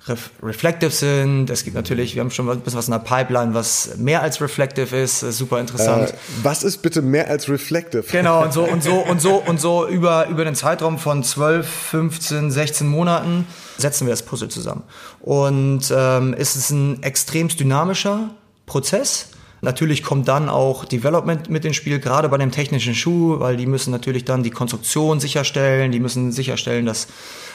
ref 0.07 0.31
reflective 0.41 0.91
sind. 0.91 1.49
Es 1.49 1.63
gibt 1.63 1.75
natürlich, 1.75 2.15
wir 2.15 2.21
haben 2.21 2.31
schon 2.31 2.49
ein 2.49 2.59
bisschen 2.59 2.77
was 2.77 2.87
in 2.87 2.91
der 2.91 2.99
Pipeline, 2.99 3.53
was 3.53 3.97
mehr 3.97 4.21
als 4.21 4.41
reflective 4.41 4.95
ist, 4.95 5.21
super 5.21 5.59
interessant. 5.59 6.09
Äh, 6.09 6.13
was 6.43 6.63
ist 6.63 6.81
bitte 6.81 7.01
mehr 7.01 7.29
als 7.29 7.49
reflective? 7.49 8.03
Genau, 8.11 8.43
und 8.43 8.53
so 8.53 8.63
und 8.71 8.83
so 8.83 8.95
und 8.95 9.21
so 9.21 9.35
und 9.35 9.59
so 9.59 9.87
über, 9.87 10.27
über 10.27 10.45
den 10.45 10.55
Zeitraum 10.55 10.97
von 10.99 11.23
12, 11.23 11.67
15, 11.67 12.51
16 12.51 12.87
Monaten 12.87 13.47
setzen 13.77 14.05
wir 14.05 14.11
das 14.11 14.23
Puzzle 14.23 14.49
zusammen. 14.49 14.83
Und 15.19 15.91
ähm, 15.95 16.35
es 16.37 16.55
ist 16.55 16.69
ein 16.69 17.01
extremst 17.01 17.59
dynamischer 17.59 18.29
Prozess 18.65 19.29
Natürlich 19.63 20.03
kommt 20.03 20.27
dann 20.27 20.49
auch 20.49 20.83
Development 20.83 21.49
mit 21.49 21.63
ins 21.63 21.77
Spiel, 21.77 21.99
gerade 21.99 22.27
bei 22.27 22.37
dem 22.37 22.51
technischen 22.51 22.93
Schuh, 22.93 23.39
weil 23.39 23.55
die 23.55 23.65
müssen 23.65 23.91
natürlich 23.91 24.25
dann 24.25 24.43
die 24.43 24.49
Konstruktion 24.49 25.21
sicherstellen, 25.21 25.93
die 25.93 26.01
müssen 26.01 26.33
sicherstellen, 26.33 26.85
dass, 26.85 27.07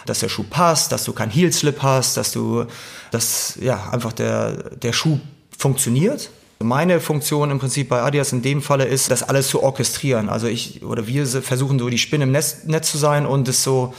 dass 0.07 0.21
der 0.21 0.31
Schuh 0.31 0.45
passt, 0.49 0.91
dass 0.91 1.05
du 1.05 1.13
keinen 1.13 1.31
Heel 1.31 1.53
Slip 1.53 1.83
hast, 1.83 2.17
dass 2.17 2.33
du, 2.33 2.65
dass 3.11 3.59
ja 3.61 3.91
einfach 3.91 4.15
der, 4.15 4.71
der 4.71 4.95
Schuh 4.95 5.21
funktioniert. 5.59 6.31
Meine 6.61 6.99
Funktion 7.01 7.51
im 7.51 7.59
Prinzip 7.59 7.91
bei 7.91 8.01
Adidas 8.01 8.33
in 8.33 8.41
dem 8.41 8.63
Falle 8.63 8.87
ist, 8.87 9.11
das 9.11 9.23
alles 9.23 9.49
zu 9.49 9.63
orchestrieren. 9.63 10.31
Also 10.31 10.47
ich 10.47 10.83
oder 10.83 11.07
wir 11.07 11.27
versuchen 11.27 11.79
so 11.79 11.91
die 11.91 11.99
Spinne 11.99 12.25
im 12.25 12.33
Netz, 12.33 12.65
Netz 12.65 12.91
zu 12.91 12.97
sein 12.97 13.27
und 13.27 13.47
es 13.49 13.63
so 13.63 13.93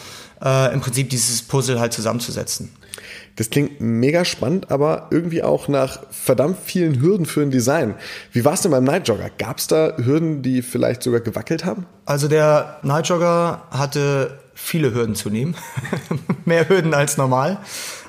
äh, 0.44 0.74
im 0.74 0.82
Prinzip 0.82 1.12
dieses 1.12 1.44
Puzzle 1.44 1.80
halt 1.80 1.94
zusammenzusetzen. 1.94 2.72
Das 3.40 3.50
klingt 3.50 3.80
mega 3.80 4.26
spannend, 4.26 4.70
aber 4.70 5.08
irgendwie 5.12 5.44
auch 5.44 5.70
nach 5.70 6.02
verdammt 6.12 6.58
vielen 6.62 7.00
Hürden 7.00 7.26
für 7.26 7.42
ein 7.42 7.52
Design. 7.52 7.96
Wie 8.34 8.44
war 8.44 8.52
es 8.52 8.62
denn 8.64 8.72
beim 8.72 8.84
Nightjogger? 8.84 9.30
Gab 9.38 9.60
es 9.60 9.68
da 9.68 9.96
Hürden, 9.96 10.42
die 10.42 10.62
vielleicht 10.62 11.02
sogar 11.04 11.22
gewackelt 11.22 11.64
haben? 11.64 11.86
Also 12.06 12.28
der 12.28 12.80
Nightjogger 12.84 13.62
hatte 13.72 14.38
viele 14.54 14.94
Hürden 14.94 15.16
zu 15.16 15.30
nehmen. 15.30 15.56
Mehr 16.46 16.68
Hürden 16.68 16.94
als 16.94 17.16
normal. 17.16 17.60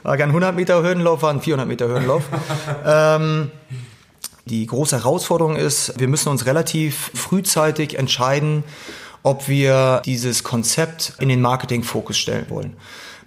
War 0.02 0.16
kein 0.16 0.30
100 0.30 0.56
Meter 0.56 0.82
Hürdenlauf, 0.82 1.22
war 1.22 1.32
ein 1.32 1.40
400 1.40 1.68
Meter 1.68 1.86
Hürdenlauf. 1.86 2.24
ähm, 2.84 3.52
die 4.46 4.66
große 4.66 4.96
Herausforderung 4.96 5.54
ist, 5.54 5.94
wir 6.00 6.08
müssen 6.08 6.28
uns 6.30 6.44
relativ 6.44 7.12
frühzeitig 7.14 7.96
entscheiden, 7.96 8.64
ob 9.22 9.46
wir 9.46 10.02
dieses 10.04 10.42
Konzept 10.42 11.12
in 11.20 11.28
den 11.28 11.40
Marketingfokus 11.40 12.18
stellen 12.18 12.46
wollen. 12.48 12.76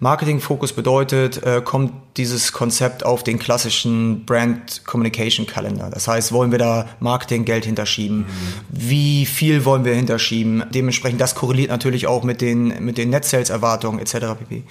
Marketingfokus 0.03 0.73
bedeutet, 0.73 1.41
äh, 1.43 1.61
kommt 1.63 1.93
dieses 2.17 2.51
Konzept 2.51 3.05
auf 3.05 3.23
den 3.23 3.39
klassischen 3.39 4.25
Brand 4.25 4.83
Communication 4.85 5.47
Kalender. 5.47 5.89
Das 5.89 6.09
heißt, 6.09 6.33
wollen 6.33 6.51
wir 6.51 6.59
da 6.59 6.89
Marketinggeld 6.99 7.63
hinterschieben? 7.63 8.19
Mhm. 8.19 8.25
Wie 8.67 9.25
viel 9.25 9.63
wollen 9.63 9.85
wir 9.85 9.95
hinterschieben? 9.95 10.65
Dementsprechend, 10.71 11.21
das 11.21 11.35
korreliert 11.35 11.69
natürlich 11.69 12.05
auch 12.05 12.23
mit 12.23 12.41
den, 12.41 12.83
mit 12.83 12.97
den 12.97 13.11
Net 13.11 13.23
Sales 13.23 13.49
Erwartungen 13.49 13.99
etc. 13.99 14.37
pp. 14.37 14.63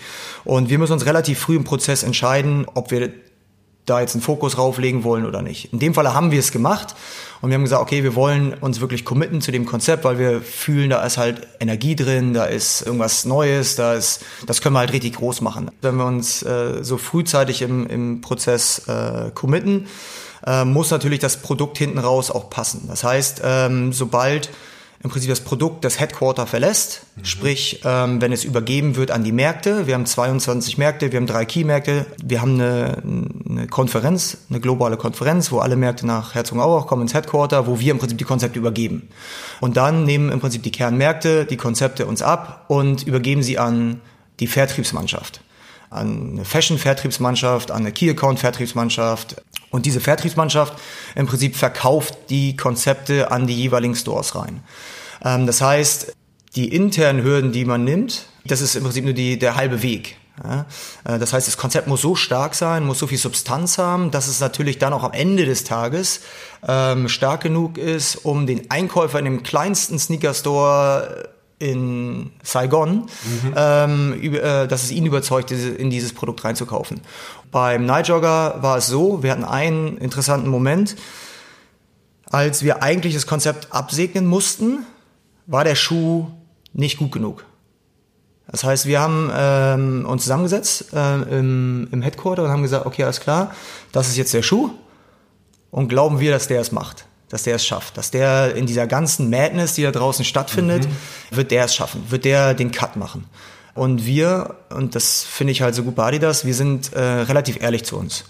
Und 0.45 0.69
wir 0.69 0.79
müssen 0.79 0.93
uns 0.93 1.07
relativ 1.07 1.39
früh 1.39 1.57
im 1.57 1.65
Prozess 1.65 2.03
entscheiden, 2.03 2.67
ob 2.75 2.91
wir 2.91 3.09
da 3.87 4.01
jetzt 4.01 4.15
einen 4.15 4.23
Fokus 4.23 4.59
rauflegen 4.59 5.03
wollen 5.03 5.27
oder 5.27 5.43
nicht. 5.43 5.73
In 5.73 5.79
dem 5.79 5.95
Fall 5.95 6.13
haben 6.15 6.31
wir 6.31 6.39
es 6.39 6.53
gemacht 6.53 6.95
und 7.41 7.51
wir 7.51 7.57
haben 7.57 7.65
gesagt, 7.65 7.83
okay, 7.83 8.05
wir 8.05 8.15
wollen 8.15 8.55
uns 8.55 8.81
wirklich 8.81 9.05
committen 9.05 9.41
zu 9.41 9.51
dem 9.51 9.67
Konzept, 9.67 10.05
weil 10.05 10.19
wir 10.19 10.41
fühlen, 10.41 10.91
da 10.91 11.05
ist 11.05 11.19
halt 11.19 11.49
Energie 11.59 11.97
drin, 11.97 12.33
da 12.35 12.45
ist 12.45 12.83
irgendwas 12.83 13.25
Neues, 13.25 13.75
da 13.75 13.95
ist, 13.95 14.25
das 14.47 14.61
können 14.61 14.77
wir 14.77 14.81
halt 14.81 14.93
richtig 14.93 15.17
groß 15.17 15.41
machen. 15.41 15.71
Wenn 15.81 15.97
wir 15.97 16.07
uns 16.07 16.43
äh, 16.43 16.85
so 16.85 16.97
frühzeitig 16.97 17.63
im, 17.63 17.87
im 17.89 18.21
Prozess 18.21 18.87
äh, 18.87 19.31
committen, 19.35 19.87
äh, 20.47 20.65
muss 20.65 20.91
natürlich 20.91 21.19
das 21.19 21.39
Produkt 21.39 21.79
hinten 21.79 21.99
raus 21.99 22.31
auch 22.31 22.51
passen. 22.51 22.85
Das 22.89 23.03
heißt, 23.03 23.43
ähm, 23.45 23.93
sobald 23.93 24.51
im 25.03 25.11
Prinzip 25.11 25.31
das 25.31 25.41
Produkt 25.41 25.85
das 25.85 25.99
Headquarter 25.99 26.47
verlässt. 26.47 27.03
Mhm. 27.17 27.25
Sprich, 27.25 27.81
ähm, 27.85 28.21
wenn 28.21 28.33
es 28.33 28.45
übergeben 28.45 28.97
wird 28.97 29.11
an 29.11 29.25
die 29.25 29.33
Märkte. 29.33 29.87
Wir 29.87 29.95
haben 29.95 30.07
22 30.07 30.79
Märkte, 30.79 31.11
wir 31.11 31.19
haben 31.19 31.27
drei 31.27 31.45
Key-Märkte. 31.45 32.07
Wir 32.23 32.41
haben 32.41 32.55
eine, 32.55 33.03
eine 33.49 33.67
Konferenz, 33.67 34.39
eine 34.49 34.61
globale 34.61 34.97
Konferenz, 34.97 35.51
wo 35.51 35.59
alle 35.59 35.77
Märkte 35.77 36.07
nach 36.07 36.35
Herzogenaurach 36.35 36.87
kommen 36.87 37.03
ins 37.03 37.15
Headquarter, 37.15 37.67
wo 37.67 37.81
wir 37.81 37.91
im 37.91 37.99
Prinzip 37.99 38.19
die 38.19 38.25
Konzepte 38.25 38.59
übergeben. 38.59 39.09
Und 39.61 39.77
dann 39.77 40.05
nehmen 40.05 40.31
im 40.31 40.41
Prinzip 40.41 40.63
die 40.63 40.73
Kernmärkte 40.73 41.47
die 41.47 41.57
Konzepte 41.57 42.07
uns 42.07 42.23
ab 42.23 42.67
und 42.69 43.07
übergeben 43.07 43.43
sie 43.43 43.59
an 43.59 44.01
die 44.41 44.47
Vertriebsmannschaft 44.47 45.41
an 45.93 46.33
eine 46.33 46.45
Fashion-Vertriebsmannschaft, 46.45 47.71
an 47.71 47.83
eine 47.83 47.93
Key-Account-Vertriebsmannschaft. 47.93 49.43
Und 49.73 49.87
diese 49.87 50.01
Vertriebsmannschaft 50.01 50.75
im 51.17 51.27
Prinzip 51.27 51.57
verkauft 51.57 52.15
die 52.31 52.57
Konzepte 52.57 53.33
an 53.33 53.49
die 53.49 53.57
jeweiligen 53.57 53.97
Stores 53.97 54.37
rein. 54.37 54.63
Ähm, 55.25 55.47
das 55.47 55.61
heißt, 55.61 56.15
die 56.55 56.73
internen 56.73 57.25
Hürden, 57.25 57.51
die 57.51 57.65
man 57.65 57.83
nimmt, 57.83 58.27
das 58.45 58.61
ist 58.61 58.77
im 58.77 58.85
Prinzip 58.85 59.05
nur 59.05 59.15
die, 59.15 59.39
der 59.39 59.57
halbe 59.57 59.83
Weg. 59.83 60.17
Ja, 60.45 60.67
äh, 61.05 61.19
das 61.19 61.33
heißt, 61.33 61.47
das 61.47 61.57
Konzept 61.57 61.89
muss 61.89 62.03
so 62.03 62.15
stark 62.15 62.55
sein, 62.55 62.85
muss 62.85 62.99
so 62.99 63.07
viel 63.07 63.19
Substanz 63.19 63.79
haben, 63.79 64.11
dass 64.11 64.29
es 64.29 64.41
natürlich 64.41 64.79
dann 64.79 64.93
auch 64.93 65.05
am 65.05 65.13
Ende 65.13 65.45
des 65.47 65.65
Tages 65.65 66.21
ähm, 66.67 67.09
stark 67.09 67.43
genug 67.43 67.79
ist, 67.79 68.17
um 68.17 68.47
den 68.47 68.71
Einkäufer 68.71 69.19
in 69.19 69.25
dem 69.25 69.43
kleinsten 69.43 69.99
Sneaker-Store 69.99 71.32
in 71.63 72.33
Saigon, 72.43 73.07
mhm. 73.25 73.55
ähm, 73.57 74.21
äh, 74.21 74.67
dass 74.67 74.83
es 74.83 74.91
ihn 74.91 75.07
überzeugt, 75.07 75.53
in 75.53 75.91
dieses 75.91 76.13
Produkt 76.13 76.45
reinzukaufen. 76.45 77.01
Beim 77.53 77.87
Nightjogger 77.87 78.63
war 78.63 78.79
es 78.79 78.89
so, 78.89 79.23
wir 79.23 79.31
hatten 79.31 79.45
einen 79.45 79.97
interessanten 79.99 80.49
Moment, 80.49 80.97
als 82.31 82.65
wir 82.65 82.83
eigentlich 82.83 83.15
das 83.15 83.27
Konzept 83.27 83.73
absegnen 83.73 84.27
mussten, 84.27 84.85
war 85.47 85.63
der 85.63 85.77
Schuh 85.77 86.27
nicht 86.73 86.99
gut 86.99 87.13
genug. 87.13 87.45
Das 88.51 88.65
heißt, 88.65 88.87
wir 88.87 89.01
haben 89.01 89.31
ähm, 89.33 90.05
uns 90.07 90.23
zusammengesetzt 90.23 90.93
äh, 90.93 91.39
im, 91.39 91.89
im 91.93 92.03
Headquarter 92.03 92.43
und 92.45 92.51
haben 92.51 92.63
gesagt, 92.63 92.87
okay, 92.87 93.05
alles 93.05 93.21
klar, 93.21 93.55
das 93.93 94.09
ist 94.09 94.17
jetzt 94.17 94.35
der 94.35 94.43
Schuh 94.43 94.71
und 95.71 95.89
glauben 95.89 96.19
wir, 96.19 96.33
dass 96.33 96.49
der 96.49 96.61
es 96.61 96.73
macht 96.73 97.07
dass 97.33 97.45
der 97.45 97.57
es 97.57 97.67
schafft, 97.67 97.97
dass 97.97 98.11
der 98.11 98.55
in 98.55 98.67
dieser 98.67 98.87
ganzen 98.87 99.31
Madness, 99.31 99.73
die 99.73 99.83
da 99.83 99.91
draußen 99.91 100.23
stattfindet, 100.23 100.87
mhm. 100.87 101.37
wird 101.37 101.51
der 101.51 101.65
es 101.65 101.75
schaffen, 101.75 102.05
wird 102.11 102.27
der 102.27 102.53
den 102.53 102.71
Cut 102.73 102.97
machen. 102.97 103.25
Und 103.75 104.05
wir, 104.05 104.57
und 104.69 104.95
das 104.95 105.25
finde 105.25 105.53
ich 105.53 105.63
halt 105.63 105.75
so 105.75 105.83
gut 105.83 105.95
bei 105.95 106.05
Adidas, 106.05 106.45
wir 106.45 106.55
sind 106.55 106.93
äh, 106.93 107.01
relativ 107.01 107.63
ehrlich 107.63 107.85
zu 107.85 107.97
uns. 107.97 108.25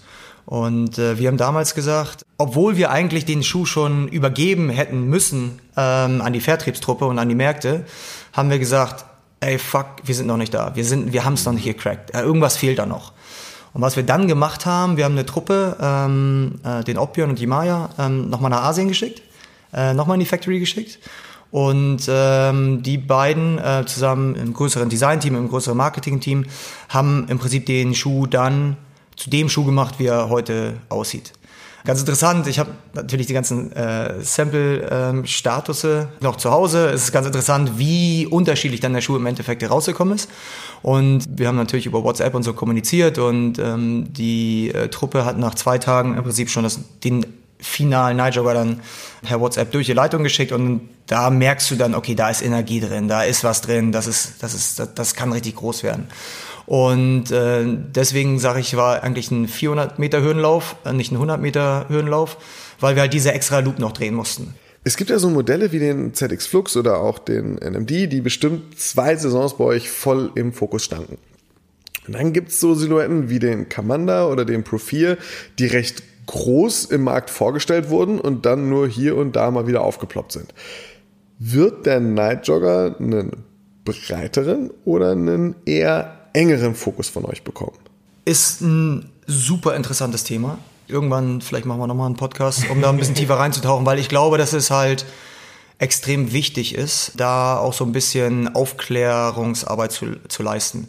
Und 0.45 0.97
äh, 0.97 1.19
wir 1.19 1.27
haben 1.27 1.37
damals 1.37 1.75
gesagt, 1.75 2.25
obwohl 2.37 2.77
wir 2.77 2.91
eigentlich 2.91 3.25
den 3.25 3.43
Schuh 3.43 3.65
schon 3.65 4.07
übergeben 4.07 4.69
hätten 4.69 5.05
müssen 5.07 5.59
ähm, 5.75 6.21
an 6.21 6.31
die 6.31 6.41
Vertriebstruppe 6.41 7.05
und 7.05 7.19
an 7.19 7.27
die 7.27 7.35
Märkte, 7.35 7.85
haben 8.31 8.49
wir 8.49 8.59
gesagt, 8.59 9.03
ey 9.41 9.57
fuck, 9.57 9.87
wir 10.05 10.15
sind 10.15 10.27
noch 10.27 10.37
nicht 10.37 10.53
da, 10.53 10.75
wir 10.75 10.85
sind, 10.85 11.11
wir 11.11 11.25
haben 11.25 11.33
es 11.33 11.45
noch 11.45 11.53
nicht 11.53 11.65
gecrackt, 11.65 12.15
äh, 12.15 12.21
irgendwas 12.21 12.55
fehlt 12.55 12.79
da 12.79 12.85
noch. 12.85 13.12
Und 13.73 13.81
was 13.81 13.95
wir 13.95 14.03
dann 14.03 14.27
gemacht 14.27 14.65
haben, 14.65 14.97
wir 14.97 15.05
haben 15.05 15.13
eine 15.13 15.25
Truppe, 15.25 15.75
ähm, 15.81 16.59
äh, 16.63 16.83
den 16.83 16.97
Oppion 16.97 17.29
und 17.29 17.39
die 17.39 17.47
Maya, 17.47 17.89
ähm, 17.97 18.29
nochmal 18.29 18.51
nach 18.51 18.63
Asien 18.63 18.87
geschickt, 18.87 19.21
äh, 19.73 19.93
nochmal 19.93 20.15
in 20.15 20.19
die 20.19 20.25
Factory 20.25 20.59
geschickt. 20.59 20.99
Und 21.49 22.03
ähm, 22.07 22.81
die 22.81 22.97
beiden 22.97 23.59
äh, 23.59 23.83
zusammen 23.85 24.35
im 24.35 24.53
größeren 24.53 24.89
Design-Team, 24.89 25.35
im 25.35 25.49
größeren 25.49 25.77
Marketing-Team, 25.77 26.45
haben 26.89 27.27
im 27.29 27.37
Prinzip 27.39 27.65
den 27.65 27.93
Schuh 27.93 28.25
dann 28.25 28.77
zu 29.15 29.29
dem 29.29 29.49
Schuh 29.49 29.63
gemacht, 29.63 29.95
wie 29.99 30.07
er 30.07 30.29
heute 30.29 30.77
aussieht. 30.89 31.33
Ganz 31.85 31.99
interessant, 31.99 32.47
ich 32.47 32.59
habe 32.59 32.69
natürlich 32.93 33.27
die 33.27 33.33
ganzen 33.33 33.73
äh, 33.73 34.21
Sample-Statusse 34.21 36.07
ähm, 36.11 36.17
noch 36.21 36.37
zu 36.37 36.49
Hause. 36.49 36.89
Es 36.89 37.03
ist 37.03 37.11
ganz 37.11 37.27
interessant, 37.27 37.77
wie 37.77 38.25
unterschiedlich 38.25 38.79
dann 38.79 38.93
der 38.93 39.01
Schuh 39.01 39.17
im 39.17 39.25
Endeffekt 39.25 39.61
herausgekommen 39.61 40.15
ist. 40.15 40.29
Und 40.81 41.27
wir 41.37 41.49
haben 41.49 41.57
natürlich 41.57 41.85
über 41.85 42.01
WhatsApp 42.03 42.35
und 42.35 42.43
so 42.43 42.53
kommuniziert 42.53 43.17
und 43.17 43.59
ähm, 43.59 44.13
die 44.13 44.71
äh, 44.73 44.87
Truppe 44.87 45.25
hat 45.25 45.37
nach 45.37 45.55
zwei 45.55 45.77
Tagen 45.77 46.15
im 46.15 46.23
Prinzip 46.23 46.49
schon 46.49 46.63
das, 46.63 46.79
den 47.03 47.25
finalen 47.59 48.17
Nightjogger 48.17 48.53
dann 48.53 48.81
per 49.21 49.41
WhatsApp 49.41 49.71
durch 49.71 49.85
die 49.85 49.93
Leitung 49.93 50.23
geschickt 50.23 50.53
und 50.53 50.89
da 51.07 51.29
merkst 51.29 51.69
du 51.71 51.75
dann, 51.75 51.95
okay, 51.95 52.15
da 52.15 52.29
ist 52.29 52.41
Energie 52.41 52.79
drin, 52.79 53.07
da 53.09 53.23
ist 53.23 53.43
was 53.43 53.61
drin, 53.61 53.91
das 53.91 54.07
ist, 54.07 54.41
das 54.41 54.53
ist, 54.53 54.79
das, 54.79 54.93
das 54.93 55.15
kann 55.15 55.31
richtig 55.31 55.55
groß 55.55 55.83
werden. 55.83 56.07
Und 56.65 57.31
äh, 57.31 57.65
deswegen 57.65 58.39
sage 58.39 58.59
ich, 58.59 58.75
war 58.77 59.03
eigentlich 59.03 59.31
ein 59.31 59.47
400 59.47 59.99
Meter 59.99 60.21
Höhenlauf, 60.21 60.75
äh, 60.85 60.93
nicht 60.93 61.11
ein 61.11 61.15
100 61.15 61.41
Meter 61.41 61.85
Höhenlauf, 61.89 62.37
weil 62.79 62.95
wir 62.95 63.01
halt 63.01 63.13
diese 63.13 63.33
extra 63.33 63.59
Loop 63.59 63.79
noch 63.79 63.91
drehen 63.91 64.13
mussten. 64.13 64.53
Es 64.85 64.97
gibt 64.97 65.09
ja 65.09 65.17
so 65.17 65.29
Modelle 65.29 65.71
wie 65.71 65.79
den 65.79 66.13
ZX 66.13 66.45
Flux 66.45 66.75
oder 66.75 66.99
auch 66.99 67.19
den 67.19 67.55
NMD, 67.55 68.11
die 68.11 68.21
bestimmt 68.21 68.77
zwei 68.77 69.15
Saisons 69.15 69.57
bei 69.57 69.63
euch 69.63 69.89
voll 69.89 70.31
im 70.35 70.51
Fokus 70.51 70.83
standen. 70.83 71.17
Und 72.05 72.15
dann 72.15 72.33
gibt's 72.33 72.59
so 72.59 72.75
Silhouetten 72.75 73.29
wie 73.29 73.39
den 73.39 73.69
Commander 73.69 74.29
oder 74.29 74.43
den 74.43 74.65
Pro 74.65 74.77
4, 74.77 75.17
die 75.57 75.67
recht 75.67 76.03
groß 76.25 76.85
im 76.85 77.03
Markt 77.03 77.29
vorgestellt 77.29 77.89
wurden 77.89 78.19
und 78.19 78.45
dann 78.45 78.69
nur 78.69 78.87
hier 78.87 79.15
und 79.15 79.35
da 79.35 79.51
mal 79.51 79.67
wieder 79.67 79.81
aufgeploppt 79.81 80.33
sind. 80.33 80.53
Wird 81.39 81.85
der 81.85 81.99
Night 81.99 82.47
Jogger 82.47 82.95
einen 82.99 83.43
breiteren 83.85 84.69
oder 84.85 85.11
einen 85.11 85.55
eher 85.65 86.22
engeren 86.33 86.75
Fokus 86.75 87.09
von 87.09 87.25
euch 87.25 87.43
bekommen? 87.43 87.77
Ist 88.25 88.61
ein 88.61 89.09
super 89.27 89.75
interessantes 89.75 90.23
Thema. 90.23 90.57
Irgendwann, 90.87 91.41
vielleicht 91.41 91.65
machen 91.65 91.79
wir 91.79 91.87
nochmal 91.87 92.07
einen 92.07 92.17
Podcast, 92.17 92.69
um 92.69 92.81
da 92.81 92.89
ein 92.89 92.97
bisschen 92.97 93.15
tiefer 93.15 93.35
reinzutauchen, 93.35 93.85
weil 93.85 93.99
ich 93.99 94.09
glaube, 94.09 94.37
dass 94.37 94.53
es 94.53 94.69
halt 94.69 95.05
extrem 95.79 96.31
wichtig 96.31 96.75
ist, 96.75 97.13
da 97.15 97.57
auch 97.57 97.73
so 97.73 97.83
ein 97.83 97.91
bisschen 97.91 98.55
Aufklärungsarbeit 98.55 99.91
zu, 99.91 100.15
zu 100.27 100.43
leisten. 100.43 100.87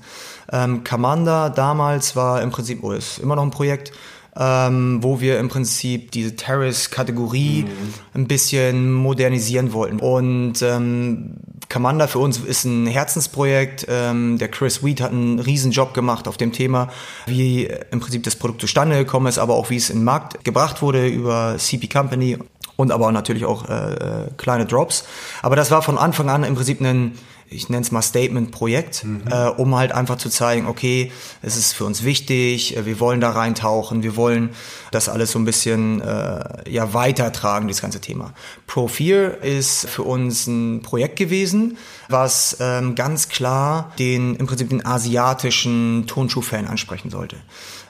Ähm, 0.52 0.84
Commander 0.84 1.50
damals 1.50 2.16
war 2.16 2.42
im 2.42 2.50
Prinzip, 2.50 2.82
oh, 2.82 2.92
ist 2.92 3.18
immer 3.18 3.34
noch 3.34 3.42
ein 3.42 3.50
Projekt, 3.50 3.92
ähm, 4.36 4.98
wo 5.02 5.20
wir 5.20 5.38
im 5.38 5.48
Prinzip 5.48 6.10
diese 6.10 6.36
Terrace-Kategorie 6.36 7.64
mhm. 7.64 7.94
ein 8.14 8.26
bisschen 8.26 8.92
modernisieren 8.92 9.72
wollten. 9.72 10.00
Und 10.00 10.60
ähm, 10.62 11.36
Commander 11.68 12.08
für 12.08 12.18
uns 12.18 12.38
ist 12.38 12.64
ein 12.64 12.86
Herzensprojekt. 12.86 13.86
Ähm, 13.88 14.38
der 14.38 14.48
Chris 14.48 14.82
Weed 14.84 15.00
hat 15.00 15.12
einen 15.12 15.38
riesen 15.38 15.72
Job 15.72 15.94
gemacht 15.94 16.28
auf 16.28 16.36
dem 16.36 16.52
Thema, 16.52 16.88
wie 17.26 17.68
im 17.90 18.00
Prinzip 18.00 18.22
das 18.22 18.36
Produkt 18.36 18.60
zustande 18.60 18.96
gekommen 18.96 19.26
ist, 19.26 19.38
aber 19.38 19.54
auch 19.54 19.70
wie 19.70 19.76
es 19.76 19.90
in 19.90 19.98
den 19.98 20.04
Markt 20.04 20.44
gebracht 20.44 20.82
wurde 20.82 21.06
über 21.06 21.56
CP 21.58 21.88
Company. 21.88 22.38
und 22.76 22.90
aber 22.90 23.12
natürlich 23.12 23.44
auch 23.44 23.68
äh, 23.68 23.94
äh, 23.94 24.28
kleine 24.36 24.66
Drops. 24.66 25.04
Aber 25.42 25.56
das 25.56 25.70
war 25.70 25.82
von 25.82 25.96
Anfang 25.96 26.28
an 26.28 26.42
im 26.42 26.54
Prinzip 26.54 26.80
ein 26.80 27.12
ich 27.54 27.68
nenne 27.68 27.82
es 27.82 27.90
mal 27.90 28.02
Statement-Projekt, 28.02 29.04
mhm. 29.04 29.22
äh, 29.30 29.48
um 29.48 29.74
halt 29.74 29.92
einfach 29.92 30.16
zu 30.16 30.28
zeigen, 30.28 30.66
okay, 30.66 31.12
es 31.42 31.56
ist 31.56 31.72
für 31.72 31.84
uns 31.84 32.04
wichtig, 32.04 32.76
äh, 32.76 32.86
wir 32.86 33.00
wollen 33.00 33.20
da 33.20 33.30
reintauchen, 33.30 34.02
wir 34.02 34.16
wollen 34.16 34.50
das 34.90 35.08
alles 35.08 35.32
so 35.32 35.38
ein 35.38 35.44
bisschen 35.44 36.00
äh, 36.00 36.70
ja 36.70 36.92
weitertragen, 36.92 37.68
dieses 37.68 37.82
ganze 37.82 38.00
Thema. 38.00 38.34
Pro 38.66 38.88
4 38.88 39.42
ist 39.42 39.88
für 39.88 40.02
uns 40.02 40.46
ein 40.46 40.82
Projekt 40.82 41.16
gewesen, 41.16 41.78
was 42.08 42.56
ähm, 42.60 42.94
ganz 42.94 43.28
klar 43.28 43.92
den 43.98 44.36
im 44.36 44.46
Prinzip 44.46 44.68
den 44.68 44.84
asiatischen 44.84 46.06
Tonschuh-Fan 46.06 46.66
ansprechen 46.66 47.10
sollte. 47.10 47.36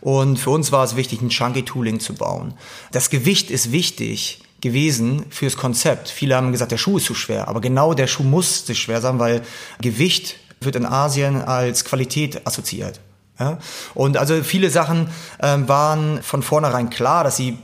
Und 0.01 0.39
für 0.39 0.51
uns 0.51 0.71
war 0.71 0.85
es 0.85 0.97
wichtig, 0.97 1.23
ein 1.23 1.31
Chunky 1.31 1.65
Tooling 1.65 1.99
zu 1.99 2.15
bauen. 2.15 2.55
Das 2.93 3.09
Gewicht 3.09 3.51
ist 3.51 3.73
wichtig, 3.73 4.44
gewesen 4.65 5.27
fürs 5.29 5.57
Konzept. 5.57 6.09
Viele 6.09 6.35
haben 6.35 6.51
gesagt, 6.51 6.73
der 6.73 6.79
Schuh 6.79 6.97
ist 6.97 7.05
zu 7.05 7.15
schwer, 7.15 7.49
aber 7.49 7.61
genau 7.61 7.93
der 7.93 8.07
Schuh 8.07 8.25
musste 8.25 8.75
schwer 8.75 9.01
sein, 9.03 9.19
weil 9.19 9.43
Gewicht 9.81 10.37
wird 10.61 10.75
in 10.75 10.87
Asien 10.87 11.43
als 11.43 11.85
Qualität 11.85 12.47
assoziiert. 12.47 12.99
Ja? 13.39 13.59
Und 13.95 14.17
also 14.17 14.43
viele 14.43 14.71
Sachen 14.71 15.09
ähm, 15.41 15.69
waren 15.69 16.23
von 16.23 16.43
vornherein 16.43 16.89
klar, 16.89 17.25
dass 17.25 17.37
sie 17.37 17.59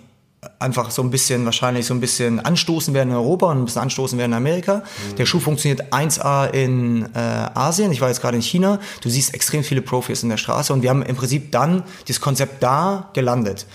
einfach 0.59 0.91
so 0.91 1.03
ein 1.03 1.11
bisschen, 1.11 1.47
wahrscheinlich 1.47 1.87
so 1.87 1.95
ein 1.95 2.01
bisschen 2.01 2.39
anstoßen 2.39 2.93
werden 2.93 3.11
in 3.11 3.17
Europa 3.17 3.51
und 3.51 3.59
ein 3.59 3.65
bisschen 3.65 3.83
anstoßen 3.83 4.19
werden 4.19 4.33
in 4.33 4.37
Amerika. 4.37 4.77
Mhm. 4.77 5.17
Der 5.17 5.27
Schuh 5.27 5.41
funktioniert 5.41 5.93
1A 5.93 6.51
in 6.51 7.09
äh, 7.15 7.19
Asien. 7.19 7.93
Ich 7.93 8.03
war 8.03 8.09
jetzt 8.09 8.21
gerade 8.21 8.37
in 8.37 8.43
China. 8.43 8.79
Du 9.01 9.09
siehst 9.09 9.33
extrem 9.33 9.65
viele 9.65 9.81
Profis 9.81 10.23
in 10.23 10.29
der 10.29 10.37
Straße 10.37 10.73
und 10.73 10.83
wir 10.83 10.91
haben 10.91 11.03
im 11.03 11.17
Prinzip 11.17 11.51
dann 11.51 11.83
das 12.09 12.21
Konzept 12.21 12.63
da 12.63 13.09
gelandet 13.15 13.67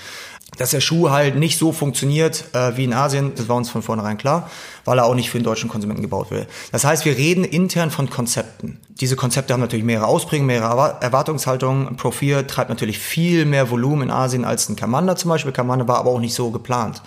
dass 0.57 0.71
der 0.71 0.81
Schuh 0.81 1.09
halt 1.09 1.35
nicht 1.35 1.57
so 1.57 1.71
funktioniert 1.71 2.45
äh, 2.53 2.77
wie 2.77 2.83
in 2.83 2.93
Asien, 2.93 3.33
das 3.35 3.47
war 3.49 3.55
uns 3.55 3.69
von 3.69 3.81
vornherein 3.81 4.17
klar, 4.17 4.49
weil 4.85 4.99
er 4.99 5.05
auch 5.05 5.15
nicht 5.15 5.29
für 5.29 5.37
den 5.37 5.43
deutschen 5.43 5.69
Konsumenten 5.69 6.01
gebaut 6.01 6.31
wird. 6.31 6.47
Das 6.71 6.85
heißt, 6.85 7.05
wir 7.05 7.17
reden 7.17 7.43
intern 7.43 7.91
von 7.91 8.09
Konzepten. 8.09 8.79
Diese 8.89 9.15
Konzepte 9.15 9.53
haben 9.53 9.61
natürlich 9.61 9.85
mehrere 9.85 10.07
Ausprägungen, 10.07 10.47
mehrere 10.47 10.97
Erwartungshaltungen. 11.01 11.97
Pro 11.97 12.11
4 12.11 12.47
treibt 12.47 12.69
natürlich 12.69 12.99
viel 12.99 13.45
mehr 13.45 13.69
Volumen 13.69 14.03
in 14.03 14.11
Asien 14.11 14.45
als 14.45 14.69
ein 14.69 14.75
Kamanda 14.75 15.15
zum 15.15 15.29
Beispiel. 15.29 15.51
Kamanda 15.51 15.87
war 15.87 15.97
aber 15.97 16.11
auch 16.11 16.19
nicht 16.19 16.33
so 16.33 16.51
geplant. 16.51 17.01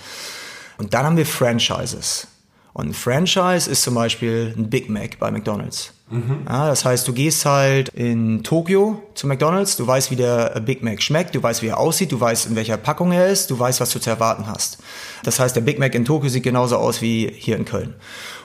Und 0.77 0.95
dann 0.95 1.05
haben 1.05 1.17
wir 1.17 1.27
Franchises. 1.27 2.29
Und 2.73 2.91
ein 2.91 2.95
Franchise 2.95 3.69
ist 3.71 3.83
zum 3.83 3.95
Beispiel 3.95 4.55
ein 4.57 4.71
Big 4.71 4.89
Mac 4.89 5.19
bei 5.19 5.31
McDonald's. 5.31 5.93
Mhm. 6.11 6.47
Ja, 6.49 6.69
das 6.69 6.85
heißt, 6.85 7.07
du 7.07 7.13
gehst 7.13 7.45
halt 7.45 7.91
in 7.91 8.43
Tokio 8.43 9.03
zu 9.15 9.27
McDonald's, 9.27 9.77
du 9.77 9.87
weißt, 9.87 10.11
wie 10.11 10.17
der 10.17 10.61
Big 10.61 10.83
Mac 10.83 11.03
schmeckt, 11.03 11.35
du 11.35 11.43
weißt, 11.43 11.63
wie 11.63 11.69
er 11.69 11.79
aussieht, 11.79 12.13
du 12.13 12.21
weißt, 12.21 12.47
in 12.47 12.57
welcher 12.57 12.77
Packung 12.79 13.13
er 13.13 13.29
ist, 13.29 13.51
du 13.51 13.59
weißt, 13.59 13.81
was 13.81 13.91
du 13.91 13.99
zu 13.99 14.09
erwarten 14.09 14.47
hast. 14.47 14.79
Das 15.25 15.39
heißt, 15.39 15.55
der 15.55 15.61
Big 15.61 15.79
Mac 15.79 15.95
in 15.95 16.05
Tokio 16.05 16.31
sieht 16.31 16.45
genauso 16.45 16.77
aus 16.77 17.03
wie 17.03 17.31
hier 17.37 17.57
in 17.57 17.65
Köln. 17.65 17.95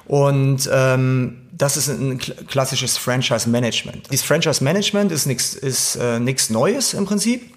Und 0.05 0.69
ähm, 0.71 1.47
das 1.53 1.77
ist 1.77 1.87
ein 1.87 2.17
klassisches 2.17 2.97
Franchise-Management. 2.97 4.11
Dieses 4.11 4.25
Franchise-Management 4.25 5.11
ist 5.11 5.25
nichts 5.25 5.53
ist, 5.53 5.95
äh, 5.95 6.19
Neues 6.19 6.93
im 6.93 7.05
Prinzip. 7.05 7.53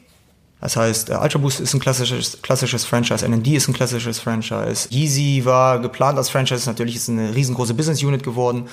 Das 0.61 0.77
heißt, 0.77 1.11
Ultra 1.11 1.39
Boost 1.39 1.61
ist 1.61 1.75
ein 1.75 1.81
klassisches, 1.81 2.41
klassishes 2.41 2.85
Franchise, 2.85 3.29
NND 3.29 3.49
ist 3.49 3.69
ein 3.69 3.75
klassisches 3.75 4.19
Franchise, 4.19 4.89
Yeezy 4.91 5.45
war 5.45 5.79
geplant 5.81 6.17
als 6.17 6.31
Franchise, 6.31 6.67
natürlich 6.67 6.97
ist 6.97 7.11
eine 7.11 7.35
riesengroße 7.35 7.75
Business 7.75 8.03
Unit 8.03 8.23
geworden. 8.23 8.69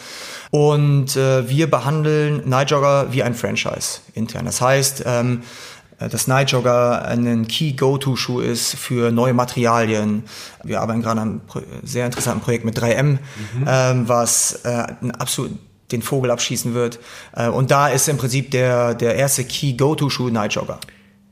Und 0.49 1.17
äh, 1.17 1.49
wir 1.49 1.69
behandeln 1.69 2.47
Nightjogger 2.47 3.11
wie 3.11 3.21
ein 3.21 3.35
Franchise 3.35 3.99
intern. 4.13 4.45
Das 4.45 4.61
heißt, 4.61 5.03
ähm, 5.05 5.43
dass 5.99 6.27
Nightjogger 6.27 7.05
ein 7.05 7.47
Key-Go-To-Schuh 7.47 8.39
ist 8.39 8.75
für 8.75 9.11
neue 9.11 9.33
Materialien. 9.33 10.23
Wir 10.63 10.81
arbeiten 10.81 11.01
gerade 11.01 11.21
an 11.21 11.41
einem 11.53 11.63
sehr 11.83 12.05
interessanten 12.05 12.41
Projekt 12.41 12.65
mit 12.65 12.77
3M, 12.77 13.03
mhm. 13.03 13.19
ähm, 13.67 14.07
was 14.07 14.61
äh, 14.63 14.85
absolut 15.19 15.51
den 15.91 16.01
Vogel 16.01 16.31
abschießen 16.31 16.73
wird. 16.73 16.99
Äh, 17.35 17.49
und 17.49 17.71
da 17.71 17.89
ist 17.89 18.07
im 18.07 18.17
Prinzip 18.17 18.51
der, 18.51 18.95
der 18.95 19.15
erste 19.15 19.43
Key-Go-To-Schuh 19.43 20.29
Nightjogger. 20.29 20.79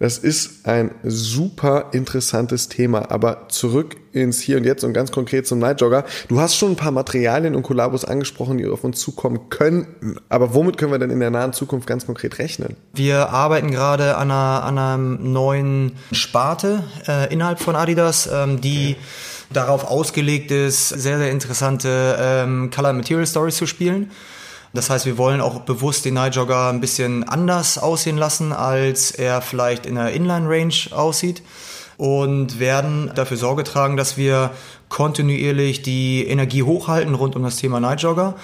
Das 0.02 0.18
ist 0.18 0.66
ein 0.66 0.90
super 1.04 1.90
interessantes 1.92 2.70
Thema. 2.70 3.12
Aber 3.12 3.50
zurück 3.50 3.98
ins 4.14 4.42
Hier 4.42 4.58
und 4.58 4.64
Jetzt 4.64 4.84
und 4.84 4.94
ganz 4.94 5.12
konkret 5.12 5.46
zum 5.46 5.60
Nightjogger. 5.60 6.06
Du 6.28 6.42
hast 6.42 6.56
schon 6.58 6.72
ein 6.72 6.76
paar 6.76 6.90
Materialien 6.92 7.54
und 7.54 7.62
Kollabos 7.62 8.04
angesprochen, 8.04 8.58
die 8.58 8.66
auf 8.66 8.84
uns 8.84 9.00
zukommen 9.00 9.50
könnten. 9.50 10.16
Aber 10.28 10.56
womit 10.56 10.80
können 10.80 10.92
wir 10.92 10.98
denn 10.98 11.12
in 11.12 11.20
der 11.20 11.30
nahen 11.30 11.54
Zukunft 11.54 11.86
ganz 11.86 12.08
konkret 12.08 12.40
rechnen? 12.40 12.78
Wir 12.96 13.30
arbeiten 13.30 13.70
gerade 13.70 14.18
an 14.18 14.32
einer, 14.32 14.64
an 14.64 14.78
einer 14.80 14.98
neuen 14.98 15.92
Sparte 16.12 16.84
äh, 17.08 17.32
innerhalb 17.32 17.60
von 17.60 17.76
Adidas, 17.76 18.28
ähm, 18.34 18.60
die 18.60 18.96
darauf 19.54 19.84
ausgelegt 19.84 20.50
ist, 20.50 20.90
sehr, 20.90 21.20
sehr 21.20 21.30
interessante 21.30 22.18
ähm, 22.20 22.72
Color 22.74 22.94
Material 22.94 23.28
Stories 23.28 23.56
zu 23.56 23.68
spielen. 23.68 24.10
Das 24.74 24.90
heißt, 24.90 25.06
wir 25.06 25.18
wollen 25.18 25.42
auch 25.42 25.62
bewusst 25.62 26.06
den 26.06 26.14
Nightjogger 26.14 26.70
ein 26.70 26.80
bisschen 26.80 27.28
anders 27.28 27.78
aussehen 27.78 28.18
lassen, 28.18 28.54
als 28.54 29.12
er 29.12 29.42
vielleicht 29.42 29.86
in 29.86 29.96
der 29.96 30.12
Inline-Range 30.12 30.74
aussieht 30.92 31.42
und 31.98 32.60
werden 32.60 33.12
dafür 33.14 33.38
Sorge 33.38 33.64
tragen, 33.64 33.98
dass 33.98 34.18
wir 34.18 34.52
kontinuierlich 34.90 35.82
die 35.82 36.26
Energie 36.26 36.64
hochhalten 36.64 37.16
rund 37.16 37.36
um 37.36 37.44
das 37.44 37.58
Thema 37.58 37.80
Nightjogger. 37.80 38.36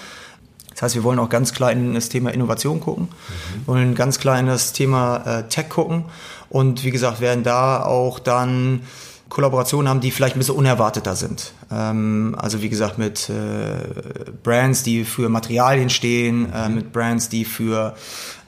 Das 0.72 0.82
heißt, 0.84 0.96
wir 0.96 1.04
wollen 1.04 1.18
auch 1.18 1.30
ganz 1.30 1.54
klar 1.54 1.72
in 1.72 1.96
das 1.96 2.10
Thema 2.10 2.32
Innovation 2.32 2.80
gucken, 2.80 3.06
mhm. 3.06 3.68
wollen 3.68 3.96
ganz 3.96 4.20
klar 4.20 4.40
in 4.40 4.46
das 4.46 4.74
Thema 4.74 5.24
äh, 5.26 5.44
Tech 5.48 5.70
gucken 5.70 6.06
und 6.50 6.84
wie 6.84 6.92
gesagt, 6.92 7.20
werden 7.20 7.44
da 7.44 7.84
auch 7.84 8.20
dann 8.20 8.82
Kollaborationen 9.30 9.90
haben, 9.90 10.00
die 10.00 10.12
vielleicht 10.12 10.36
ein 10.36 10.40
bisschen 10.40 10.56
unerwarteter 10.56 11.16
sind. 11.16 11.54
Ähm, 11.72 12.36
also 12.38 12.62
wie 12.62 12.70
gesagt 12.70 12.98
mit 12.98 13.30
äh, 13.30 14.32
Brands, 14.44 14.84
die 14.84 15.04
für 15.04 15.30
Materialien 15.30 15.90
stehen, 15.90 16.52
äh, 16.54 16.70
mit 16.70 16.94
Brands, 16.94 17.30
die 17.30 17.46
für 17.46 17.96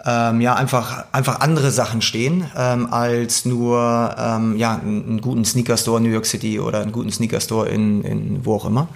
ähm, 0.05 0.41
ja 0.41 0.55
einfach 0.55 1.05
einfach 1.11 1.41
andere 1.41 1.71
Sachen 1.71 2.01
stehen 2.01 2.49
ähm, 2.55 2.87
als 2.91 3.45
nur 3.45 4.15
ähm, 4.17 4.55
ja 4.57 4.75
einen, 4.75 5.03
einen 5.03 5.21
guten 5.21 5.43
Sneaker 5.43 5.77
Store 5.77 5.97
in 5.97 6.03
New 6.03 6.13
York 6.13 6.25
City 6.25 6.59
oder 6.59 6.81
einen 6.81 6.91
guten 6.91 7.11
Sneaker 7.11 7.41
Store 7.41 7.67
in, 7.67 8.03
in 8.03 8.45
wo 8.45 8.55
auch 8.55 8.65
immer. 8.65 8.87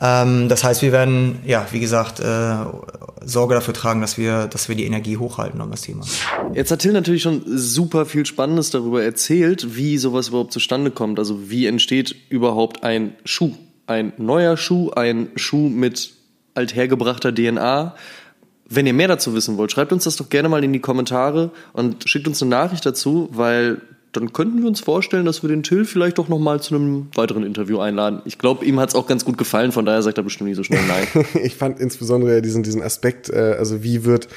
Ähm, 0.00 0.48
das 0.48 0.64
heißt, 0.64 0.82
wir 0.82 0.92
werden, 0.92 1.40
ja, 1.44 1.66
wie 1.70 1.80
gesagt, 1.80 2.20
äh, 2.20 2.56
Sorge 3.24 3.54
dafür 3.54 3.74
tragen, 3.74 4.00
dass 4.00 4.18
wir, 4.18 4.46
dass 4.46 4.68
wir 4.68 4.76
die 4.76 4.84
Energie 4.84 5.16
hochhalten 5.16 5.60
um 5.60 5.70
das 5.70 5.82
Thema. 5.82 6.04
Jetzt 6.54 6.70
hat 6.70 6.80
Till 6.80 6.92
natürlich 6.92 7.22
schon 7.22 7.42
super 7.46 8.06
viel 8.06 8.26
Spannendes 8.26 8.70
darüber 8.70 9.02
erzählt, 9.02 9.76
wie 9.76 9.98
sowas 9.98 10.28
überhaupt 10.28 10.52
zustande 10.52 10.90
kommt. 10.90 11.18
Also 11.18 11.50
wie 11.50 11.66
entsteht 11.66 12.14
überhaupt 12.28 12.84
ein 12.84 13.14
Schuh? 13.24 13.52
Ein 13.86 14.12
neuer 14.16 14.56
Schuh, 14.56 14.90
ein 14.90 15.30
Schuh 15.36 15.68
mit 15.68 16.12
althergebrachter 16.54 17.34
DNA. 17.34 17.94
Wenn 18.68 18.86
ihr 18.86 18.94
mehr 18.94 19.08
dazu 19.08 19.34
wissen 19.34 19.56
wollt, 19.56 19.70
schreibt 19.70 19.92
uns 19.92 20.04
das 20.04 20.16
doch 20.16 20.28
gerne 20.28 20.48
mal 20.48 20.64
in 20.64 20.72
die 20.72 20.80
Kommentare 20.80 21.52
und 21.72 22.08
schickt 22.08 22.26
uns 22.26 22.42
eine 22.42 22.50
Nachricht 22.50 22.84
dazu, 22.84 23.28
weil 23.32 23.80
dann 24.16 24.32
könnten 24.32 24.60
wir 24.60 24.68
uns 24.68 24.80
vorstellen, 24.80 25.26
dass 25.26 25.42
wir 25.42 25.48
den 25.48 25.62
Till 25.62 25.84
vielleicht 25.84 26.18
doch 26.18 26.28
nochmal 26.28 26.60
zu 26.60 26.74
einem 26.74 27.08
weiteren 27.14 27.44
Interview 27.44 27.78
einladen. 27.78 28.22
Ich 28.24 28.38
glaube, 28.38 28.64
ihm 28.64 28.80
hat 28.80 28.88
es 28.88 28.94
auch 28.94 29.06
ganz 29.06 29.24
gut 29.24 29.38
gefallen, 29.38 29.72
von 29.72 29.84
daher 29.84 30.02
sagt 30.02 30.18
er 30.18 30.24
bestimmt 30.24 30.48
nicht 30.48 30.56
so 30.56 30.64
schnell 30.64 30.84
nein. 30.86 31.06
ich 31.42 31.54
fand 31.54 31.80
insbesondere 31.80 32.42
diesen, 32.42 32.62
diesen 32.62 32.82
Aspekt, 32.82 33.28
äh, 33.30 33.56
also 33.58 33.82
wie 33.82 34.04
wird 34.04 34.28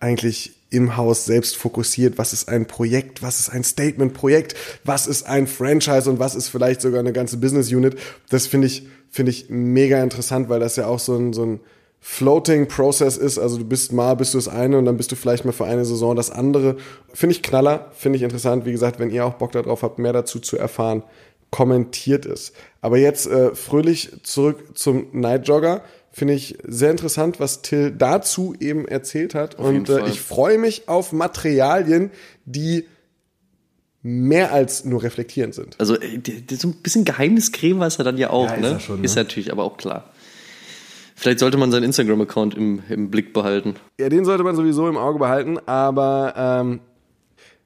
eigentlich 0.00 0.52
im 0.70 0.96
Haus 0.96 1.24
selbst 1.24 1.56
fokussiert, 1.56 2.18
was 2.18 2.32
ist 2.32 2.48
ein 2.48 2.66
Projekt, 2.66 3.22
was 3.22 3.40
ist 3.40 3.48
ein 3.50 3.64
Statement-Projekt, 3.64 4.54
was 4.84 5.06
ist 5.06 5.26
ein 5.26 5.46
Franchise 5.46 6.10
und 6.10 6.18
was 6.18 6.34
ist 6.34 6.48
vielleicht 6.48 6.82
sogar 6.82 7.00
eine 7.00 7.12
ganze 7.12 7.38
Business 7.38 7.72
Unit. 7.72 7.96
Das 8.28 8.46
finde 8.46 8.66
ich, 8.66 8.86
finde 9.10 9.30
ich 9.30 9.46
mega 9.48 10.02
interessant, 10.02 10.48
weil 10.48 10.60
das 10.60 10.76
ja 10.76 10.86
auch 10.86 10.98
so 10.98 11.16
ein, 11.16 11.32
so 11.32 11.44
ein 11.44 11.60
Floating 12.00 12.68
Process 12.68 13.16
ist, 13.16 13.38
also 13.38 13.58
du 13.58 13.64
bist 13.64 13.92
mal 13.92 14.14
bist 14.14 14.34
du 14.34 14.38
das 14.38 14.48
eine 14.48 14.78
und 14.78 14.84
dann 14.84 14.96
bist 14.96 15.10
du 15.12 15.16
vielleicht 15.16 15.44
mal 15.44 15.52
für 15.52 15.64
eine 15.64 15.84
Saison 15.84 16.14
das 16.16 16.30
andere. 16.30 16.76
Finde 17.12 17.34
ich 17.34 17.42
knaller, 17.42 17.90
finde 17.92 18.16
ich 18.16 18.22
interessant. 18.22 18.64
Wie 18.64 18.72
gesagt, 18.72 18.98
wenn 18.98 19.10
ihr 19.10 19.26
auch 19.26 19.34
Bock 19.34 19.52
darauf 19.52 19.82
habt, 19.82 19.98
mehr 19.98 20.12
dazu 20.12 20.38
zu 20.38 20.56
erfahren, 20.56 21.02
kommentiert 21.50 22.26
es. 22.26 22.52
Aber 22.80 22.98
jetzt 22.98 23.26
äh, 23.26 23.54
fröhlich 23.54 24.12
zurück 24.22 24.76
zum 24.78 25.08
Night 25.12 25.48
Jogger. 25.48 25.82
Finde 26.10 26.34
ich 26.34 26.58
sehr 26.66 26.90
interessant, 26.90 27.38
was 27.38 27.62
Till 27.62 27.92
dazu 27.92 28.54
eben 28.58 28.88
erzählt 28.88 29.34
hat. 29.34 29.58
Auf 29.58 29.66
und 29.66 29.88
äh, 29.88 30.06
ich 30.08 30.20
freue 30.20 30.58
mich 30.58 30.88
auf 30.88 31.12
Materialien, 31.12 32.10
die 32.44 32.86
mehr 34.02 34.52
als 34.52 34.84
nur 34.84 35.02
reflektierend 35.02 35.54
sind. 35.54 35.76
Also 35.78 35.96
äh, 35.96 36.20
so 36.50 36.68
ein 36.68 36.74
bisschen 36.74 37.04
Geheimniscreme 37.04 37.78
war 37.78 37.88
es 37.88 37.98
ja 37.98 38.04
dann 38.04 38.16
ja 38.16 38.30
auch, 38.30 38.50
ja, 38.50 38.56
ne? 38.56 38.68
Ist, 38.76 38.82
schon, 38.82 39.00
ne? 39.00 39.04
ist 39.04 39.16
natürlich 39.16 39.52
aber 39.52 39.64
auch 39.64 39.76
klar. 39.76 40.10
Vielleicht 41.18 41.40
sollte 41.40 41.58
man 41.58 41.72
seinen 41.72 41.82
Instagram-Account 41.82 42.54
im, 42.54 42.80
im 42.88 43.10
Blick 43.10 43.32
behalten. 43.32 43.74
Ja, 43.98 44.08
den 44.08 44.24
sollte 44.24 44.44
man 44.44 44.54
sowieso 44.54 44.88
im 44.88 44.96
Auge 44.96 45.18
behalten, 45.18 45.58
aber 45.66 46.32
ähm, 46.36 46.80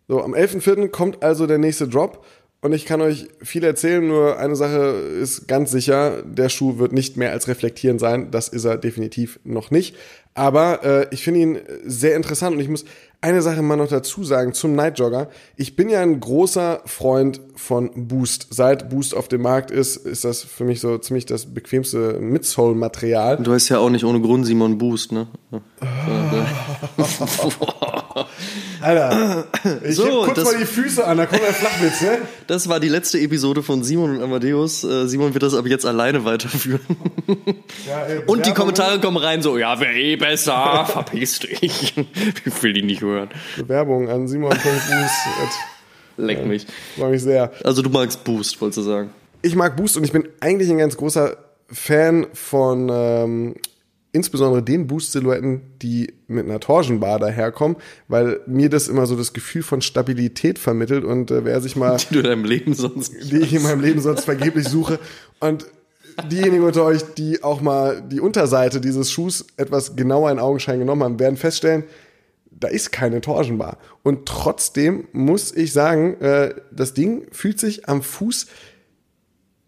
so, 0.08 0.22
am 0.22 0.32
11.04. 0.32 0.88
kommt 0.88 1.22
also 1.22 1.46
der 1.46 1.58
nächste 1.58 1.86
Drop 1.86 2.24
und 2.62 2.72
ich 2.72 2.86
kann 2.86 3.02
euch 3.02 3.28
viel 3.42 3.62
erzählen, 3.62 4.06
nur 4.06 4.38
eine 4.38 4.56
Sache 4.56 4.78
ist 5.20 5.48
ganz 5.48 5.70
sicher, 5.70 6.22
der 6.22 6.48
Schuh 6.48 6.78
wird 6.78 6.92
nicht 6.92 7.18
mehr 7.18 7.32
als 7.32 7.46
reflektierend 7.46 8.00
sein, 8.00 8.30
das 8.30 8.48
ist 8.48 8.64
er 8.64 8.78
definitiv 8.78 9.38
noch 9.44 9.70
nicht. 9.70 9.96
Aber 10.32 10.82
äh, 10.82 11.06
ich 11.10 11.22
finde 11.22 11.40
ihn 11.40 11.58
sehr 11.84 12.16
interessant 12.16 12.56
und 12.56 12.62
ich 12.62 12.70
muss 12.70 12.86
eine 13.22 13.40
Sache 13.40 13.62
mal 13.62 13.76
noch 13.76 13.88
dazu 13.88 14.24
sagen 14.24 14.52
zum 14.52 14.74
Night 14.74 14.98
Jogger. 14.98 15.28
Ich 15.56 15.76
bin 15.76 15.88
ja 15.88 16.00
ein 16.02 16.20
großer 16.20 16.82
Freund 16.86 17.40
von 17.56 17.90
Boost. 18.08 18.48
Seit 18.50 18.90
Boost 18.90 19.14
auf 19.16 19.28
dem 19.28 19.42
Markt 19.42 19.70
ist, 19.70 19.96
ist 19.96 20.24
das 20.24 20.42
für 20.42 20.64
mich 20.64 20.80
so 20.80 20.98
ziemlich 20.98 21.24
das 21.24 21.46
bequemste 21.54 22.18
Midsole-Material. 22.20 23.38
Du 23.38 23.52
heißt 23.52 23.68
ja 23.70 23.78
auch 23.78 23.90
nicht 23.90 24.04
ohne 24.04 24.20
Grund 24.20 24.44
Simon 24.44 24.76
Boost, 24.78 25.12
ne? 25.12 25.28
Alter, 28.80 29.44
ich 29.84 29.94
So, 29.96 30.26
heb 30.26 30.34
kurz 30.34 30.44
mal 30.52 30.58
die 30.58 30.64
Füße 30.66 31.06
an, 31.06 31.16
da 31.18 31.26
kommt 31.26 31.42
ein 31.44 31.54
Flachwitz, 31.54 32.00
ne? 32.00 32.18
Das 32.48 32.68
war 32.68 32.80
die 32.80 32.88
letzte 32.88 33.20
Episode 33.20 33.62
von 33.62 33.84
Simon 33.84 34.16
und 34.16 34.22
Amadeus. 34.22 34.82
Äh, 34.82 35.06
Simon 35.06 35.32
wird 35.34 35.42
das 35.44 35.54
aber 35.54 35.68
jetzt 35.68 35.86
alleine 35.86 36.24
weiterführen. 36.24 36.80
Ja, 37.88 38.02
ey, 38.06 38.18
Und 38.26 38.44
die 38.46 38.50
Bewerbungen- 38.50 38.54
Kommentare 38.54 39.00
kommen 39.00 39.16
rein 39.18 39.42
so, 39.42 39.56
ja, 39.58 39.78
wäre 39.80 39.94
eh 39.94 40.16
besser, 40.16 40.84
verpiss 40.90 41.38
dich. 41.40 41.94
Ich 42.44 42.62
will 42.62 42.72
die 42.72 42.82
nicht 42.82 43.02
hören. 43.02 43.11
Bewerbung 43.56 44.08
an 44.08 44.28
Simon.boost. 44.28 45.58
Leck 46.16 46.46
mich. 46.46 46.66
Freue 46.96 47.10
mich 47.10 47.22
sehr. 47.22 47.52
Also 47.64 47.82
du 47.82 47.90
magst 47.90 48.22
Boost, 48.24 48.60
wolltest 48.60 48.78
du 48.78 48.82
sagen. 48.82 49.10
Ich 49.40 49.54
mag 49.54 49.76
Boost 49.76 49.96
und 49.96 50.04
ich 50.04 50.12
bin 50.12 50.28
eigentlich 50.40 50.70
ein 50.70 50.78
ganz 50.78 50.96
großer 50.96 51.36
Fan 51.68 52.26
von 52.32 52.90
ähm, 52.92 53.54
insbesondere 54.12 54.62
den 54.62 54.86
Boost-Silhouetten, 54.86 55.62
die 55.80 56.12
mit 56.28 56.44
einer 56.44 56.60
Torsionbar 56.60 57.18
daherkommen, 57.18 57.76
weil 58.08 58.40
mir 58.46 58.68
das 58.68 58.88
immer 58.88 59.06
so 59.06 59.16
das 59.16 59.32
Gefühl 59.32 59.62
von 59.62 59.80
Stabilität 59.80 60.58
vermittelt 60.58 61.04
und 61.04 61.30
äh, 61.30 61.44
wer 61.44 61.60
sich 61.60 61.76
mal 61.76 61.96
Die 62.10 62.14
du 62.14 62.20
in 62.20 62.26
deinem 62.26 62.44
Leben 62.44 62.74
sonst 62.74 63.14
die 63.30 63.38
ich 63.38 63.54
in 63.54 63.62
meinem 63.62 63.80
Leben 63.80 64.00
sonst 64.00 64.24
vergeblich 64.24 64.68
suche. 64.68 64.98
Und 65.40 65.66
diejenigen 66.30 66.64
unter 66.64 66.84
euch, 66.84 67.02
die 67.16 67.42
auch 67.42 67.62
mal 67.62 68.02
die 68.02 68.20
Unterseite 68.20 68.80
dieses 68.80 69.10
Schuhs 69.10 69.46
etwas 69.56 69.96
genauer 69.96 70.30
in 70.30 70.38
Augenschein 70.38 70.78
genommen 70.78 71.02
haben, 71.02 71.18
werden 71.18 71.36
feststellen, 71.36 71.84
da 72.62 72.68
ist 72.68 72.92
keine 72.92 73.20
Torsionbar. 73.20 73.78
Und 74.02 74.26
trotzdem 74.26 75.08
muss 75.12 75.54
ich 75.54 75.72
sagen, 75.72 76.20
äh, 76.20 76.54
das 76.70 76.94
Ding 76.94 77.26
fühlt 77.32 77.58
sich 77.58 77.88
am 77.88 78.02
Fuß 78.02 78.46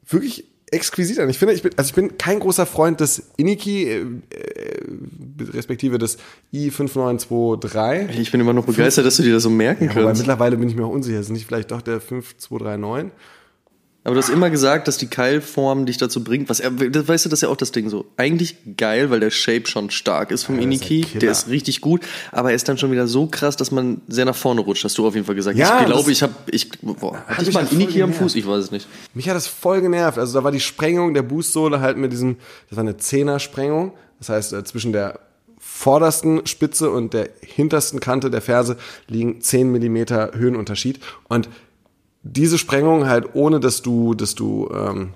wirklich 0.07 0.47
exquisit 0.71 1.19
an. 1.19 1.31
Ich 1.31 1.39
finde, 1.39 1.55
ich 1.55 1.63
bin, 1.63 1.73
also 1.77 1.89
ich 1.89 1.95
bin 1.95 2.19
kein 2.19 2.41
großer 2.41 2.67
Freund 2.67 3.01
des 3.01 3.31
Iniki, 3.37 3.85
äh, 3.85 4.01
äh, 4.01 4.05
respektive 5.53 5.99
des 5.99 6.19
i5923. 6.53 8.19
Ich 8.19 8.33
bin 8.33 8.41
immer 8.41 8.53
noch 8.53 8.67
begeistert, 8.67 9.07
dass 9.07 9.17
du 9.17 9.23
dir 9.23 9.35
das 9.35 9.45
so 9.45 9.51
merken 9.51 9.89
Wobei 9.91 10.03
kannst. 10.03 10.21
mittlerweile 10.21 10.57
bin 10.57 10.69
ich 10.69 10.75
mir 10.75 10.85
auch 10.85 10.91
unsicher. 10.91 11.21
Ist 11.21 11.31
nicht 11.31 11.47
vielleicht 11.47 11.71
doch 11.71 11.83
der 11.83 12.01
5239? 12.01 13.13
Aber 14.05 14.15
du 14.15 14.21
hast 14.21 14.29
immer 14.29 14.51
gesagt, 14.51 14.87
dass 14.87 14.99
die 14.99 15.07
Keilform 15.07 15.87
dich 15.87 15.97
dazu 15.97 16.23
bringt, 16.23 16.51
was 16.51 16.61
er, 16.61 16.79
weißt 16.79 17.25
du, 17.25 17.29
das 17.31 17.39
ist 17.39 17.41
ja 17.43 17.49
auch 17.49 17.57
das 17.57 17.73
Ding 17.73 17.89
so. 17.89 18.05
Eigentlich 18.19 18.57
geil, 18.77 19.11
weil 19.11 19.19
der 19.19 19.31
Shape 19.31 19.67
schon 19.67 19.91
stark 19.91 20.31
ist 20.31 20.45
vom 20.45 20.57
Ja, 20.57 20.61
ist 20.61 20.65
Iniki, 20.67 21.01
Killer. 21.01 21.21
der 21.21 21.31
ist 21.31 21.49
richtig 21.49 21.81
gut, 21.81 22.03
aber 22.31 22.51
er 22.51 22.55
ist 22.55 22.69
dann 22.69 22.77
schon 22.77 22.93
wieder 22.93 23.07
so 23.07 23.27
krass, 23.27 23.57
dass 23.57 23.71
man 23.71 24.03
sehr 24.07 24.27
nach 24.27 24.37
vorne 24.37 24.61
rutscht, 24.61 24.85
hast 24.85 24.99
du 24.99 25.07
auf 25.07 25.15
jeden 25.15 25.27
Fall 25.27 25.35
gesagt. 25.35 25.57
Ja, 25.57 25.81
ich 25.81 25.87
glaube, 25.87 26.13
ich 26.13 26.23
habe, 26.23 26.35
ich, 26.51 26.71
boah, 26.83 27.17
hatte 27.27 27.49
ich 27.49 27.55
mal 27.55 27.65
ja 27.65 27.71
ein 27.71 27.75
Iniki 27.81 28.03
am. 28.03 28.13
Fuß? 28.13 28.35
Ich 28.37 28.47
weiß 28.47 28.65
es 28.65 28.71
nicht. 28.71 28.87
Mich 29.15 29.29
hat 29.29 29.37
das 29.37 29.47
voll 29.47 29.81
genervt. 29.81 30.19
Also 30.19 30.35
da 30.39 30.45
war 30.45 30.53
die 30.53 30.61
Sprengung 30.61 31.15
der 31.15 31.23
Boostsohle 31.23 31.81
halt 31.81 31.97
mit 31.97 32.13
diesem, 32.13 32.37
das 32.69 32.77
war 32.77 32.83
eine 32.85 32.99
Zehner-Sprengung. 32.99 33.93
Das 34.19 34.29
heißt, 34.29 34.53
äh, 34.53 34.65
zwischen 34.65 34.93
der 34.93 35.19
vordersten 35.59 36.47
Spitze 36.47 36.91
und 36.91 37.15
der 37.15 37.31
hintersten 37.41 37.99
Kante 37.99 38.31
der 38.31 38.43
Ferse 38.43 38.77
liegen 39.09 39.41
10 39.41 39.73
Millimeter 39.73 40.33
Höhenunterschied. 40.35 41.01
Und 41.29 41.49
diese 42.25 42.59
Sprengung 42.59 43.07
halt 43.07 43.35
ohne, 43.35 43.61
dass 43.61 43.83
du, 43.83 44.15
dass 44.15 44.35
du 44.35 44.69
ähm, 44.75 45.13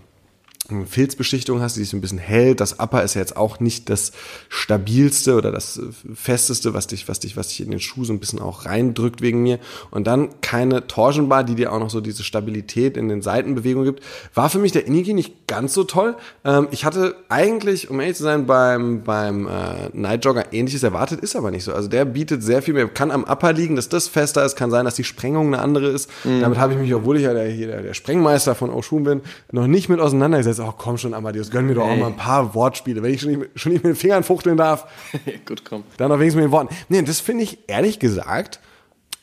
Filzbeschichtung 0.86 1.62
hast, 1.62 1.76
die 1.76 1.80
sich 1.80 1.88
so 1.88 1.96
ein 1.96 2.02
bisschen 2.02 2.18
hält. 2.18 2.60
Das 2.60 2.78
Upper 2.78 3.02
ist 3.02 3.14
ja 3.14 3.22
jetzt 3.22 3.36
auch 3.36 3.58
nicht 3.58 3.88
das 3.88 4.12
stabilste 4.50 5.34
oder 5.34 5.50
das 5.50 5.78
äh, 5.78 5.82
festeste, 6.14 6.74
was 6.74 6.86
dich, 6.86 7.08
was 7.08 7.20
dich, 7.20 7.38
was 7.38 7.48
dich 7.48 7.62
in 7.62 7.70
den 7.70 7.80
Schuh 7.80 8.04
so 8.04 8.12
ein 8.12 8.20
bisschen 8.20 8.38
auch 8.38 8.66
reindrückt 8.66 9.22
wegen 9.22 9.42
mir. 9.42 9.60
Und 9.90 10.06
dann 10.06 10.28
keine 10.42 10.86
Torsionbar, 10.86 11.42
die 11.44 11.54
dir 11.54 11.72
auch 11.72 11.78
noch 11.78 11.88
so 11.88 12.02
diese 12.02 12.22
Stabilität 12.22 12.98
in 12.98 13.08
den 13.08 13.22
Seitenbewegungen 13.22 13.86
gibt. 13.86 14.04
War 14.34 14.50
für 14.50 14.58
mich 14.58 14.72
der 14.72 14.86
Inigi 14.86 15.14
nicht 15.14 15.46
ganz 15.46 15.72
so 15.72 15.84
toll. 15.84 16.16
Ähm, 16.44 16.68
ich 16.70 16.84
hatte 16.84 17.16
eigentlich, 17.30 17.88
um 17.88 17.98
ehrlich 18.00 18.16
zu 18.16 18.22
sein, 18.22 18.46
beim, 18.46 19.02
beim 19.04 19.46
äh, 19.46 19.88
Night 19.94 20.26
Jogger 20.26 20.52
ähnliches 20.52 20.82
erwartet, 20.82 21.20
ist 21.20 21.34
aber 21.34 21.50
nicht 21.50 21.64
so. 21.64 21.72
Also 21.72 21.88
der 21.88 22.04
bietet 22.04 22.42
sehr 22.42 22.60
viel 22.60 22.74
mehr, 22.74 22.86
kann 22.88 23.10
am 23.10 23.24
Upper 23.24 23.54
liegen, 23.54 23.76
dass 23.76 23.88
das 23.88 24.06
fester 24.06 24.44
ist, 24.44 24.54
kann 24.56 24.70
sein, 24.70 24.84
dass 24.84 24.96
die 24.96 25.04
Sprengung 25.04 25.46
eine 25.46 25.62
andere 25.62 25.88
ist. 25.88 26.10
Damit 26.24 26.58
habe 26.58 26.74
ich 26.74 26.78
mich, 26.78 26.94
obwohl 26.94 27.16
ich 27.16 27.22
ja 27.22 27.32
der, 27.32 27.48
hier 27.48 27.68
der, 27.68 27.82
der 27.82 27.94
Sprengmeister 27.94 28.54
von 28.54 28.70
Oshun 28.70 29.04
bin, 29.04 29.22
noch 29.50 29.66
nicht 29.66 29.88
mit 29.88 30.00
auseinandergesetzt. 30.00 30.57
Oh, 30.60 30.72
komm 30.76 30.98
schon, 30.98 31.14
Amadeus, 31.14 31.50
gönn 31.50 31.66
mir 31.66 31.74
doch 31.74 31.84
auch 31.84 31.88
Hey. 31.90 31.98
mal 32.00 32.06
ein 32.08 32.16
paar 32.16 32.54
Wortspiele. 32.54 33.02
Wenn 33.02 33.12
ich 33.14 33.20
schon 33.20 33.30
nicht, 33.30 33.40
mit- 33.40 33.50
schon 33.54 33.72
nicht 33.72 33.84
mit 33.84 33.94
den 33.94 33.96
Fingern 33.96 34.22
fuchteln 34.24 34.56
darf, 34.56 34.86
Gut, 35.46 35.64
komm. 35.64 35.84
dann 35.96 36.10
auch 36.12 36.18
wenigstens 36.18 36.36
mit 36.42 36.44
den 36.48 36.52
Worten. 36.52 36.74
Nee, 36.88 37.02
das 37.02 37.20
finde 37.20 37.44
ich 37.44 37.58
ehrlich 37.66 37.98
gesagt, 37.98 38.60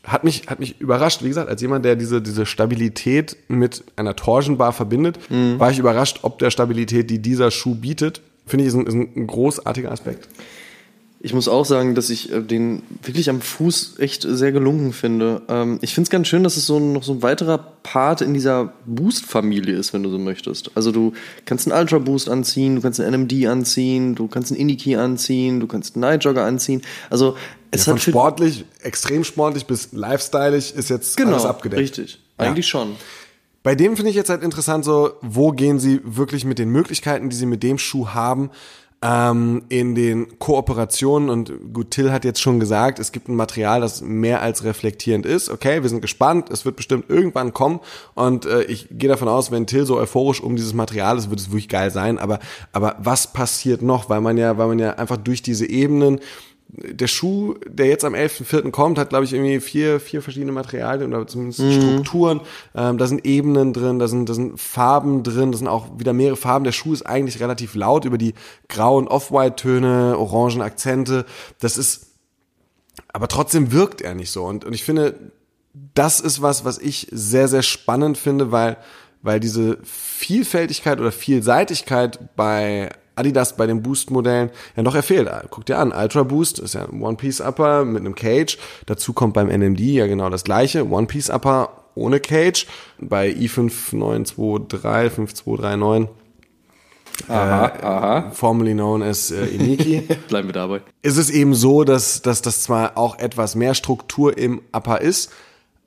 hat 0.04 0.24
mich, 0.24 0.48
hat 0.48 0.60
mich 0.60 0.80
überrascht. 0.80 1.24
Wie 1.24 1.28
gesagt, 1.30 1.50
als 1.50 1.62
jemand, 1.62 1.84
der 1.86 1.96
diese, 1.96 2.22
diese 2.22 2.46
Stabilität 2.46 3.38
mit 3.48 3.84
einer 3.96 4.16
Torsionbar 4.16 4.72
verbindet, 4.72 5.18
war 5.58 5.72
ich 5.72 5.80
überrascht, 5.80 6.20
ob 6.22 6.38
der 6.40 6.52
Stabilität, 6.52 7.10
die 7.10 7.20
dieser 7.20 7.50
Schuh 7.50 7.74
bietet. 7.76 8.22
Finde 8.46 8.64
ich, 8.66 8.68
ist 8.68 8.76
ein, 8.76 8.86
ist 8.86 8.94
ein 8.94 9.26
großartiger 9.26 9.92
Aspekt. 9.92 10.28
Ich 11.26 11.34
muss 11.34 11.48
auch 11.48 11.66
sagen, 11.66 11.96
dass 11.96 12.12
ich 12.12 12.32
äh, 12.32 12.40
den 12.40 12.84
wirklich 13.02 13.32
am 13.32 13.42
Fuß 13.42 13.96
echt 13.98 14.28
sehr 14.30 14.52
gelungen 14.52 14.94
finde. 14.94 15.42
Ähm, 15.48 15.80
ich 15.82 15.96
finde 15.96 16.06
es 16.06 16.12
ganz 16.12 16.28
schön, 16.28 16.44
dass 16.44 16.56
es 16.56 16.68
so 16.68 16.80
noch 16.80 17.02
so 17.02 17.14
ein 17.14 17.24
weiterer 17.24 17.58
Part 17.58 18.22
in 18.22 18.36
dieser 18.36 18.74
Boost-Familie 18.86 19.76
ist, 19.76 19.92
wenn 19.92 20.04
du 20.04 20.12
so 20.12 20.20
möchtest. 20.20 20.70
Also 20.76 20.92
du 20.92 21.14
kannst 21.46 21.68
einen 21.68 21.82
Ultra 21.82 21.98
Boost 21.98 22.30
anziehen, 22.30 22.76
du 22.76 22.82
kannst 22.84 23.00
einen 23.00 23.22
NMD 23.22 23.48
anziehen, 23.48 24.14
du 24.14 24.28
kannst 24.28 24.52
einen 24.52 24.62
Iniki 24.62 24.98
anziehen, 24.98 25.60
du 25.60 25.66
kannst 25.66 25.96
einen 25.96 26.02
Night 26.02 26.24
Jogger 26.24 26.46
anziehen. 26.46 26.84
Also 27.10 27.36
es 27.72 27.86
Von 27.86 27.96
hat 27.96 28.04
für 28.04 28.12
sportlich, 28.12 28.66
extrem 28.84 29.24
sportlich 29.24 29.66
bis 29.66 29.94
lifestyleig 29.94 30.76
ist 30.76 30.90
jetzt 30.92 31.18
genau 31.18 31.32
alles 31.32 31.46
abgedeckt. 31.46 31.82
richtig, 31.82 32.20
eigentlich 32.38 32.68
schon. 32.68 32.98
Bei 33.64 33.74
dem 33.74 33.96
finde 33.96 34.12
ich 34.12 34.16
jetzt 34.16 34.30
halt 34.30 34.44
interessant 34.44 34.86
so, 34.86 35.14
wo 35.22 35.52
gehen 35.52 35.80
sie 35.80 36.02
wirklich 36.04 36.46
mit 36.46 36.60
den 36.60 36.70
Möglichkeiten, 36.70 37.32
die 37.32 37.36
sie 37.36 37.48
mit 37.48 37.64
dem 37.64 37.80
Schuh 37.80 38.10
haben, 38.10 38.52
ähm, 39.02 39.64
in 39.70 39.94
den 39.94 40.40
Kooperationen 40.40 41.30
und 41.30 41.74
gut, 41.74 41.92
Till 41.92 42.12
hat 42.12 42.26
jetzt 42.26 42.42
schon 42.42 42.60
gesagt, 42.60 43.00
es 43.00 43.12
gibt 43.12 43.28
ein 43.28 43.36
Material, 43.36 43.82
das 43.82 44.02
mehr 44.02 44.42
als 44.42 44.64
reflektierend 44.64 45.26
ist. 45.26 45.50
Okay, 45.50 45.84
wir 45.84 45.90
sind 45.90 46.02
gespannt, 46.02 46.50
es 46.50 46.66
wird 46.66 46.76
bestimmt 46.76 47.10
irgendwann 47.10 47.54
kommen 47.54 47.80
und 48.14 48.46
äh, 48.46 48.64
ich 48.64 48.88
gehe 48.92 49.10
davon 49.10 49.28
aus, 49.28 49.52
wenn 49.52 49.68
Till 49.68 49.86
so 49.86 49.98
euphorisch 49.98 50.42
um 50.42 50.56
dieses 50.56 50.74
Material 50.74 51.18
ist, 51.18 51.30
wird 51.30 51.40
es 51.40 51.50
wirklich 51.50 51.70
geil 51.70 51.92
sein. 51.92 52.18
Aber 52.18 52.40
aber 52.72 52.96
was 53.00 53.32
passiert 53.32 53.82
noch, 53.82 54.10
weil 54.10 54.22
man 54.22 54.38
ja, 54.38 54.58
weil 54.58 54.68
man 54.68 54.80
ja 54.80 54.92
einfach 54.92 55.18
durch 55.18 55.42
diese 55.42 55.68
Ebenen 55.68 56.20
der 56.78 57.08
Schuh, 57.08 57.56
der 57.68 57.88
jetzt 57.88 58.04
am 58.04 58.14
11.04. 58.14 58.72
kommt, 58.72 58.98
hat, 58.98 59.10
glaube 59.10 59.26
ich, 59.26 59.34
irgendwie 59.34 59.60
vier, 59.60 60.00
vier 60.00 60.22
verschiedene 60.22 60.52
Materialien 60.52 61.14
oder 61.14 61.26
zumindest 61.28 61.62
Strukturen. 61.74 62.42
Ähm, 62.74 62.98
da 62.98 63.08
sind 63.08 63.26
Ebenen 63.26 63.74
drin, 63.74 64.00
da 64.00 64.08
sind, 64.08 64.28
da 64.28 64.34
sind 64.34 64.60
Farben 64.60 65.24
drin, 65.24 65.52
da 65.52 65.58
sind 65.58 65.68
auch 65.68 66.00
wieder 66.00 66.14
mehrere 66.14 66.36
Farben. 66.36 66.66
Der 66.66 66.72
Schuh 66.72 66.94
ist 66.94 67.06
eigentlich 67.06 67.40
relativ 67.40 67.76
laut 67.76 68.06
über 68.06 68.18
die 68.18 68.34
grauen 68.68 69.08
Off-White-Töne, 69.08 70.18
orangen 70.18 70.62
Akzente. 70.62 71.26
Das 71.60 71.78
ist, 71.78 72.08
aber 73.14 73.28
trotzdem 73.28 73.72
wirkt 73.72 74.02
er 74.02 74.16
nicht 74.16 74.32
so. 74.32 74.44
Und, 74.44 74.66
und 74.66 74.74
ich 74.74 74.84
finde, 74.84 75.32
das 75.94 76.20
ist 76.20 76.42
was, 76.42 76.66
was 76.66 76.78
ich 76.78 77.08
sehr, 77.12 77.48
sehr 77.48 77.64
spannend 77.64 78.18
finde, 78.18 78.52
weil, 78.52 78.78
weil 79.22 79.40
diese 79.40 79.78
Vielfältigkeit 79.84 81.00
oder 81.00 81.12
Vielseitigkeit 81.12 82.36
bei 82.36 82.90
Adidas 83.16 83.56
bei 83.56 83.66
den 83.68 83.82
Boost-Modellen 83.82 84.50
ja 84.76 84.84
noch 84.84 84.96
erfehlt. 84.96 85.30
Guck 85.50 85.66
dir 85.66 85.78
an, 85.78 85.92
Ultra 85.92 86.24
Boost 86.24 86.60
ist 86.60 86.74
ja 86.76 86.86
ein 86.86 87.02
One-Piece-Upper 87.02 87.86
mit 87.86 88.02
einem 88.02 88.16
Cage. 88.16 88.58
Dazu 88.86 89.14
kommt 89.14 89.34
beim 89.34 89.48
NMD 89.48 89.80
ja 89.80 90.08
genau 90.08 90.30
das 90.30 90.44
gleiche. 90.44 90.90
One-Piece-Upper 90.90 91.70
ohne 91.96 92.20
Cage. 92.20 92.68
Bei 93.00 93.30
i5923, 93.30 95.10
5239, 95.10 96.10
Aha, 97.30 97.72
aha. 97.82 98.32
formerly 98.32 98.74
known 98.74 99.02
as 99.02 99.32
äh, 99.32 99.46
Iniki. 99.46 100.02
Bleiben 100.28 100.50
wir 100.50 100.54
dabei. 100.54 100.82
ist 101.02 101.18
es 101.18 101.30
eben 101.30 101.54
so, 101.56 101.84
dass, 101.84 102.22
dass 102.22 102.42
das 102.42 102.62
zwar 102.62 102.98
auch 102.98 103.18
etwas 103.18 103.56
mehr 103.56 103.74
Struktur 103.74 104.38
im 104.38 104.62
Upper 104.74 105.02
ist, 105.02 105.32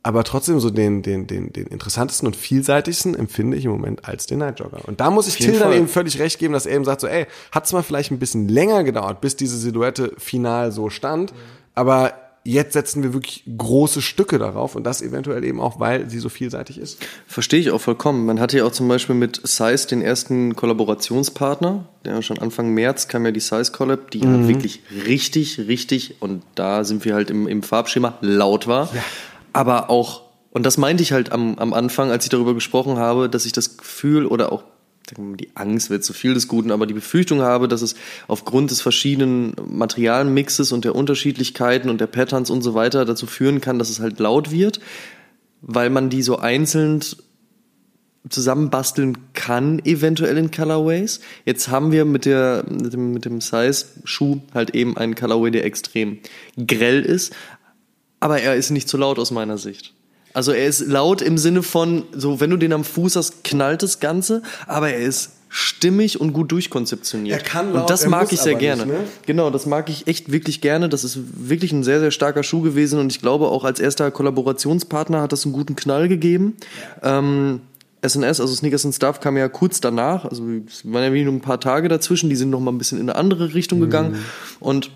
aber 0.09 0.25
trotzdem 0.25 0.59
so 0.59 0.71
den, 0.71 1.03
den, 1.03 1.27
den, 1.27 1.53
den 1.53 1.67
interessantesten 1.67 2.27
und 2.27 2.35
vielseitigsten 2.35 3.15
empfinde 3.15 3.59
ich 3.59 3.67
im 3.67 3.73
Moment 3.73 4.07
als 4.07 4.25
den 4.25 4.39
Night 4.39 4.59
Jogger. 4.59 4.81
Und 4.87 5.01
da 5.01 5.11
muss 5.11 5.29
ich 5.29 5.37
Till 5.37 5.59
dann 5.59 5.71
eben 5.75 5.87
völlig 5.87 6.19
recht 6.19 6.39
geben, 6.39 6.55
dass 6.55 6.65
er 6.65 6.77
eben 6.77 6.87
sagt 6.87 7.03
so, 7.03 7.07
ey, 7.07 7.27
hat 7.53 7.67
zwar 7.67 7.83
vielleicht 7.83 8.11
ein 8.11 8.19
bisschen 8.19 8.49
länger 8.49 8.85
gedauert, 8.85 9.21
bis 9.21 9.37
diese 9.37 9.59
Silhouette 9.59 10.15
final 10.17 10.73
so 10.73 10.89
stand, 10.89 11.35
aber 11.75 12.15
jetzt 12.43 12.73
setzen 12.73 13.03
wir 13.03 13.13
wirklich 13.13 13.45
große 13.59 14.01
Stücke 14.01 14.39
darauf 14.39 14.77
und 14.77 14.85
das 14.85 15.03
eventuell 15.03 15.45
eben 15.45 15.61
auch, 15.61 15.79
weil 15.79 16.09
sie 16.09 16.21
so 16.21 16.31
vielseitig 16.31 16.79
ist. 16.79 16.99
Verstehe 17.27 17.61
ich 17.61 17.71
auch 17.71 17.81
vollkommen. 17.81 18.25
Man 18.25 18.41
hatte 18.41 18.57
ja 18.57 18.65
auch 18.65 18.73
zum 18.73 18.89
Beispiel 18.89 19.15
mit 19.15 19.43
Size 19.45 19.87
den 19.89 20.01
ersten 20.01 20.57
Kollaborationspartner. 20.57 21.85
Der 22.07 22.23
schon 22.23 22.39
Anfang 22.39 22.73
März 22.73 23.09
kam 23.09 23.27
ja 23.27 23.33
die 23.33 23.41
Size 23.41 23.73
Collab, 23.73 24.11
die 24.13 24.23
halt 24.23 24.49
wirklich 24.49 24.81
richtig, 25.07 25.59
richtig, 25.59 26.17
und 26.21 26.43
da 26.55 26.85
sind 26.85 27.05
wir 27.05 27.15
halt 27.15 27.29
im, 27.29 27.47
im 27.47 27.63
Farbschema, 27.63 28.17
laut 28.23 28.67
war. 28.67 28.89
Aber 29.59 29.91
auch, 29.91 30.23
und 30.51 30.65
das 30.65 30.79
meinte 30.79 31.03
ich 31.03 31.11
halt 31.11 31.33
am, 31.33 31.59
am 31.59 31.73
Anfang, 31.75 32.13
als 32.13 32.23
ich 32.23 32.31
darüber 32.31 32.55
gesprochen 32.55 32.97
habe, 32.97 33.29
dass 33.29 33.45
ich 33.45 33.51
das 33.51 33.77
Gefühl 33.77 34.25
oder 34.25 34.53
auch 34.53 34.63
die 35.17 35.51
Angst 35.57 35.91
wird 35.91 36.05
zu 36.05 36.13
viel 36.13 36.33
des 36.33 36.47
Guten, 36.47 36.71
aber 36.71 36.87
die 36.87 36.95
Befürchtung 36.95 37.41
habe, 37.41 37.67
dass 37.67 37.83
es 37.83 37.97
aufgrund 38.29 38.71
des 38.71 38.81
verschiedenen 38.81 39.55
Materialmixes 39.69 40.71
und 40.71 40.85
der 40.85 40.95
Unterschiedlichkeiten 40.95 41.91
und 41.91 42.01
der 42.01 42.07
Patterns 42.07 42.51
und 42.51 42.63
so 42.63 42.75
weiter 42.75 43.05
dazu 43.05 43.27
führen 43.27 43.61
kann, 43.61 43.81
dass 43.81 43.91
es 43.91 43.99
halt 43.99 44.21
laut 44.21 44.53
wird, 44.53 44.79
weil 45.61 45.91
man 45.91 46.09
die 46.09 46.23
so 46.23 46.39
einzeln 46.39 47.01
zusammenbasteln 48.29 49.33
kann, 49.33 49.81
eventuell 49.85 50.39
in 50.39 50.53
Colorways. 50.53 51.19
Jetzt 51.45 51.69
haben 51.69 51.91
wir 51.91 52.05
mit, 52.05 52.27
der, 52.27 52.65
mit 52.69 52.93
dem, 52.93 53.13
mit 53.13 53.25
dem 53.25 53.41
Size-Schuh 53.41 54.41
halt 54.55 54.71
eben 54.71 54.97
einen 54.97 55.17
Colorway, 55.17 55.51
der 55.51 55.65
extrem 55.65 56.19
grell 56.65 57.03
ist, 57.03 57.33
aber 58.21 58.41
er 58.41 58.55
ist 58.55 58.71
nicht 58.71 58.89
zu 58.89 58.97
laut 58.97 59.19
aus 59.19 59.31
meiner 59.31 59.59
Sicht. 59.59 59.95
Also 60.35 60.53
er 60.53 60.67
ist 60.67 60.81
laut 60.81 61.23
im 61.23 61.39
Sinne 61.39 61.63
von, 61.63 62.05
so 62.13 62.41
wenn 62.41 62.51
du 62.51 62.57
den 62.57 62.73
am 62.73 62.85
Fuß 62.85 63.17
hast, 63.17 63.45
knallt 63.45 63.83
das 63.83 63.99
Ganze, 63.99 64.43
aber 64.67 64.91
er 64.91 65.01
ist 65.01 65.33
stimmig 65.49 66.21
und 66.21 66.33
gut 66.33 66.53
durchkonzeptioniert. 66.53 67.39
Er 67.39 67.45
kann 67.45 67.73
laut, 67.73 67.83
und 67.83 67.91
das 67.91 68.07
mag 68.07 68.33
ich 68.33 68.41
sehr 68.41 68.55
gerne. 68.55 68.85
nicht, 68.85 68.95
ne? 68.95 69.05
Genau, 69.27 69.51
das 69.51 69.67
mag 69.67 69.89
ich 69.89 70.07
echt 70.07 70.31
wirklich 70.31 70.61
gerne. 70.61 70.89
Das 70.89 71.05
ist 71.05 71.19
wirklich 71.49 71.73
ein 71.73 71.83
sehr, 71.83 72.01
sehr 72.01 72.11
starker 72.11 72.43
Schuh 72.43 72.61
gewesen 72.61 73.01
und 73.01 73.11
ich 73.11 73.21
glaube 73.21 73.49
auch 73.49 73.65
als 73.65 73.81
erster 73.81 74.11
Kollaborationspartner 74.11 75.23
hat 75.23 75.33
das 75.33 75.45
einen 75.45 75.55
guten 75.55 75.75
Knall 75.75 76.09
gegeben. 76.09 76.57
Ähm, 77.03 77.61
SNS, 78.07 78.41
also 78.41 78.55
Sneakers 78.55 78.85
and 78.85 78.95
Stuff, 78.95 79.21
kam 79.21 79.37
ja 79.37 79.49
kurz 79.49 79.81
danach. 79.81 80.25
Also 80.25 80.45
es 80.67 80.85
waren 80.85 81.15
ja 81.15 81.25
nur 81.25 81.33
ein 81.33 81.41
paar 81.41 81.59
Tage 81.59 81.89
dazwischen. 81.89 82.31
Die 82.31 82.37
sind 82.37 82.51
noch 82.51 82.61
mal 82.61 82.71
ein 82.71 82.79
bisschen 82.79 83.01
in 83.01 83.09
eine 83.09 83.19
andere 83.19 83.55
Richtung 83.55 83.81
gegangen. 83.81 84.25
Und 84.61 84.91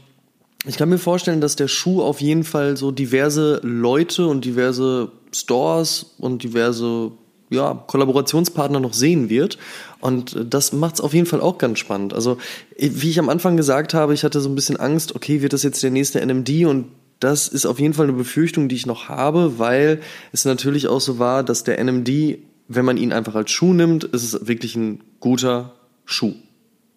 ich 0.65 0.77
kann 0.77 0.89
mir 0.89 0.99
vorstellen, 0.99 1.41
dass 1.41 1.57
der 1.57 1.69
Schuh 1.69 2.03
auf 2.03 2.21
jeden 2.21 2.45
Fall 2.45 2.77
so 2.77 2.91
diverse 2.91 3.61
Leute 3.63 4.27
und 4.27 4.45
diverse 4.45 5.11
Stores 5.33 6.15
und 6.19 6.43
diverse 6.43 7.13
ja, 7.51 7.75
Kollaborationspartner 7.87 8.81
noch 8.81 8.95
sehen 8.95 9.29
wird. 9.29 9.59
Und 10.01 10.37
das 10.49 10.73
macht 10.73 10.97
es 10.97 11.01
auf 11.01 11.15
jeden 11.15 11.27
Fall 11.27 11.41
auch 11.41 11.59
ganz 11.59 11.79
spannend. 11.79 12.15
Also, 12.15 12.39
wie 12.79 13.11
ich 13.11 13.19
am 13.19 13.29
Anfang 13.29 13.57
gesagt 13.57 13.93
habe, 13.95 14.15
ich 14.15 14.25
hatte 14.25 14.41
so 14.41 14.49
ein 14.49 14.55
bisschen 14.55 14.79
Angst, 14.79 15.15
okay, 15.15 15.43
wird 15.43 15.53
das 15.53 15.63
jetzt 15.63 15.83
der 15.83 15.91
nächste 15.91 16.25
NMD? 16.25 16.65
Und 16.65 16.87
das 17.21 17.49
ist 17.49 17.67
auf 17.67 17.79
jeden 17.79 17.95
Fall 17.95 18.07
eine 18.07 18.17
Befürchtung, 18.17 18.69
die 18.69 18.77
ich 18.77 18.87
noch 18.87 19.09
habe, 19.09 19.59
weil 19.59 20.01
es 20.33 20.45
natürlich 20.45 20.89
auch 20.89 21.01
so 21.01 21.19
war, 21.19 21.45
dass 21.45 21.63
der 21.63 21.83
NMD, 21.83 22.39
wenn 22.69 22.85
man 22.85 22.97
ihn 22.97 23.13
einfach 23.13 23.35
als 23.35 23.51
Schuh 23.51 23.75
nimmt, 23.75 24.05
ist 24.05 24.25
es 24.25 24.47
wirklich 24.47 24.75
ein 24.77 25.03
guter 25.21 25.75
Schuh. 26.05 26.35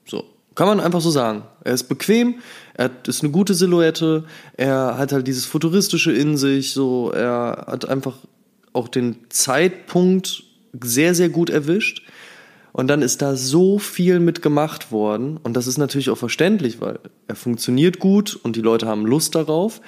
So. 0.05 0.23
Kann 0.55 0.67
man 0.67 0.79
einfach 0.79 1.01
so 1.01 1.11
sagen. 1.11 1.43
Er 1.63 1.73
ist 1.73 1.83
bequem, 1.83 2.35
er 2.77 2.91
ist 3.07 3.23
eine 3.23 3.31
gute 3.31 3.53
Silhouette, 3.53 4.25
er 4.57 4.97
hat 4.97 5.11
halt 5.11 5.27
dieses 5.27 5.45
Futuristische 5.45 6.11
in 6.11 6.37
sich, 6.37 6.73
so, 6.73 7.11
er 7.11 7.65
hat 7.67 7.87
einfach 7.87 8.15
auch 8.73 8.89
den 8.89 9.15
Zeitpunkt 9.29 10.43
sehr, 10.81 11.15
sehr 11.15 11.29
gut 11.29 11.49
erwischt. 11.49 12.03
Und 12.73 12.89
dann 12.89 13.01
ist 13.01 13.21
da 13.21 13.37
so 13.37 13.79
viel 13.79 14.19
mit 14.19 14.41
gemacht 14.41 14.91
worden. 14.91 15.37
Und 15.41 15.53
das 15.53 15.65
ist 15.65 15.77
natürlich 15.77 16.09
auch 16.09 16.17
verständlich, 16.17 16.81
weil 16.81 16.99
er 17.25 17.37
funktioniert 17.37 17.99
gut 17.99 18.35
und 18.35 18.57
die 18.57 18.61
Leute 18.61 18.85
haben 18.85 19.05
Lust 19.05 19.33
darauf. 19.33 19.79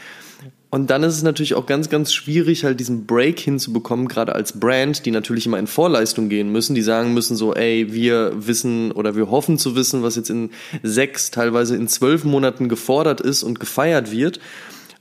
Und 0.70 0.90
dann 0.90 1.04
ist 1.04 1.16
es 1.16 1.24
natürlich 1.24 1.54
auch 1.54 1.66
ganz, 1.66 1.90
ganz 1.90 2.14
schwierig, 2.14 2.66
halt 2.66 2.80
diesen 2.80 3.06
Break 3.06 3.40
hinzubekommen, 3.40 4.10
gerade 4.10 4.36
als 4.36 4.60
Brand, 4.60 5.06
die 5.06 5.12
natürlich 5.12 5.46
immer 5.46 5.60
in 5.60 5.68
Vorleistung 5.68 6.28
gehen 6.28 6.52
müssen, 6.52 6.76
die 6.76 6.82
sagen 6.82 7.14
müssen 7.14 7.38
so, 7.38 7.54
ey, 7.54 7.94
wir 7.94 8.34
wissen 8.36 8.92
oder 8.92 9.16
wir 9.16 9.32
hoffen 9.32 9.58
zu 9.58 9.76
wissen, 9.76 10.04
was 10.04 10.18
jetzt 10.18 10.30
in 10.30 10.50
sechs, 10.84 11.32
teilweise 11.32 11.78
in 11.78 11.88
zwölf 11.88 12.26
Monaten 12.26 12.68
gefordert 12.68 13.22
ist 13.22 13.44
und 13.44 13.62
gefeiert 13.62 14.12
wird. 14.12 14.42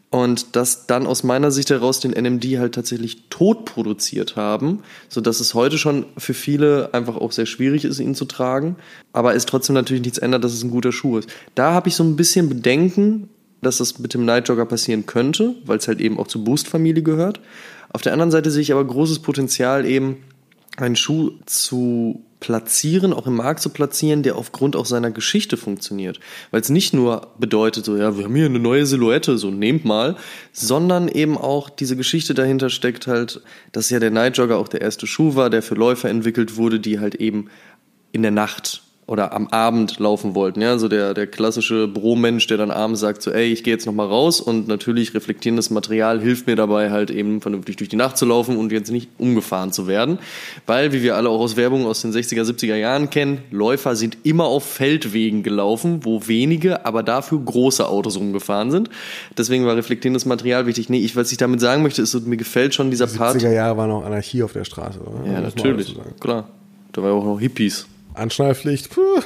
Und 0.08 0.54
das 0.54 0.86
dann 0.86 1.04
aus 1.04 1.24
meiner 1.24 1.50
Sicht 1.50 1.68
heraus 1.70 1.98
den 1.98 2.12
NMD 2.12 2.44
halt 2.58 2.76
tatsächlich 2.76 3.24
tot 3.28 3.64
produziert 3.64 4.36
haben, 4.36 4.82
so 5.08 5.20
dass 5.20 5.40
es 5.40 5.52
heute 5.52 5.78
schon 5.78 6.06
für 6.16 6.32
viele 6.32 6.94
einfach 6.94 7.16
auch 7.16 7.32
sehr 7.32 7.44
schwierig 7.44 7.84
ist, 7.84 7.98
ihn 7.98 8.14
zu 8.14 8.24
tragen. 8.24 8.76
Aber 9.12 9.34
es 9.34 9.46
trotzdem 9.46 9.74
natürlich 9.74 10.04
nichts 10.04 10.18
ändert, 10.18 10.44
dass 10.44 10.52
es 10.52 10.62
ein 10.62 10.70
guter 10.70 10.92
Schuh 10.92 11.18
ist. 11.18 11.28
Da 11.56 11.72
habe 11.72 11.88
ich 11.88 11.96
so 11.96 12.04
ein 12.04 12.14
bisschen 12.14 12.48
Bedenken, 12.48 13.28
dass 13.62 13.78
das 13.78 13.98
mit 13.98 14.14
dem 14.14 14.24
Night 14.24 14.48
Jogger 14.48 14.66
passieren 14.66 15.06
könnte, 15.06 15.54
weil 15.64 15.78
es 15.78 15.88
halt 15.88 16.00
eben 16.00 16.18
auch 16.18 16.28
zur 16.28 16.44
Boost-Familie 16.44 17.02
gehört. 17.02 17.40
Auf 17.92 18.02
der 18.02 18.12
anderen 18.12 18.30
Seite 18.30 18.50
sehe 18.50 18.62
ich 18.62 18.72
aber 18.72 18.84
großes 18.84 19.20
Potenzial 19.20 19.86
eben, 19.86 20.18
einen 20.76 20.96
Schuh 20.96 21.32
zu 21.46 22.22
platzieren, 22.40 23.12
auch 23.12 23.26
im 23.26 23.36
Markt 23.36 23.60
zu 23.60 23.70
platzieren, 23.70 24.22
der 24.22 24.36
aufgrund 24.36 24.76
auch 24.76 24.84
seiner 24.84 25.10
Geschichte 25.10 25.56
funktioniert. 25.56 26.20
Weil 26.50 26.60
es 26.60 26.68
nicht 26.68 26.92
nur 26.92 27.28
bedeutet, 27.38 27.86
so, 27.86 27.96
ja, 27.96 28.16
wir 28.16 28.24
haben 28.24 28.34
hier 28.34 28.46
eine 28.46 28.58
neue 28.58 28.84
Silhouette, 28.84 29.38
so 29.38 29.50
nehmt 29.50 29.84
mal, 29.84 30.16
sondern 30.52 31.08
eben 31.08 31.38
auch 31.38 31.70
diese 31.70 31.96
Geschichte 31.96 32.34
dahinter 32.34 32.68
steckt 32.68 33.06
halt, 33.06 33.40
dass 33.72 33.88
ja 33.90 33.98
der 33.98 34.10
Night 34.10 34.36
Jogger 34.36 34.58
auch 34.58 34.68
der 34.68 34.82
erste 34.82 35.06
Schuh 35.06 35.34
war, 35.34 35.48
der 35.48 35.62
für 35.62 35.74
Läufer 35.74 36.10
entwickelt 36.10 36.56
wurde, 36.56 36.78
die 36.78 37.00
halt 37.00 37.14
eben 37.14 37.48
in 38.12 38.22
der 38.22 38.32
Nacht 38.32 38.82
oder 39.06 39.32
am 39.32 39.46
Abend 39.48 40.00
laufen 40.00 40.34
wollten. 40.34 40.60
Ja, 40.60 40.78
so 40.78 40.88
der, 40.88 41.14
der 41.14 41.28
klassische 41.28 41.86
Büromensch, 41.86 42.48
der 42.48 42.56
dann 42.56 42.72
abends 42.72 43.00
sagt 43.00 43.22
so, 43.22 43.30
ey, 43.30 43.52
ich 43.52 43.62
gehe 43.62 43.72
jetzt 43.72 43.86
nochmal 43.86 44.08
raus 44.08 44.40
und 44.40 44.66
natürlich 44.66 45.14
reflektierendes 45.14 45.70
Material 45.70 46.20
hilft 46.20 46.48
mir 46.48 46.56
dabei 46.56 46.90
halt 46.90 47.10
eben 47.10 47.40
vernünftig 47.40 47.76
durch 47.76 47.88
die 47.88 47.96
Nacht 47.96 48.18
zu 48.18 48.26
laufen 48.26 48.56
und 48.56 48.72
jetzt 48.72 48.90
nicht 48.90 49.08
umgefahren 49.18 49.70
zu 49.70 49.86
werden. 49.86 50.18
Weil, 50.66 50.92
wie 50.92 51.02
wir 51.02 51.14
alle 51.14 51.28
auch 51.28 51.38
aus 51.38 51.56
Werbung 51.56 51.86
aus 51.86 52.02
den 52.02 52.12
60er, 52.12 52.42
70er 52.42 52.74
Jahren 52.74 53.08
kennen, 53.08 53.38
Läufer 53.52 53.94
sind 53.94 54.18
immer 54.24 54.46
auf 54.46 54.64
Feldwegen 54.64 55.44
gelaufen, 55.44 56.00
wo 56.02 56.26
wenige, 56.26 56.84
aber 56.84 57.04
dafür 57.04 57.38
große 57.38 57.86
Autos 57.86 58.16
umgefahren 58.16 58.72
sind. 58.72 58.90
Deswegen 59.38 59.66
war 59.66 59.76
reflektierendes 59.76 60.26
Material 60.26 60.66
wichtig. 60.66 60.88
Nee, 60.88 60.98
ich, 60.98 61.14
was 61.14 61.30
ich 61.30 61.38
damit 61.38 61.60
sagen 61.60 61.84
möchte, 61.84 62.02
ist, 62.02 62.10
so, 62.10 62.18
mir 62.20 62.36
gefällt 62.36 62.74
schon 62.74 62.90
dieser 62.90 63.06
Part. 63.06 63.36
70er 63.36 63.52
Jahre 63.52 63.76
war 63.76 63.86
noch 63.86 64.04
Anarchie 64.04 64.42
auf 64.42 64.52
der 64.52 64.64
Straße, 64.64 64.98
oder? 64.98 65.30
Ja, 65.30 65.40
natürlich. 65.40 65.96
Klar. 66.18 66.48
Da 66.92 67.02
war 67.02 67.10
ja 67.10 67.14
auch 67.14 67.24
noch 67.24 67.38
Hippies. 67.38 67.86
Anschnallpflicht, 68.16 68.90
puh. 68.90 69.20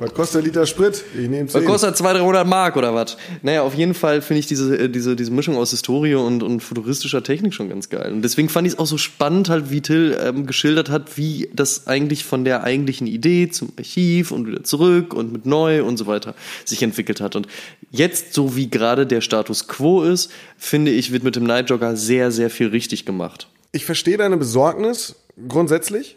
Was 0.00 0.14
kostet 0.14 0.40
ein 0.40 0.44
Liter 0.46 0.66
Sprit? 0.66 1.04
Ich 1.14 1.28
nehme 1.28 1.46
Was 1.46 1.52
10. 1.52 1.64
kostet 1.64 1.96
200, 1.96 2.22
300 2.22 2.46
Mark 2.46 2.76
oder 2.76 2.94
was? 2.94 3.16
Naja, 3.42 3.62
auf 3.62 3.74
jeden 3.74 3.94
Fall 3.94 4.20
finde 4.20 4.40
ich 4.40 4.46
diese, 4.46 4.76
äh, 4.76 4.88
diese, 4.88 5.14
diese 5.14 5.30
Mischung 5.30 5.56
aus 5.56 5.70
Historie 5.70 6.14
und, 6.14 6.42
und 6.42 6.60
futuristischer 6.60 7.22
Technik 7.22 7.54
schon 7.54 7.68
ganz 7.68 7.88
geil. 7.88 8.10
Und 8.12 8.22
deswegen 8.22 8.48
fand 8.48 8.66
ich 8.66 8.74
es 8.74 8.78
auch 8.78 8.86
so 8.86 8.98
spannend, 8.98 9.48
halt, 9.48 9.70
wie 9.70 9.80
Till 9.80 10.18
ähm, 10.20 10.46
geschildert 10.46 10.90
hat, 10.90 11.16
wie 11.16 11.50
das 11.54 11.86
eigentlich 11.86 12.24
von 12.24 12.44
der 12.44 12.64
eigentlichen 12.64 13.06
Idee 13.06 13.48
zum 13.48 13.72
Archiv 13.78 14.32
und 14.32 14.48
wieder 14.48 14.64
zurück 14.64 15.14
und 15.14 15.32
mit 15.32 15.46
neu 15.46 15.84
und 15.84 15.96
so 15.98 16.06
weiter 16.06 16.34
sich 16.64 16.82
entwickelt 16.82 17.20
hat. 17.20 17.36
Und 17.36 17.46
jetzt, 17.90 18.34
so 18.34 18.56
wie 18.56 18.70
gerade 18.70 19.06
der 19.06 19.20
Status 19.20 19.68
quo 19.68 20.02
ist, 20.02 20.32
finde 20.56 20.90
ich, 20.90 21.12
wird 21.12 21.22
mit 21.22 21.36
dem 21.36 21.44
Night 21.44 21.70
Jogger 21.70 21.94
sehr, 21.94 22.32
sehr 22.32 22.50
viel 22.50 22.68
richtig 22.68 23.06
gemacht. 23.06 23.48
Ich 23.72 23.84
verstehe 23.84 24.16
deine 24.16 24.36
Besorgnis 24.36 25.14
grundsätzlich. 25.46 26.16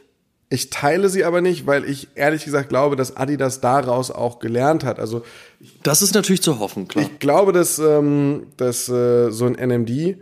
Ich 0.53 0.69
teile 0.69 1.09
sie 1.09 1.25
aber 1.25 1.41
nicht, 1.41 1.65
weil 1.65 1.83
ich 1.83 2.09
ehrlich 2.13 2.45
gesagt 2.45 2.69
glaube, 2.69 2.95
dass 2.95 3.17
Adidas 3.17 3.59
daraus 3.59 4.11
auch 4.11 4.37
gelernt 4.37 4.83
hat. 4.83 4.99
Also 4.99 5.23
Das 5.81 6.03
ist 6.03 6.13
natürlich 6.13 6.43
zu 6.43 6.59
hoffen, 6.59 6.87
klar. 6.87 7.03
ich 7.03 7.17
glaube, 7.17 7.53
dass, 7.53 7.79
ähm, 7.79 8.45
dass 8.57 8.87
äh, 8.87 9.31
so 9.31 9.47
ein 9.47 9.55
NMD 9.55 10.17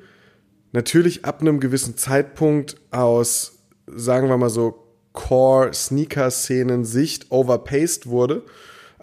natürlich 0.71 1.25
ab 1.25 1.41
einem 1.41 1.59
gewissen 1.59 1.97
Zeitpunkt 1.97 2.77
aus, 2.91 3.57
sagen 3.87 4.29
wir 4.29 4.37
mal 4.37 4.49
so, 4.49 4.87
Core-Sneaker-Szenen-Sicht 5.11 7.29
overpaced 7.29 8.07
wurde. 8.07 8.43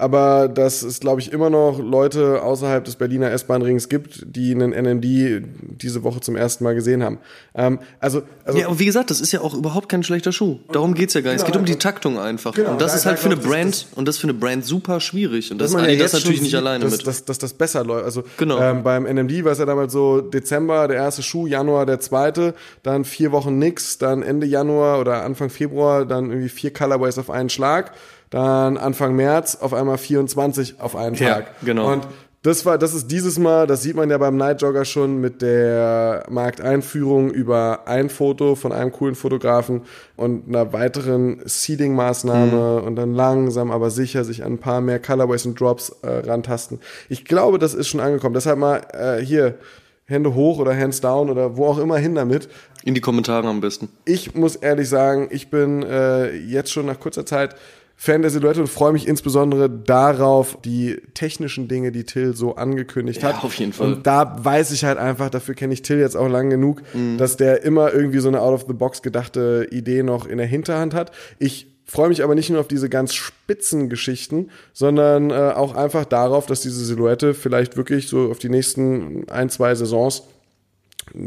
Aber 0.01 0.46
dass 0.49 0.82
es, 0.82 1.01
glaube 1.01 1.20
ich, 1.20 1.32
immer 1.32 1.51
noch 1.51 1.80
Leute 1.80 2.40
außerhalb 2.42 2.84
des 2.84 2.94
Berliner 2.94 3.32
S-Bahn-Rings 3.32 3.88
gibt, 3.88 4.22
die 4.26 4.53
einen 4.55 4.70
NMD 4.72 5.42
diese 5.82 6.05
Woche 6.05 6.20
zum 6.20 6.36
ersten 6.36 6.62
Mal 6.62 6.76
gesehen 6.76 7.03
haben. 7.03 7.18
Ähm, 7.57 7.80
also, 7.99 8.22
also 8.44 8.59
Ja, 8.61 8.68
aber 8.68 8.78
wie 8.78 8.84
gesagt, 8.86 9.11
das 9.11 9.20
ist 9.20 9.32
ja 9.32 9.40
auch 9.40 9.55
überhaupt 9.55 9.88
kein 9.88 10.05
schlechter 10.05 10.30
Schuh. 10.30 10.61
Darum 10.70 10.94
geht's 10.94 11.14
ja 11.14 11.20
gar 11.20 11.32
nicht. 11.32 11.40
Es 11.40 11.46
geht 11.46 11.57
um 11.57 11.64
die 11.64 11.74
Taktung 11.76 12.16
einfach. 12.16 12.55
Genau, 12.55 12.70
und 12.70 12.80
das 12.80 12.92
da- 12.92 12.99
ist 12.99 13.07
halt 13.07 13.18
für 13.18 13.26
eine 13.26 13.36
Brand 13.36 13.74
das- 13.74 13.86
und 13.96 14.07
das 14.07 14.18
für 14.18 14.28
eine 14.28 14.34
Brand 14.34 14.64
super 14.64 15.01
schwierig. 15.01 15.51
Und 15.51 15.59
das 15.59 15.72
ist 15.72 15.76
ja 15.80 15.86
jetzt 15.88 16.12
natürlich 16.14 16.42
nicht 16.42 16.51
sieht, 16.53 16.61
alleine 16.61 16.84
dass, 16.84 16.99
mit. 16.99 17.07
Dass, 17.09 17.24
dass 17.24 17.38
das 17.38 17.55
besser 17.55 17.84
läuft. 17.84 18.05
Also 18.05 18.22
Genau. 18.36 18.61
ähm, 18.61 18.84
beim 18.84 19.05
NMD 19.05 19.44
war 19.44 19.51
es 19.51 19.59
ja 19.59 19.66
damals 19.66 19.92
so 19.92 20.20
Dezember 20.20 20.86
der 20.86 20.99
erste 20.99 21.24
Schuh, 21.24 21.49
Januar 21.49 21.86
der 21.86 21.99
zweite, 21.99 22.55
dann 22.84 23.05
vier 23.05 23.32
Wochen 23.32 23.59
nix, 23.59 23.99
dann 23.99 24.22
Ende 24.22 24.46
Januar 24.46 25.01
oder 25.01 25.24
Anfang 25.24 25.51
Februar 25.51 26.05
dann 26.07 26.30
irgendwie 26.30 26.49
vier 26.51 26.72
Colorways 26.72 27.18
auf 27.18 27.30
einen 27.30 27.49
Schlag, 27.51 27.90
dann 28.30 28.76
Anfang 28.76 29.14
März 29.16 29.56
auf 29.60 29.72
einmal 29.74 29.98
24 29.98 30.80
auf 30.80 30.96
einen 30.96 31.14
Ja, 31.16 31.34
Tag. 31.36 31.46
genau. 31.64 31.92
Und 31.92 32.06
das 32.42 32.64
war, 32.64 32.78
das 32.78 32.94
ist 32.94 33.10
dieses 33.10 33.36
Mal, 33.38 33.66
das 33.66 33.82
sieht 33.82 33.96
man 33.96 34.08
ja 34.10 34.16
beim 34.16 34.36
Night 34.36 34.62
Jogger 34.62 34.84
schon 34.84 35.20
mit 35.20 35.42
der 35.42 36.24
Markteinführung 36.30 37.30
über 37.30 37.80
ein 37.88 38.08
Foto 38.10 38.54
von 38.54 38.70
einem 38.72 38.92
coolen 38.92 39.16
Fotografen 39.16 39.82
und 40.16 40.46
einer 40.48 40.72
weiteren 40.72 41.40
Seeding-Maßnahme 41.44 42.80
und 42.82 42.96
dann 42.96 43.12
langsam, 43.14 43.70
aber 43.72 43.90
sicher 43.90 44.22
sich 44.24 44.44
an 44.44 44.52
ein 44.52 44.58
paar 44.58 44.80
mehr 44.80 45.00
Colorways 45.00 45.46
und 45.46 45.58
Drops 45.60 45.90
äh, 46.02 46.08
rantasten. 46.08 46.78
Ich 47.08 47.24
glaube, 47.24 47.58
das 47.58 47.74
ist 47.74 47.88
schon 47.88 48.00
angekommen. 48.00 48.34
Deshalb 48.34 48.58
mal 48.58 48.82
äh, 48.92 49.20
hier 49.24 49.58
Hände 50.04 50.34
hoch 50.34 50.58
oder 50.58 50.74
Hands 50.76 50.98
down 51.00 51.28
oder 51.30 51.56
wo 51.56 51.66
auch 51.66 51.78
immer 51.78 51.98
hin 51.98 52.14
damit. 52.14 52.48
In 52.84 52.94
die 52.94 53.00
Kommentare 53.00 53.46
am 53.48 53.60
besten. 53.60 53.88
Ich 54.04 54.34
muss 54.34 54.56
ehrlich 54.56 54.88
sagen, 54.88 55.28
ich 55.30 55.50
bin 55.50 55.82
äh, 55.82 56.32
jetzt 56.34 56.70
schon 56.72 56.86
nach 56.86 57.00
kurzer 57.00 57.26
Zeit 57.26 57.56
Fan 58.01 58.22
der 58.22 58.30
Silhouette 58.30 58.61
und 58.61 58.68
freue 58.68 58.92
mich 58.92 59.09
insbesondere 59.09 59.68
darauf, 59.68 60.57
die 60.64 60.99
technischen 61.14 61.66
Dinge, 61.66 61.90
die 61.90 62.05
Till 62.05 62.36
so 62.36 62.55
angekündigt 62.55 63.22
Ja, 63.22 63.32
hat. 63.34 63.42
auf 63.44 63.55
jeden 63.55 63.72
Fall. 63.72 63.92
Und 63.94 64.07
da 64.07 64.36
weiß 64.40 64.70
ich 64.70 64.84
halt 64.84 64.99
einfach, 64.99 65.30
dafür 65.30 65.57
kenne 65.57 65.74
ich 65.74 65.82
Till 65.82 65.99
jetzt 65.99 66.16
auch 66.16 66.28
lang 66.28 66.49
genug, 66.49 66.82
dass 67.16 67.36
der 67.36 67.64
immer 67.64 67.92
irgendwie 67.92 68.20
so 68.20 68.28
eine 68.28 68.40
out 68.40 68.55
of 68.55 68.64
the 68.68 68.72
box 68.72 69.03
gedachte 69.03 69.66
Idee 69.72 70.05
noch 70.05 70.26
in 70.26 70.38
der 70.38 70.46
Hinterhand 70.46 70.94
hat. 70.94 71.11
Ich 71.40 71.66
freue 71.86 72.09
mich 72.09 72.22
aber 72.22 72.36
nicht 72.36 72.51
nur 72.51 72.61
auf 72.61 72.68
diese 72.68 72.88
ganz 72.88 73.14
spitzen 73.14 73.88
Geschichten, 73.88 74.51
sondern 74.72 75.30
äh, 75.30 75.34
auch 75.34 75.74
einfach 75.74 76.05
darauf, 76.05 76.46
dass 76.46 76.61
diese 76.61 76.84
Silhouette 76.84 77.34
vielleicht 77.34 77.76
wirklich 77.76 78.07
so 78.07 78.30
auf 78.30 78.38
die 78.38 78.49
nächsten 78.51 79.28
ein, 79.28 79.51
zwei 79.51 79.74
Saisons 79.74 80.22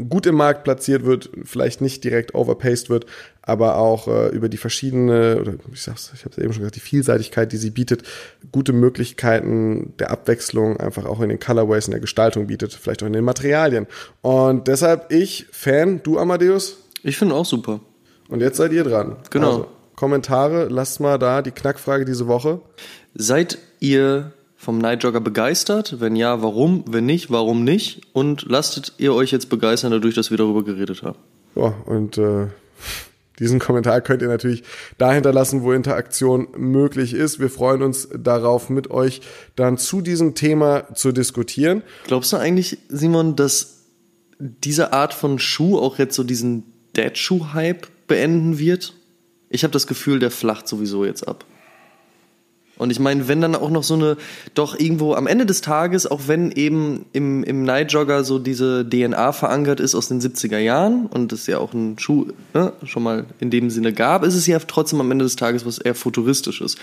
gut 0.08 0.26
im 0.26 0.36
Markt 0.36 0.64
platziert 0.64 1.04
wird, 1.04 1.30
vielleicht 1.44 1.80
nicht 1.80 2.04
direkt 2.04 2.34
overpaced 2.34 2.90
wird, 2.90 3.06
aber 3.42 3.76
auch 3.76 4.08
äh, 4.08 4.28
über 4.28 4.48
die 4.48 4.56
verschiedene, 4.56 5.40
oder 5.40 5.54
ich 5.72 5.82
sag's, 5.82 6.12
ich 6.14 6.24
habe 6.24 6.32
es 6.32 6.38
eben 6.38 6.52
schon 6.52 6.60
gesagt, 6.60 6.76
die 6.76 6.80
Vielseitigkeit, 6.80 7.52
die 7.52 7.56
sie 7.56 7.70
bietet, 7.70 8.02
gute 8.52 8.72
Möglichkeiten 8.72 9.94
der 9.98 10.10
Abwechslung 10.10 10.78
einfach 10.78 11.04
auch 11.04 11.20
in 11.20 11.28
den 11.28 11.40
Colorways, 11.40 11.86
in 11.86 11.92
der 11.92 12.00
Gestaltung 12.00 12.46
bietet, 12.46 12.72
vielleicht 12.72 13.02
auch 13.02 13.06
in 13.06 13.12
den 13.12 13.24
Materialien. 13.24 13.86
Und 14.20 14.68
deshalb 14.68 15.12
ich 15.12 15.46
Fan, 15.50 16.02
du 16.02 16.18
Amadeus? 16.18 16.78
Ich 17.02 17.18
finde 17.18 17.34
auch 17.34 17.46
super. 17.46 17.80
Und 18.28 18.40
jetzt 18.40 18.56
seid 18.56 18.72
ihr 18.72 18.84
dran. 18.84 19.16
Genau. 19.30 19.46
Also, 19.46 19.66
Kommentare, 19.96 20.68
lasst 20.68 21.00
mal 21.00 21.18
da 21.18 21.42
die 21.42 21.50
Knackfrage 21.50 22.04
diese 22.04 22.26
Woche. 22.26 22.60
Seid 23.14 23.58
ihr 23.78 24.32
vom 24.62 24.78
Night 24.78 25.02
Jogger 25.02 25.20
begeistert? 25.20 25.96
Wenn 25.98 26.14
ja, 26.14 26.40
warum? 26.40 26.84
Wenn 26.86 27.04
nicht, 27.04 27.32
warum 27.32 27.64
nicht? 27.64 28.02
Und 28.12 28.44
lasst 28.48 28.92
ihr 28.98 29.12
euch 29.12 29.32
jetzt 29.32 29.48
begeistern 29.48 29.90
dadurch, 29.90 30.14
dass 30.14 30.30
wir 30.30 30.38
darüber 30.38 30.62
geredet 30.62 31.02
haben? 31.02 31.18
Ja, 31.56 31.74
und 31.84 32.16
äh, 32.16 32.46
diesen 33.40 33.58
Kommentar 33.58 34.00
könnt 34.02 34.22
ihr 34.22 34.28
natürlich 34.28 34.62
da 34.98 35.12
hinterlassen, 35.12 35.64
wo 35.64 35.72
Interaktion 35.72 36.46
möglich 36.56 37.12
ist. 37.12 37.40
Wir 37.40 37.50
freuen 37.50 37.82
uns 37.82 38.08
darauf, 38.16 38.70
mit 38.70 38.88
euch 38.88 39.22
dann 39.56 39.78
zu 39.78 40.00
diesem 40.00 40.36
Thema 40.36 40.94
zu 40.94 41.10
diskutieren. 41.10 41.82
Glaubst 42.06 42.32
du 42.32 42.36
eigentlich, 42.36 42.78
Simon, 42.88 43.34
dass 43.34 43.80
diese 44.38 44.92
Art 44.92 45.12
von 45.12 45.40
Schuh 45.40 45.76
auch 45.76 45.98
jetzt 45.98 46.14
so 46.14 46.22
diesen 46.22 46.62
Dead-Schuh-Hype 46.96 47.88
beenden 48.06 48.60
wird? 48.60 48.94
Ich 49.48 49.64
habe 49.64 49.72
das 49.72 49.88
Gefühl, 49.88 50.20
der 50.20 50.30
flacht 50.30 50.68
sowieso 50.68 51.04
jetzt 51.04 51.26
ab. 51.26 51.44
Und 52.78 52.90
ich 52.90 52.98
meine, 52.98 53.28
wenn 53.28 53.40
dann 53.40 53.54
auch 53.54 53.70
noch 53.70 53.82
so 53.82 53.94
eine, 53.94 54.16
doch 54.54 54.78
irgendwo 54.78 55.14
am 55.14 55.26
Ende 55.26 55.46
des 55.46 55.60
Tages, 55.60 56.06
auch 56.06 56.22
wenn 56.26 56.50
eben 56.50 57.04
im, 57.12 57.44
im 57.44 57.64
Night 57.64 57.92
Jogger 57.92 58.24
so 58.24 58.38
diese 58.38 58.84
DNA 58.88 59.32
verankert 59.32 59.78
ist 59.78 59.94
aus 59.94 60.08
den 60.08 60.20
70er 60.20 60.58
Jahren 60.58 61.06
und 61.06 61.32
es 61.32 61.46
ja 61.46 61.58
auch 61.58 61.74
ein 61.74 61.98
Schuh 61.98 62.28
ne, 62.54 62.72
schon 62.84 63.02
mal 63.02 63.26
in 63.40 63.50
dem 63.50 63.70
Sinne 63.70 63.92
gab, 63.92 64.24
ist 64.24 64.34
es 64.34 64.46
ja 64.46 64.58
trotzdem 64.58 65.00
am 65.00 65.10
Ende 65.10 65.24
des 65.24 65.36
Tages 65.36 65.66
was 65.66 65.78
eher 65.78 65.94
futuristisches. 65.94 66.76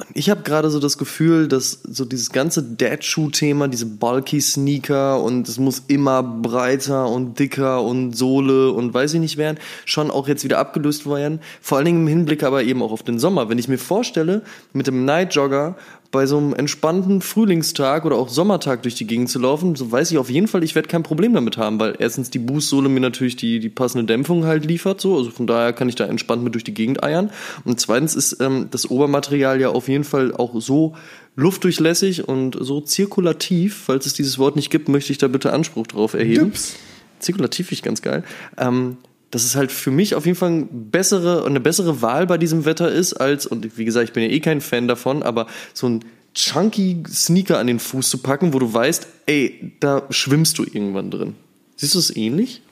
Und 0.00 0.16
ich 0.16 0.30
habe 0.30 0.42
gerade 0.42 0.70
so 0.70 0.80
das 0.80 0.96
Gefühl, 0.96 1.46
dass 1.46 1.82
so 1.82 2.04
dieses 2.04 2.30
ganze 2.30 2.62
Dad-Shoe-Thema, 2.62 3.68
diese 3.68 3.86
bulky 3.86 4.40
Sneaker 4.40 5.22
und 5.22 5.48
es 5.48 5.58
muss 5.58 5.82
immer 5.88 6.22
breiter 6.22 7.08
und 7.08 7.38
dicker 7.38 7.82
und 7.82 8.12
Sohle 8.12 8.72
und 8.72 8.94
weiß 8.94 9.14
ich 9.14 9.20
nicht 9.20 9.36
werden, 9.36 9.58
schon 9.84 10.10
auch 10.10 10.26
jetzt 10.26 10.42
wieder 10.42 10.58
abgelöst 10.58 11.08
werden. 11.08 11.40
Vor 11.60 11.78
allen 11.78 11.84
Dingen 11.84 12.02
im 12.02 12.08
Hinblick 12.08 12.42
aber 12.42 12.62
eben 12.62 12.82
auch 12.82 12.92
auf 12.92 13.02
den 13.02 13.18
Sommer. 13.18 13.48
Wenn 13.48 13.58
ich 13.58 13.68
mir 13.68 13.78
vorstelle, 13.78 14.42
mit 14.72 14.86
dem 14.86 15.04
Night 15.04 15.34
Jogger 15.34 15.76
bei 16.10 16.26
so 16.26 16.38
einem 16.38 16.54
entspannten 16.54 17.20
Frühlingstag 17.20 18.04
oder 18.04 18.16
auch 18.16 18.28
Sommertag 18.28 18.82
durch 18.82 18.96
die 18.96 19.06
Gegend 19.06 19.28
zu 19.28 19.38
laufen, 19.38 19.76
so 19.76 19.92
weiß 19.92 20.10
ich 20.10 20.18
auf 20.18 20.28
jeden 20.28 20.48
Fall, 20.48 20.64
ich 20.64 20.74
werde 20.74 20.88
kein 20.88 21.04
Problem 21.04 21.34
damit 21.34 21.56
haben, 21.56 21.78
weil 21.78 21.94
erstens 21.98 22.30
die 22.30 22.40
Boostsohle 22.40 22.88
mir 22.88 23.00
natürlich 23.00 23.36
die, 23.36 23.60
die 23.60 23.68
passende 23.68 24.04
Dämpfung 24.04 24.44
halt 24.44 24.64
liefert, 24.64 25.00
so, 25.00 25.16
also 25.16 25.30
von 25.30 25.46
daher 25.46 25.72
kann 25.72 25.88
ich 25.88 25.94
da 25.94 26.06
entspannt 26.06 26.42
mit 26.42 26.54
durch 26.54 26.64
die 26.64 26.74
Gegend 26.74 27.04
eiern. 27.04 27.30
Und 27.64 27.80
zweitens 27.80 28.16
ist 28.16 28.40
ähm, 28.40 28.68
das 28.70 28.90
Obermaterial 28.90 29.60
ja 29.60 29.68
auf 29.68 29.88
jeden 29.88 30.04
Fall 30.04 30.34
auch 30.34 30.60
so 30.60 30.96
luftdurchlässig 31.36 32.26
und 32.26 32.56
so 32.60 32.80
zirkulativ, 32.80 33.84
falls 33.86 34.06
es 34.06 34.14
dieses 34.14 34.38
Wort 34.38 34.56
nicht 34.56 34.70
gibt, 34.70 34.88
möchte 34.88 35.12
ich 35.12 35.18
da 35.18 35.28
bitte 35.28 35.52
Anspruch 35.52 35.86
drauf 35.86 36.14
erheben. 36.14 36.46
Dips. 36.46 36.74
Zirkulativ 37.20 37.68
finde 37.68 37.74
ich 37.74 37.82
ganz 37.82 38.02
geil. 38.02 38.24
Ähm, 38.58 38.96
dass 39.30 39.44
es 39.44 39.54
halt 39.54 39.70
für 39.70 39.90
mich 39.90 40.14
auf 40.14 40.26
jeden 40.26 40.36
Fall 40.36 40.50
eine 40.50 40.66
bessere, 40.70 41.44
eine 41.44 41.60
bessere 41.60 42.02
Wahl 42.02 42.26
bei 42.26 42.38
diesem 42.38 42.64
Wetter 42.64 42.90
ist, 42.90 43.14
als, 43.14 43.46
und 43.46 43.76
wie 43.78 43.84
gesagt, 43.84 44.08
ich 44.08 44.12
bin 44.12 44.22
ja 44.22 44.30
eh 44.30 44.40
kein 44.40 44.60
Fan 44.60 44.88
davon, 44.88 45.22
aber 45.22 45.46
so 45.72 45.88
ein 45.88 46.04
chunky 46.34 47.02
Sneaker 47.08 47.58
an 47.58 47.66
den 47.66 47.78
Fuß 47.78 48.10
zu 48.10 48.18
packen, 48.18 48.52
wo 48.52 48.58
du 48.58 48.72
weißt, 48.72 49.06
ey, 49.26 49.72
da 49.80 50.06
schwimmst 50.10 50.58
du 50.58 50.64
irgendwann 50.64 51.10
drin. 51.10 51.34
Siehst 51.76 51.94
du 51.94 51.98
es 51.98 52.14
ähnlich? 52.14 52.62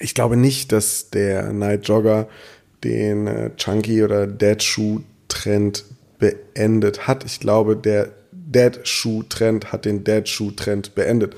Ich 0.00 0.14
glaube 0.14 0.36
nicht, 0.36 0.72
dass 0.72 1.10
der 1.10 1.52
Night 1.52 1.88
Jogger 1.88 2.28
den 2.84 3.26
äh, 3.26 3.50
Chunky 3.56 4.04
oder 4.04 4.26
Dead 4.26 4.62
Shoe 4.62 5.02
Trend 5.26 5.84
beendet 6.18 7.06
hat. 7.06 7.24
Ich 7.24 7.40
glaube, 7.40 7.76
der 7.76 8.10
Dead 8.50 8.80
Shoe 8.84 9.24
Trend 9.28 9.72
hat 9.72 9.84
den 9.84 10.04
Dead 10.04 10.26
Shoe 10.26 10.56
Trend 10.56 10.94
beendet. 10.94 11.36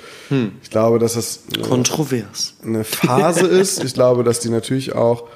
Ich 0.62 0.70
glaube, 0.70 1.00
dass 1.00 1.16
es 1.16 1.42
eine, 1.52 1.64
Kontrovers. 1.64 2.54
eine 2.64 2.84
Phase 2.84 3.46
ist. 3.48 3.82
Ich 3.82 3.94
glaube, 3.94 4.22
dass 4.22 4.38
die 4.38 4.48
natürlich 4.48 4.94
auch 4.94 5.28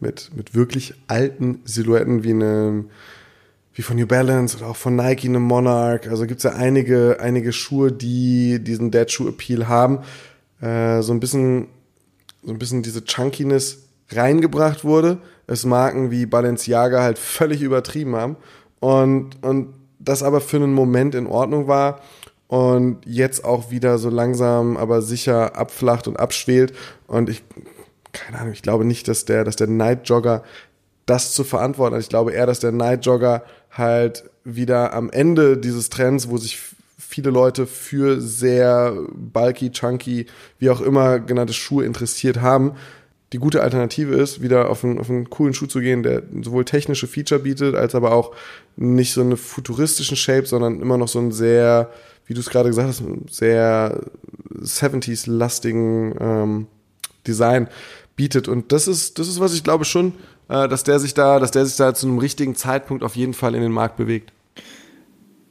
mit, 0.00 0.32
mit 0.34 0.54
wirklich 0.54 0.94
alten 1.06 1.60
Silhouetten 1.64 2.24
wie 2.24 2.30
einem 2.30 2.90
wie 3.76 3.82
von 3.82 3.96
New 3.96 4.06
Balance 4.06 4.56
oder 4.56 4.68
auch 4.68 4.76
von 4.76 4.94
Nike 4.94 5.26
eine 5.26 5.40
Monarch. 5.40 6.08
Also 6.08 6.26
gibt's 6.26 6.44
ja 6.44 6.52
einige, 6.52 7.18
einige 7.20 7.52
Schuhe, 7.52 7.90
die 7.90 8.62
diesen 8.62 8.90
Dead 8.90 9.10
Shoe 9.10 9.28
Appeal 9.28 9.66
haben. 9.68 10.00
Äh, 10.60 11.02
so 11.02 11.12
ein 11.12 11.18
bisschen, 11.18 11.66
so 12.44 12.52
ein 12.52 12.58
bisschen 12.58 12.82
diese 12.82 13.04
Chunkiness 13.04 13.88
reingebracht 14.10 14.84
wurde. 14.84 15.18
Es 15.46 15.64
Marken 15.64 16.12
wie 16.12 16.24
Balenciaga 16.24 17.02
halt 17.02 17.18
völlig 17.18 17.62
übertrieben 17.62 18.14
haben. 18.14 18.36
Und, 18.78 19.42
und 19.42 19.74
das 20.04 20.22
aber 20.22 20.40
für 20.40 20.56
einen 20.56 20.72
Moment 20.72 21.14
in 21.14 21.26
Ordnung 21.26 21.66
war 21.66 22.00
und 22.46 22.98
jetzt 23.06 23.44
auch 23.44 23.70
wieder 23.70 23.98
so 23.98 24.10
langsam, 24.10 24.76
aber 24.76 25.02
sicher 25.02 25.56
abflacht 25.56 26.06
und 26.06 26.18
abschwelt. 26.18 26.74
Und 27.06 27.28
ich, 27.28 27.42
keine 28.12 28.38
Ahnung, 28.38 28.52
ich 28.52 28.62
glaube 28.62 28.84
nicht, 28.84 29.08
dass 29.08 29.24
der, 29.24 29.44
dass 29.44 29.56
der 29.56 29.66
Night 29.66 30.08
Jogger 30.08 30.42
das 31.06 31.32
zu 31.34 31.44
verantworten 31.44 31.94
hat. 31.94 32.02
Ich 32.02 32.08
glaube 32.08 32.32
eher, 32.32 32.46
dass 32.46 32.60
der 32.60 32.72
Night 32.72 33.04
Jogger 33.06 33.44
halt 33.70 34.30
wieder 34.44 34.92
am 34.92 35.10
Ende 35.10 35.56
dieses 35.56 35.90
Trends, 35.90 36.28
wo 36.28 36.36
sich 36.36 36.58
viele 36.96 37.30
Leute 37.30 37.66
für 37.66 38.20
sehr 38.20 38.96
bulky, 39.14 39.70
chunky, 39.70 40.26
wie 40.58 40.70
auch 40.70 40.80
immer 40.80 41.20
genannte 41.20 41.52
Schuhe 41.52 41.84
interessiert 41.84 42.40
haben, 42.40 42.72
die 43.34 43.40
gute 43.40 43.64
Alternative 43.64 44.14
ist, 44.14 44.42
wieder 44.42 44.70
auf 44.70 44.84
einen, 44.84 45.00
auf 45.00 45.10
einen 45.10 45.28
coolen 45.28 45.54
Schuh 45.54 45.66
zu 45.66 45.80
gehen, 45.80 46.04
der 46.04 46.22
sowohl 46.42 46.64
technische 46.64 47.08
Feature 47.08 47.40
bietet, 47.40 47.74
als 47.74 47.96
aber 47.96 48.12
auch 48.12 48.32
nicht 48.76 49.12
so 49.12 49.22
eine 49.22 49.36
futuristischen 49.36 50.16
Shape, 50.16 50.46
sondern 50.46 50.80
immer 50.80 50.98
noch 50.98 51.08
so 51.08 51.18
einen 51.18 51.32
sehr, 51.32 51.90
wie 52.26 52.34
du 52.34 52.38
es 52.38 52.48
gerade 52.48 52.68
gesagt 52.68 52.86
hast, 52.86 53.02
sehr 53.28 54.00
70s-lastigen 54.54 56.14
ähm, 56.20 56.66
Design 57.26 57.66
bietet. 58.14 58.46
Und 58.46 58.70
das 58.70 58.86
ist, 58.86 59.18
das 59.18 59.26
ist, 59.26 59.40
was 59.40 59.52
ich 59.52 59.64
glaube 59.64 59.84
schon, 59.84 60.12
äh, 60.48 60.68
dass 60.68 60.84
der 60.84 61.00
sich 61.00 61.14
da, 61.14 61.40
dass 61.40 61.50
der 61.50 61.66
sich 61.66 61.74
da 61.74 61.92
zu 61.92 62.06
einem 62.06 62.18
richtigen 62.18 62.54
Zeitpunkt 62.54 63.02
auf 63.02 63.16
jeden 63.16 63.34
Fall 63.34 63.56
in 63.56 63.62
den 63.62 63.72
Markt 63.72 63.96
bewegt. 63.96 64.32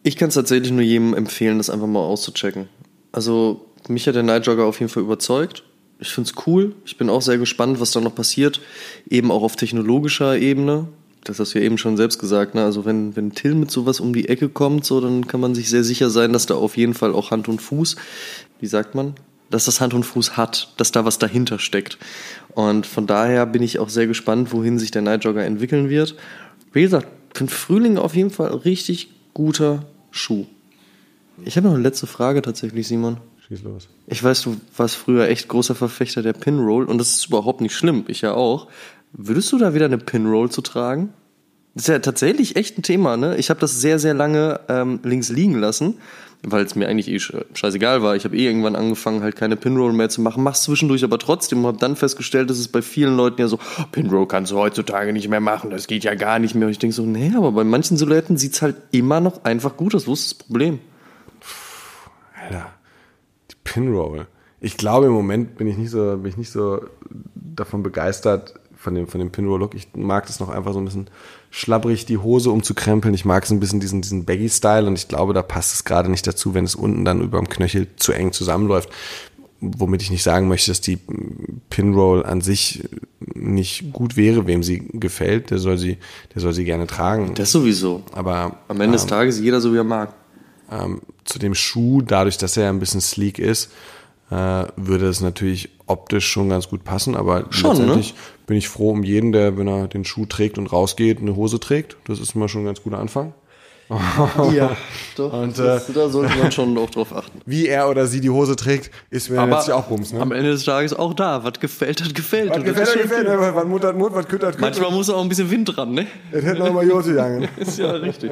Ich 0.03 0.15
kann 0.15 0.29
es 0.29 0.36
tatsächlich 0.36 0.71
nur 0.71 0.84
jedem 0.84 1.13
empfehlen, 1.13 1.57
das 1.57 1.69
einfach 1.69 1.88
mal 1.88 1.99
auszuchecken. 1.99 2.69
Also, 3.11 3.65
mich 3.89 4.07
hat 4.07 4.15
der 4.15 4.23
Night 4.23 4.47
Jogger 4.47 4.63
auf 4.63 4.79
jeden 4.79 4.89
Fall 4.89 5.03
überzeugt. 5.03 5.65
Ich 6.04 6.12
finde 6.12 6.30
es 6.30 6.47
cool. 6.47 6.76
Ich 6.86 6.97
bin 6.97 7.10
auch 7.10 7.22
sehr 7.22 7.38
gespannt, 7.38 7.80
was 7.80 7.91
da 7.91 8.01
noch 8.01 8.14
passiert. 8.14 8.60
Eben 9.10 9.32
auch 9.32 9.41
auf 9.41 9.56
technologischer 9.56 10.38
Ebene. 10.38 10.89
Das 11.24 11.39
hast 11.39 11.54
du 11.54 11.60
ja 11.60 11.66
eben 11.66 11.78
schon 11.78 11.95
selbst 11.95 12.20
gesagt. 12.20 12.56
Ne? 12.56 12.64
Also 12.64 12.84
wenn, 12.84 13.16
wenn 13.16 13.32
Till 13.32 13.56
mit 13.56 13.72
sowas 13.72 14.01
um 14.01 14.14
die 14.14 14.28
Ecke 14.28 14.49
kommt, 14.49 14.84
so, 14.84 14.99
dann 14.99 15.28
kann 15.28 15.39
man 15.39 15.56
sich 15.56 15.70
sehr 15.70 15.86
sicher 15.86 16.10
sein, 16.10 16.34
dass 16.34 16.45
da 16.45 16.56
auf 16.56 16.76
jeden 16.76 16.93
Fall 16.93 17.14
auch 17.14 17.32
Hand 17.32 17.47
und 17.47 17.62
Fuß, 17.62 17.95
wie 18.60 18.68
sagt 18.68 18.95
man, 18.95 19.14
dass 19.49 19.64
das 19.64 19.80
Hand 19.80 19.93
und 19.93 20.04
Fuß 20.04 20.36
hat, 20.36 20.74
dass 20.76 20.91
da 20.91 21.06
was 21.06 21.20
dahinter 21.20 21.58
steckt. 21.58 21.97
Und 22.54 22.86
von 22.86 23.08
daher 23.08 23.45
bin 23.45 23.64
ich 23.64 23.80
auch 23.80 23.88
sehr 23.88 24.08
gespannt, 24.08 24.51
wohin 24.51 24.80
sich 24.80 24.91
der 24.91 25.04
Night 25.04 25.24
Jogger 25.24 25.45
entwickeln 25.45 25.89
wird. 25.89 26.18
Wie 26.74 26.82
gesagt, 26.82 27.08
für 27.34 27.45
den 27.45 27.49
Frühling 27.49 27.97
auf 27.97 28.14
jeden 28.14 28.30
Fall 28.30 28.54
richtig 28.54 29.10
guter 29.34 29.86
Schuh. 30.12 30.47
Ich 31.45 31.56
habe 31.56 31.68
noch 31.68 31.76
eine 31.76 31.84
letzte 31.84 32.08
Frage 32.08 32.41
tatsächlich, 32.41 32.89
Simon. 32.89 33.18
Schieß 33.48 33.64
los. 33.64 33.88
Ich 34.08 34.24
weiß, 34.24 34.41
du 34.44 34.58
warst 34.78 34.96
früher 34.96 35.28
echt 35.28 35.48
großer 35.50 35.76
Verfechter 35.76 36.22
der 36.22 36.34
Pinroll 36.34 36.86
und 36.86 36.98
das 36.98 37.10
ist 37.16 37.28
überhaupt 37.28 37.62
nicht 37.62 37.76
schlimm, 37.76 38.06
ich 38.08 38.22
ja 38.22 38.34
auch. 38.34 38.68
Würdest 39.12 39.52
du 39.52 39.58
da 39.58 39.74
wieder 39.74 39.86
eine 39.86 39.98
Pinroll 39.98 40.50
zu 40.50 40.62
tragen? 40.62 41.10
Das 41.76 41.84
ist 41.84 41.88
ja 41.89 42.00
tatsächlich 42.00 42.56
echt 42.56 42.78
ein 42.78 42.84
Thema, 42.84 43.18
ne? 43.18 43.36
Ich 43.38 43.50
habe 43.50 43.60
das 43.60 43.82
sehr, 43.82 44.00
sehr 44.00 44.14
lange 44.14 44.60
ähm, 44.70 45.00
links 45.04 45.30
liegen 45.30 45.56
lassen, 45.60 45.96
weil 46.44 46.64
es 46.66 46.76
mir 46.76 46.88
eigentlich 46.88 47.08
eh 47.10 47.18
sche- 47.18 47.46
scheißegal 47.54 48.02
war. 48.04 48.16
Ich 48.16 48.26
habe 48.26 48.38
eh 48.38 48.46
irgendwann 48.46 48.76
angefangen, 48.76 49.24
halt 49.24 49.36
keine 49.36 49.56
Pinroll 49.56 49.91
mehr 49.91 50.10
zu 50.10 50.22
machen, 50.22 50.44
mach's 50.44 50.62
zwischendurch 50.64 51.04
aber 51.04 51.18
trotzdem 51.20 51.60
und 51.60 51.66
habe 51.66 51.78
dann 51.80 51.96
festgestellt, 51.96 52.50
dass 52.50 52.60
es 52.60 52.68
bei 52.68 52.82
vielen 52.84 53.18
Leuten 53.18 53.41
ja 53.41 53.48
so, 53.48 53.58
"Oh, 53.80 53.84
Pinroll 53.91 54.28
kannst 54.28 54.52
du 54.52 54.58
heutzutage 54.58 55.14
nicht 55.14 55.28
mehr 55.30 55.39
machen, 55.41 55.70
das 55.72 55.88
geht 55.88 56.04
ja 56.04 56.14
gar 56.16 56.38
nicht 56.39 56.54
mehr. 56.56 56.68
Und 56.68 56.72
ich 56.72 56.80
denke 56.80 56.96
so, 56.96 57.04
nee, 57.06 57.32
aber 57.36 57.52
bei 57.52 57.64
manchen 57.64 57.98
Silhouetten 57.98 58.38
sieht's 58.38 58.62
halt 58.62 58.76
immer 58.91 59.20
noch 59.20 59.44
einfach 59.44 59.76
gut 59.76 59.96
aus. 59.96 60.06
Wo 60.08 60.14
ist 60.14 60.26
das 60.28 60.34
Problem? 60.36 60.80
Alter, 62.39 62.68
Pinroll. 63.64 64.28
Ich 64.59 64.78
glaube, 64.78 65.07
im 65.07 65.11
Moment 65.11 65.57
bin 65.57 65.68
ich 65.68 65.78
nicht 65.78 65.89
so, 65.91 66.18
bin 66.18 66.32
ich 66.32 66.38
nicht 66.38 66.51
so 66.51 66.82
davon 67.36 67.84
begeistert 67.84 68.53
von 68.76 68.95
dem, 68.95 69.07
von 69.07 69.20
dem 69.20 69.32
Pinroll-Look. 69.32 69.76
Ich 69.76 69.88
mag 69.95 70.28
das 70.28 70.39
noch 70.39 70.49
einfach 70.49 70.74
so 70.74 70.80
ein 70.80 70.86
bisschen 70.86 71.09
schlabbrig, 71.49 72.05
die 72.05 72.18
Hose 72.18 72.51
umzukrempeln. 72.51 73.14
Ich 73.14 73.26
mag 73.26 73.45
so 73.45 73.53
ein 73.53 73.59
bisschen 73.59 73.80
diesen, 73.80 74.01
diesen 74.01 74.26
Baggy-Style 74.26 74.88
und 74.88 74.97
ich 74.97 75.07
glaube, 75.07 75.34
da 75.34 75.41
passt 75.41 75.74
es 75.74 75.84
gerade 75.84 76.09
nicht 76.09 76.26
dazu, 76.28 76.53
wenn 76.53 76.66
es 76.66 76.76
unten 76.76 77.05
dann 77.05 77.22
über 77.22 77.39
dem 77.39 77.49
Knöchel 77.49 77.88
zu 77.95 78.11
eng 78.11 78.32
zusammenläuft. 78.32 78.89
womit 79.59 80.01
ich 80.01 80.11
nicht 80.11 80.24
sagen 80.24 80.47
möchte, 80.47 80.72
dass 80.72 80.82
die 80.82 80.97
Pinroll 81.70 82.26
an 82.26 82.41
sich 82.41 82.84
nicht 83.34 83.93
gut 83.93 84.18
wäre, 84.18 84.45
wem 84.47 84.64
sie 84.64 84.89
gefällt, 84.93 85.51
der 85.51 85.59
soll 85.59 85.78
sie, 85.78 85.97
der 86.34 86.41
soll 86.41 86.53
sie 86.53 86.66
gerne 86.66 86.88
tragen. 86.88 87.34
Das 87.36 87.51
sowieso. 87.51 88.03
Aber 88.11 88.59
Am 88.68 88.82
Ende 88.82 88.97
des 88.97 89.05
Tages 89.05 89.39
jeder 89.39 89.61
so, 89.61 89.74
wie 89.74 89.78
er 89.78 89.84
mag. 89.86 90.14
Ähm, 90.74 91.01
zu 91.24 91.39
dem 91.39 91.55
Schuh, 91.55 92.01
dadurch, 92.01 92.38
dass 92.38 92.57
er 92.57 92.69
ein 92.69 92.80
bisschen 92.80 93.01
sleek 93.01 93.39
ist, 93.39 93.71
äh, 94.32 94.65
würde 94.76 95.07
es 95.07 95.21
natürlich 95.21 95.69
optisch 95.86 96.28
schon 96.28 96.49
ganz 96.49 96.69
gut 96.69 96.84
passen. 96.84 97.15
Aber 97.15 97.45
Schon, 97.49 97.71
ne? 97.71 97.78
letztendlich 97.80 98.15
bin 98.47 98.57
ich 98.57 98.67
froh 98.67 98.91
um 98.91 99.03
jeden, 99.03 99.32
der, 99.32 99.57
wenn 99.57 99.67
er 99.67 99.88
den 99.88 100.05
Schuh 100.05 100.26
trägt 100.26 100.57
und 100.57 100.71
rausgeht, 100.71 101.19
eine 101.19 101.36
Hose 101.36 101.59
trägt. 101.59 101.97
Das 102.05 102.19
ist 102.19 102.36
immer 102.36 102.49
schon 102.49 102.61
ein 102.61 102.65
ganz 102.65 102.82
guter 102.82 102.99
Anfang. 102.99 103.34
Ja, 104.53 104.76
doch. 105.17 105.34
Und, 105.34 105.57
das, 105.57 105.88
da 105.93 106.09
sollte 106.09 106.38
man 106.38 106.51
schon 106.51 106.78
auch 106.78 106.89
drauf 106.89 107.15
achten. 107.15 107.41
Wie 107.45 107.67
er 107.67 107.89
oder 107.89 108.07
sie 108.07 108.21
die 108.21 108.30
Hose 108.30 108.55
trägt, 108.55 108.91
ist 109.09 109.30
mir 109.30 109.45
letztlich 109.45 109.74
auch 109.74 109.86
Bums. 109.86 110.13
Ne? 110.13 110.21
am 110.21 110.32
Ende 110.32 110.51
des 110.51 110.63
Tages 110.65 110.93
auch 110.93 111.13
da. 111.13 111.43
Was 111.43 111.59
gefällt, 111.59 112.03
hat 112.03 112.15
gefällt. 112.15 112.49
Was 112.51 112.63
gefällt, 112.63 112.88
schon 112.88 113.01
gefällt. 113.03 113.28
Ne? 113.28 113.38
Was 113.53 113.65
Mut 113.65 113.84
hat 113.84 113.97
Mut, 113.97 114.13
was 114.13 114.28
Kütt 114.28 114.43
hat 114.43 114.53
Kütt. 114.53 114.61
Manchmal 114.61 114.91
muss 114.91 115.09
auch 115.09 115.21
ein 115.21 115.30
bisschen 115.30 115.51
Wind 115.51 115.76
dran, 115.76 115.91
ne? 115.91 116.07
Das 116.32 116.43
hätte 116.43 116.59
noch 116.59 116.74
mal 116.74 116.88
Jote 116.88 117.09
gegangen. 117.09 117.47
Ist 117.57 117.78
ja 117.78 117.91
richtig. 117.91 118.32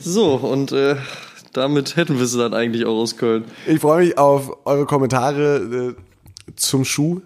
So, 0.00 0.34
und 0.34 0.72
äh, 0.72 0.96
damit 1.56 1.96
hätten 1.96 2.16
wir 2.16 2.24
es 2.24 2.36
dann 2.36 2.54
eigentlich 2.54 2.84
auch 2.84 2.96
aus 2.96 3.16
Köln. 3.16 3.44
Ich 3.66 3.80
freue 3.80 4.04
mich 4.04 4.18
auf 4.18 4.66
eure 4.66 4.86
Kommentare 4.86 5.94
äh, 5.96 6.52
zum 6.56 6.84
Schuh. 6.84 7.20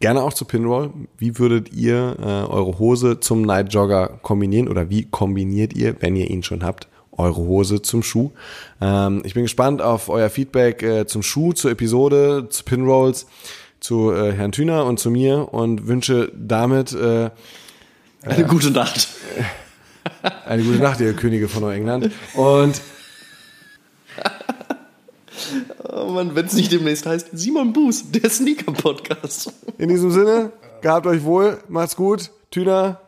Gerne 0.00 0.22
auch 0.22 0.32
zu 0.32 0.44
Pinroll. 0.44 0.90
Wie 1.16 1.38
würdet 1.38 1.72
ihr 1.72 2.16
äh, 2.18 2.22
eure 2.24 2.78
Hose 2.78 3.20
zum 3.20 3.42
Night 3.42 3.72
Jogger 3.72 4.18
kombinieren 4.22 4.68
oder 4.68 4.90
wie 4.90 5.04
kombiniert 5.04 5.74
ihr, 5.74 5.94
wenn 6.00 6.16
ihr 6.16 6.28
ihn 6.28 6.42
schon 6.42 6.64
habt, 6.64 6.88
eure 7.12 7.36
Hose 7.36 7.82
zum 7.82 8.02
Schuh? 8.02 8.32
Ähm, 8.80 9.22
ich 9.24 9.34
bin 9.34 9.44
gespannt 9.44 9.80
auf 9.80 10.08
euer 10.08 10.28
Feedback 10.28 10.82
äh, 10.82 11.06
zum 11.06 11.22
Schuh, 11.22 11.52
zur 11.52 11.70
Episode, 11.70 12.48
zu 12.50 12.64
Pinrolls, 12.64 13.26
zu 13.78 14.12
äh, 14.12 14.32
Herrn 14.32 14.50
Thüner 14.50 14.86
und 14.86 14.98
zu 14.98 15.10
mir 15.10 15.52
und 15.52 15.86
wünsche 15.86 16.32
damit 16.34 16.92
äh, 16.94 17.30
Eine 18.22 18.44
gute 18.48 18.72
Nacht. 18.72 19.08
eine 20.46 20.64
gute 20.64 20.78
Nacht, 20.78 21.00
ihr 21.00 21.12
Könige 21.14 21.48
von 21.48 21.62
Neuengland. 21.62 22.10
Und 22.34 22.80
Oh 25.88 26.06
Mann, 26.06 26.34
wenn 26.34 26.46
es 26.46 26.52
nicht 26.54 26.72
demnächst 26.72 27.04
heißt, 27.04 27.28
Simon 27.32 27.72
Buß, 27.72 28.10
der 28.12 28.30
Sneaker-Podcast. 28.30 29.52
in 29.78 29.88
diesem 29.88 30.10
Sinne, 30.10 30.52
gehabt 30.80 31.06
euch 31.06 31.22
wohl, 31.24 31.58
macht's 31.68 31.96
gut. 31.96 32.30
Thüner, 32.50 33.00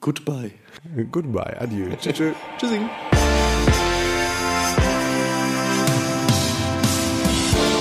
Goodbye. 0.00 0.52
goodbye, 1.12 1.60
adieu. 1.60 1.86
Tschüss. 2.00 2.14
tschüss. 2.14 2.34
Tschüssing. 2.58 2.88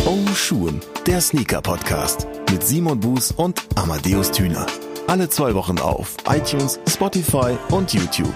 Oh 0.06 0.34
Schuhen, 0.36 0.82
der 1.08 1.22
Sneaker-Podcast 1.22 2.28
mit 2.52 2.64
Simon 2.64 3.00
Buß 3.00 3.32
und 3.34 3.62
Amadeus 3.76 4.32
Thüner. 4.32 4.66
Alle 5.08 5.30
zwei 5.30 5.56
Wochen 5.56 5.80
auf 5.80 6.16
iTunes, 6.30 6.80
Spotify 6.88 7.58
und 7.70 7.94
YouTube. 7.94 8.34